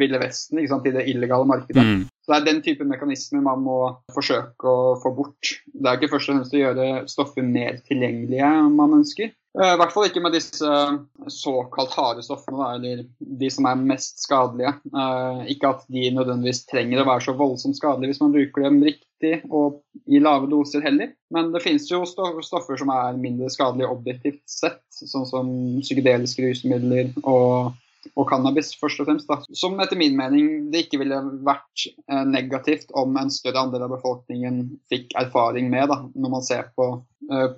Ville 0.00 0.18
Vesten 0.22 0.58
ikke 0.58 0.72
sant, 0.72 0.86
i 0.88 0.94
det 0.94 1.04
illegale 1.10 1.46
markedet. 1.50 1.84
Mm. 1.84 2.02
Så 2.24 2.32
Det 2.32 2.38
er 2.38 2.46
den 2.48 2.64
type 2.64 2.86
mekanismer 2.88 3.44
man 3.44 3.64
må 3.66 3.78
forsøke 4.14 4.70
å 4.70 4.94
få 5.02 5.12
bort. 5.18 5.56
Det 5.66 5.90
er 5.90 5.98
ikke 5.98 6.14
først 6.14 6.30
og 6.30 6.38
fremst 6.38 6.56
å 6.56 6.62
gjøre 6.62 6.88
stoffer 7.10 7.46
mer 7.46 7.82
tilgjengelige 7.84 8.50
man 8.78 9.02
ønsker, 9.02 9.34
Eh, 9.34 9.43
I 9.54 9.76
hvert 9.78 9.92
fall 9.94 10.08
ikke 10.08 10.18
med 10.24 10.34
disse 10.34 10.66
eh, 10.66 10.96
såkalt 11.30 11.92
harde 11.94 12.24
stoffene, 12.26 12.72
eller 12.74 13.04
de 13.18 13.50
som 13.54 13.68
er 13.70 13.78
mest 13.78 14.24
skadelige. 14.24 14.72
Eh, 14.90 15.44
ikke 15.54 15.70
at 15.76 15.84
de 15.94 16.08
nødvendigvis 16.16 16.64
trenger 16.66 17.02
å 17.02 17.06
være 17.06 17.28
så 17.28 17.36
voldsomt 17.38 17.78
skadelige 17.78 18.14
hvis 18.14 18.22
man 18.24 18.34
bruker 18.34 18.66
dem 18.66 18.80
riktig 18.82 19.36
og 19.46 19.78
i 20.10 20.18
lave 20.18 20.50
doser 20.50 20.82
heller. 20.82 21.14
Men 21.30 21.52
det 21.54 21.62
finnes 21.62 21.86
jo 21.86 22.02
stoffer 22.08 22.80
som 22.80 22.90
er 22.96 23.20
mindre 23.20 23.52
skadelige 23.54 23.92
objektivt 23.94 24.42
sett, 24.50 24.82
sånn 24.90 25.30
som 25.30 25.54
psykedeliske 25.84 26.48
rusmidler 26.48 27.14
og 27.22 27.78
og 28.14 28.28
cannabis, 28.30 28.72
først 28.80 29.00
og 29.02 29.08
fremst. 29.08 29.30
Da. 29.30 29.38
Som 29.56 29.78
etter 29.82 29.98
min 29.98 30.16
mening 30.18 30.50
det 30.72 30.84
ikke 30.86 31.00
ville 31.02 31.20
vært 31.46 31.86
eh, 31.88 32.24
negativt 32.28 32.92
om 32.98 33.16
en 33.20 33.32
større 33.32 33.64
andel 33.64 33.86
av 33.86 33.94
befolkningen 33.96 34.60
fikk 34.92 35.16
erfaring 35.20 35.70
med, 35.72 35.88
da, 35.92 36.00
når 36.12 36.34
man 36.36 36.44
ser 36.46 36.68
på 36.76 36.90
eh, 37.30 37.48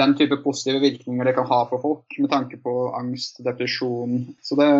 den 0.00 0.16
type 0.18 0.40
positive 0.44 0.82
virkninger 0.84 1.28
det 1.30 1.36
kan 1.38 1.50
ha 1.50 1.60
for 1.70 1.82
folk, 1.82 2.18
med 2.18 2.32
tanke 2.32 2.60
på 2.62 2.76
angst, 2.96 3.42
depresjon. 3.46 4.22
Så 4.44 4.58
det, 4.60 4.70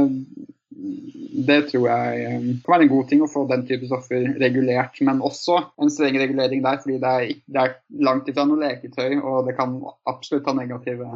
det 1.51 1.61
tror 1.71 1.87
jeg 1.91 2.25
eh, 2.25 2.49
kan 2.65 2.75
være 2.75 2.89
en 2.89 2.95
god 2.95 3.09
ting 3.11 3.23
å 3.25 3.31
få 3.31 3.45
den 3.51 3.67
type 3.69 3.89
stoffer 3.91 4.27
regulert, 4.41 5.01
men 5.07 5.23
også 5.27 5.61
en 5.81 5.93
streng 5.93 6.19
regulering 6.21 6.65
der, 6.67 6.83
fordi 6.83 6.99
det 7.03 7.15
er, 7.15 7.39
det 7.47 7.65
er 7.65 7.79
langt 8.09 8.29
ifra 8.31 8.49
noe 8.49 8.63
leketøy, 8.65 9.21
og 9.21 9.49
det 9.49 9.57
kan 9.59 9.79
absolutt 10.11 10.49
ha 10.49 10.57
negative 10.57 11.15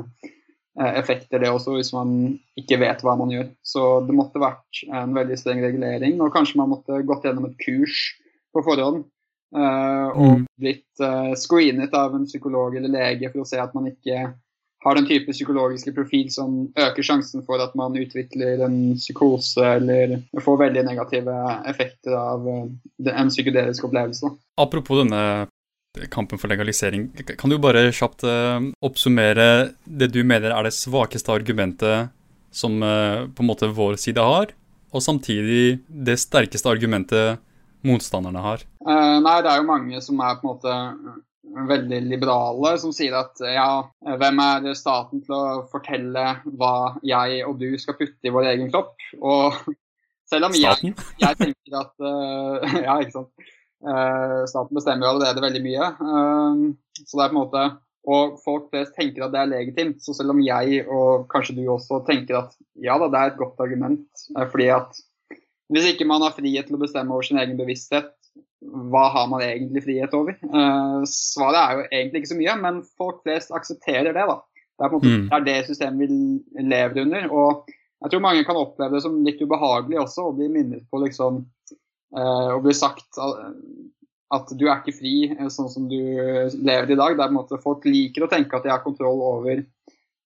effekter, 0.74 1.38
det 1.38 1.50
også, 1.54 1.76
hvis 1.76 1.92
man 1.94 2.34
ikke 2.58 2.80
vet 2.82 3.02
hva 3.06 3.14
man 3.18 3.30
gjør. 3.30 3.48
Så 3.62 3.82
det 4.08 4.16
måtte 4.16 4.42
vært 4.42 4.84
en 4.90 5.14
veldig 5.14 5.38
streng 5.38 5.62
regulering, 5.62 6.18
og 6.18 6.32
kanskje 6.34 6.58
man 6.58 6.72
måtte 6.72 7.02
gått 7.06 7.26
gjennom 7.28 7.46
et 7.50 7.58
kurs 7.62 8.08
på 8.54 8.62
forhånd. 8.66 9.04
Uh, 9.54 10.08
og 10.18 10.30
mm. 10.40 10.46
blitt 10.58 11.02
uh, 11.02 11.30
screenet 11.38 11.92
av 11.94 12.16
en 12.16 12.24
psykolog 12.26 12.74
eller 12.74 12.90
lege 12.90 13.28
for 13.30 13.44
å 13.44 13.46
se 13.46 13.60
at 13.62 13.74
man 13.76 13.86
ikke 13.86 14.24
har 14.84 14.98
den 14.98 15.06
type 15.06 15.30
psykologiske 15.30 15.92
profil 15.94 16.26
som 16.34 16.56
øker 16.74 17.06
sjansen 17.06 17.44
for 17.46 17.62
at 17.62 17.76
man 17.78 17.94
utvikler 17.96 18.64
en 18.66 18.96
psykose 18.98 19.62
eller 19.78 20.16
får 20.42 20.58
veldig 20.60 20.82
negative 20.88 21.36
effekter 21.70 22.18
av 22.18 22.48
uh, 22.50 22.66
en 23.14 23.30
psykedelisk 23.30 23.86
opplevelse. 23.86 24.32
Apropos 24.58 25.04
denne 25.04 25.22
kampen 26.10 26.38
for 26.38 26.48
legalisering. 26.48 27.08
Kan 27.38 27.50
du 27.50 27.58
bare 27.62 27.86
kjapt 27.94 28.24
uh, 28.26 28.58
oppsummere 28.84 29.74
det 29.84 30.10
du 30.14 30.22
mener 30.26 30.54
er 30.54 30.66
det 30.66 30.74
svakeste 30.74 31.32
argumentet 31.34 32.10
som 32.54 32.80
uh, 32.82 33.26
på 33.30 33.44
en 33.44 33.50
måte 33.50 33.70
vår 33.74 33.98
side 34.00 34.22
har, 34.22 34.54
og 34.94 35.02
samtidig 35.02 35.78
det 35.88 36.18
sterkeste 36.22 36.70
argumentet 36.70 37.42
motstanderne 37.86 38.42
har? 38.42 38.66
Uh, 38.86 39.20
nei, 39.22 39.38
det 39.44 39.52
er 39.52 39.62
jo 39.62 39.70
mange 39.70 40.02
som 40.02 40.22
er 40.24 40.40
på 40.40 40.48
en 40.48 40.52
måte 40.54 41.70
veldig 41.70 42.00
liberale, 42.08 42.74
som 42.82 42.90
sier 42.94 43.14
at 43.14 43.38
ja, 43.46 43.84
hvem 44.18 44.40
er 44.42 44.72
staten 44.74 45.22
til 45.22 45.36
å 45.36 45.62
fortelle 45.70 46.24
hva 46.58 46.96
jeg 47.06 47.44
og 47.46 47.60
du 47.60 47.76
skal 47.78 47.98
putte 48.00 48.26
i 48.26 48.32
vår 48.34 48.50
egen 48.56 48.72
kropp? 48.74 48.96
Og 49.22 49.60
selv 50.32 50.48
om 50.48 50.58
jeg, 50.58 50.94
jeg 51.22 51.38
tenker 51.38 51.78
at 51.84 52.08
Ja, 52.88 52.98
ikke 52.98 53.20
sant. 53.20 53.33
Uh, 53.84 54.44
staten 54.48 54.76
bestemmer 54.76 55.10
allerede 55.10 55.42
veldig 55.44 55.62
mye. 55.64 55.88
Uh, 56.00 57.02
så 57.04 57.18
det 57.18 57.24
er 57.24 57.32
på 57.32 57.34
en 57.34 57.42
måte 57.42 57.64
Og 58.04 58.34
folk 58.44 58.66
flest 58.72 58.92
tenker 58.98 59.24
at 59.24 59.32
det 59.32 59.40
er 59.40 59.50
legitimt. 59.50 60.02
Så 60.04 60.12
selv 60.16 60.34
om 60.34 60.42
jeg, 60.44 60.82
og 60.88 61.24
kanskje 61.32 61.56
du 61.56 61.64
også, 61.72 62.02
tenker 62.08 62.42
at 62.42 62.56
ja 62.80 62.98
da, 63.00 63.08
det 63.12 63.20
er 63.20 63.32
et 63.32 63.40
godt 63.40 63.60
argument. 63.64 64.04
Uh, 64.36 64.44
fordi 64.48 64.70
at 64.74 65.04
hvis 65.72 65.88
ikke 65.94 66.06
man 66.08 66.20
har 66.20 66.34
frihet 66.36 66.68
til 66.68 66.76
å 66.76 66.82
bestemme 66.82 67.14
over 67.14 67.24
sin 67.24 67.40
egen 67.40 67.56
bevissthet, 67.56 68.12
hva 68.64 69.06
har 69.12 69.28
man 69.28 69.42
egentlig 69.44 69.82
frihet 69.84 70.12
over? 70.16 70.36
Svaret 71.08 71.56
er 71.58 71.72
jo 71.72 71.82
egentlig 71.88 72.20
ikke 72.20 72.30
så 72.30 72.36
mye, 72.36 72.56
men 72.60 72.82
folk 73.00 73.22
flest 73.24 73.52
aksepterer 73.56 74.12
det. 74.12 74.26
da. 74.28 74.36
Det 74.76 74.84
er 74.84 74.92
på 74.92 75.00
en 75.00 75.00
måte 75.00 75.12
mm. 75.14 75.24
det, 75.24 75.38
er 75.38 75.46
det 75.48 75.56
systemet 75.70 76.12
vi 76.12 76.68
lever 76.68 77.00
under. 77.04 77.26
og 77.32 77.72
jeg 78.04 78.12
tror 78.12 78.20
mange 78.20 78.44
kan 78.44 78.60
oppleve 78.60 78.98
det 78.98 79.04
som 79.04 79.16
litt 79.24 79.40
ubehagelig 79.40 79.96
også, 80.02 80.28
å 80.28 80.36
bli 80.36 80.50
minnet 80.52 80.84
på 80.92 81.00
liksom 81.00 81.40
uh, 82.16 82.56
blir 82.64 82.76
sagt 82.76 83.20
at 84.34 84.50
du 84.58 84.64
er 84.66 84.80
ikke 84.80 84.96
fri 84.96 85.14
sånn 85.52 85.68
som 85.70 85.84
du 85.90 85.98
lever 85.98 86.90
i 86.90 86.96
dag. 86.98 87.14
Det 87.14 87.22
er 87.22 87.28
på 87.28 87.30
en 87.30 87.36
måte 87.36 87.60
Folk 87.62 87.84
liker 87.86 88.24
å 88.24 88.30
tenke 88.32 88.56
at 88.56 88.64
de 88.66 88.72
har 88.72 88.82
kontroll 88.82 89.20
over 89.22 89.62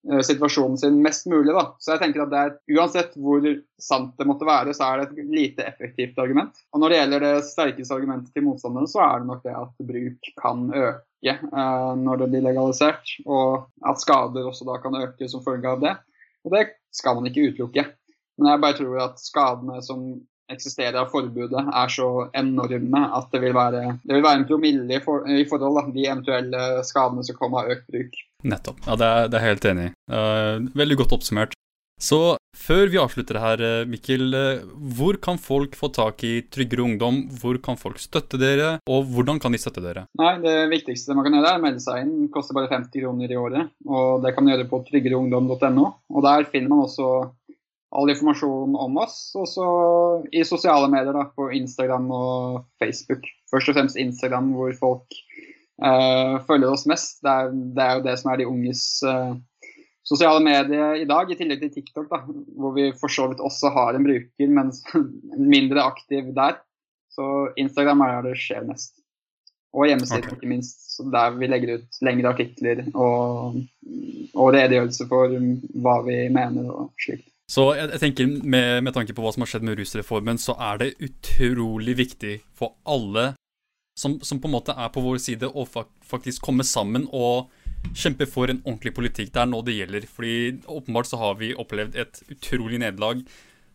Eh, 0.07 0.19
situasjonen 0.19 0.77
sin 0.77 1.01
mest 1.01 1.25
mulig. 1.25 1.53
Da. 1.53 1.75
Så 1.79 1.91
jeg 1.91 2.01
tenker 2.03 2.23
at 2.23 2.31
det 2.31 2.39
er, 2.39 2.53
Uansett 2.77 3.17
hvor 3.19 3.43
sant 3.83 4.13
det 4.19 4.27
måtte 4.29 4.47
være, 4.47 4.73
så 4.75 4.87
er 4.87 5.01
det 5.01 5.09
et 5.09 5.33
lite 5.35 5.65
effektivt 5.67 6.21
argument. 6.23 6.55
Og 6.71 6.79
Når 6.79 6.89
det 6.89 6.99
gjelder 6.99 7.25
det 7.25 7.33
sterkeste 7.49 7.97
argumentet 7.97 8.33
til 8.33 8.45
motstanderne, 8.47 8.87
så 8.87 9.03
er 9.03 9.19
det 9.19 9.29
nok 9.29 9.43
det 9.43 9.55
at 9.59 9.85
bruk 9.91 10.31
kan 10.39 10.65
øke 10.71 11.35
uh, 11.51 11.93
når 11.99 12.21
det 12.21 12.29
blir 12.31 12.45
legalisert, 12.47 13.11
og 13.27 13.67
at 13.83 13.99
skader 13.99 14.47
også 14.47 14.67
da 14.69 14.77
kan 14.79 14.95
øke 15.01 15.27
som 15.27 15.43
følge 15.43 15.67
av 15.67 15.83
det. 15.83 15.97
Og 16.47 16.55
det 16.55 16.65
skal 16.95 17.19
man 17.19 17.27
ikke 17.27 17.49
utelukke. 17.51 17.89
Men 18.39 18.53
jeg 18.53 18.63
bare 18.63 18.79
tror 18.79 19.01
at 19.03 19.19
skadene 19.19 19.81
som 19.83 20.13
eksisterer 20.53 20.97
av 21.01 21.11
forbudet, 21.13 21.61
er 21.61 21.93
så 21.93 22.09
enorme 22.37 23.03
at 23.17 23.29
det 23.33 23.43
vil 23.43 23.55
være, 23.55 23.83
det 24.03 24.17
vil 24.17 24.25
være 24.25 24.41
en 24.41 24.49
promille 24.49 24.97
i, 24.97 25.03
for, 25.03 25.27
i 25.29 25.45
forhold 25.49 25.89
til 25.89 25.95
de 25.99 26.09
eventuelle 26.09 26.65
skadene 26.87 27.25
som 27.25 27.37
kommer 27.39 27.63
av 27.63 27.77
økt 27.77 27.87
bruk. 27.91 28.19
Nettopp. 28.47 28.83
Ja, 28.87 28.99
det 28.99 29.07
er, 29.07 29.31
det 29.31 29.39
er 29.39 29.49
helt 29.49 29.65
enig 29.67 29.89
i. 29.89 29.95
Uh, 30.11 30.69
veldig 30.79 31.01
godt 31.03 31.17
oppsummert. 31.19 31.55
Så 31.99 32.37
før 32.55 32.87
vi 32.87 32.99
avslutter 33.01 33.35
her, 33.43 33.59
eh, 33.59 33.87
Mikkel, 33.89 34.29
uh, 34.31 34.61
hvor 34.95 35.17
kan 35.19 35.35
folk 35.35 35.73
få 35.75 35.89
tak 35.91 36.23
i 36.23 36.45
Tryggere 36.47 36.85
ungdom? 36.85 37.25
Hvor 37.41 37.59
kan 37.59 37.75
folk 37.79 37.99
støtte 37.99 38.39
dere, 38.39 38.77
og 38.87 39.09
hvordan 39.11 39.41
kan 39.43 39.51
de 39.51 39.59
støtte 39.59 39.83
dere? 39.83 40.05
Nei, 40.19 40.37
Det 40.45 40.69
viktigste 40.71 41.17
man 41.17 41.27
kan 41.27 41.35
gjøre, 41.35 41.51
er 41.51 41.59
å 41.59 41.65
melde 41.65 41.83
seg 41.83 42.05
inn. 42.05 42.13
Det 42.23 42.31
koster 42.31 42.55
bare 42.55 42.71
50 42.71 43.03
kroner 43.03 43.33
i 43.33 43.41
året. 43.41 43.73
og 43.85 44.23
Det 44.23 44.31
kan 44.33 44.47
man 44.47 44.55
gjøre 44.55 44.69
på 44.71 44.79
tryggereungdom.no. 44.87 45.85
og 46.15 46.23
Der 46.23 46.47
finner 46.47 46.71
man 46.71 46.85
også 46.87 47.09
all 47.89 48.09
informasjon 48.11 48.75
om 48.75 48.97
oss. 49.01 49.17
Og 49.39 49.47
så 49.49 49.67
i 50.31 50.43
sosiale 50.47 50.89
medier, 50.91 51.13
da, 51.15 51.25
på 51.35 51.49
Instagram 51.57 52.09
og 52.13 52.63
Facebook. 52.81 53.25
Først 53.51 53.71
og 53.71 53.79
fremst 53.79 53.99
Instagram, 53.99 54.53
hvor 54.57 54.73
folk 54.77 55.19
uh, 55.83 56.37
følger 56.47 56.71
oss 56.71 56.87
mest. 56.89 57.19
Det 57.25 57.33
er, 57.33 57.53
det 57.53 57.85
er, 57.85 57.97
jo 57.97 58.05
det 58.07 58.17
som 58.21 58.31
er 58.31 58.41
de 58.41 58.49
unges 58.49 58.85
uh, 59.07 59.33
sosiale 60.07 60.41
medier 60.45 61.01
i 61.01 61.09
dag, 61.09 61.29
i 61.29 61.37
tillegg 61.37 61.63
til 61.63 61.75
TikTok, 61.79 62.07
da, 62.11 62.23
hvor 62.57 62.73
vi 62.77 62.89
for 62.97 63.13
så 63.13 63.29
vidt 63.31 63.43
også 63.45 63.73
har 63.75 63.97
en 63.97 64.07
bruker, 64.07 64.49
men 64.49 64.73
mindre 65.55 65.85
aktiv 65.85 66.33
der. 66.37 66.61
Så 67.09 67.49
Instagram 67.57 68.05
er 68.05 68.19
der 68.19 68.31
det 68.31 68.41
skjer 68.41 68.65
mest. 68.69 68.95
Og 69.73 69.85
hjemmesiden, 69.85 70.23
okay. 70.25 70.37
ikke 70.37 70.49
minst, 70.49 70.79
der 71.13 71.35
vi 71.37 71.47
legger 71.49 71.75
ut 71.77 71.97
lengre 72.01 72.31
artikler 72.31 72.79
og, 72.97 73.59
og 74.33 74.47
redegjørelse 74.55 75.05
for 75.11 75.35
hva 75.83 75.99
vi 76.07 76.23
mener 76.33 76.71
og 76.73 76.87
slikt. 76.97 77.28
Så 77.49 77.65
jeg, 77.73 77.89
jeg 77.95 78.01
tenker 78.03 78.27
med, 78.29 78.83
med, 78.85 78.93
tanke 78.93 79.15
på 79.17 79.23
hva 79.25 79.33
som 79.33 79.41
har 79.41 79.49
skjedd 79.49 79.65
med 79.65 79.79
rusreformen, 79.79 80.37
så 80.37 80.53
er 80.61 80.81
det 80.83 80.89
utrolig 81.01 81.95
viktig 81.97 82.35
for 82.57 82.75
alle 82.85 83.31
som, 83.99 84.19
som 84.23 84.39
på 84.39 84.47
en 84.47 84.53
måte 84.53 84.75
er 84.77 84.91
på 84.93 85.01
vår 85.03 85.17
side, 85.19 85.49
å 85.49 85.65
faktisk 86.07 86.45
komme 86.45 86.63
sammen 86.63 87.09
og 87.11 87.49
kjempe 87.97 88.27
for 88.29 88.51
en 88.51 88.61
ordentlig 88.63 88.93
politikk. 88.95 89.33
Det 89.33 89.41
er 89.41 89.49
nå 89.49 89.59
det 89.65 89.75
gjelder. 89.75 90.07
fordi 90.07 90.35
åpenbart 90.67 91.09
så 91.09 91.19
har 91.19 91.35
vi 91.41 91.55
opplevd 91.55 91.97
et 91.99 92.21
utrolig 92.29 92.79
nederlag. 92.79 93.25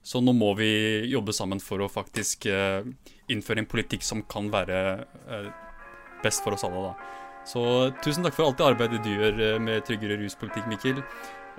Så 0.05 0.21
nå 0.21 0.33
må 0.37 0.53
vi 0.57 0.71
jobbe 1.11 1.33
sammen 1.33 1.61
for 1.65 1.81
å 1.81 1.89
faktisk 1.89 2.47
uh, 2.53 2.85
innføre 3.33 3.65
en 3.65 3.69
politikk 3.69 4.05
som 4.05 4.23
kan 4.29 4.51
være 4.53 4.81
uh, 5.29 5.49
best 6.23 6.45
for 6.45 6.57
oss 6.57 6.65
alle. 6.65 6.91
da. 6.91 6.95
Så 7.49 7.63
tusen 8.05 8.25
takk 8.25 8.37
for 8.37 8.49
alt 8.49 8.61
det 8.61 8.69
arbeidet 8.69 9.05
du 9.05 9.13
gjør 9.13 9.41
uh, 9.41 9.61
med 9.61 9.85
tryggere 9.89 10.21
ruspolitikk, 10.21 10.69
Mikkel. 10.69 11.01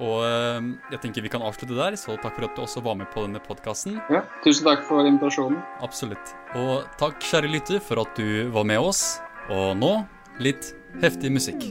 Og 0.04 0.26
ehm, 0.28 0.74
jeg 0.92 1.02
tenker 1.06 1.24
vi 1.24 1.32
kan 1.32 1.44
avslutte 1.46 1.78
der, 1.78 1.96
så 2.00 2.18
takk 2.20 2.36
for 2.36 2.50
at 2.50 2.58
du 2.58 2.64
også 2.66 2.84
var 2.84 2.98
med 3.00 3.08
på 3.14 3.24
denne 3.24 3.40
podkasten. 3.44 4.00
Ja, 4.12 4.26
tusen 4.44 4.68
takk 4.68 4.84
for 4.90 5.08
invitasjonen. 5.08 5.62
Absolutt. 5.86 6.36
Og 6.60 6.88
takk, 7.00 7.22
kjære 7.24 7.52
lytter, 7.52 7.84
for 7.84 8.04
at 8.04 8.20
du 8.20 8.52
var 8.56 8.68
med 8.68 8.82
oss. 8.92 9.06
Og 9.54 9.76
nå 9.80 9.98
litt 10.44 10.74
heftig 11.04 11.32
musikk. 11.32 11.70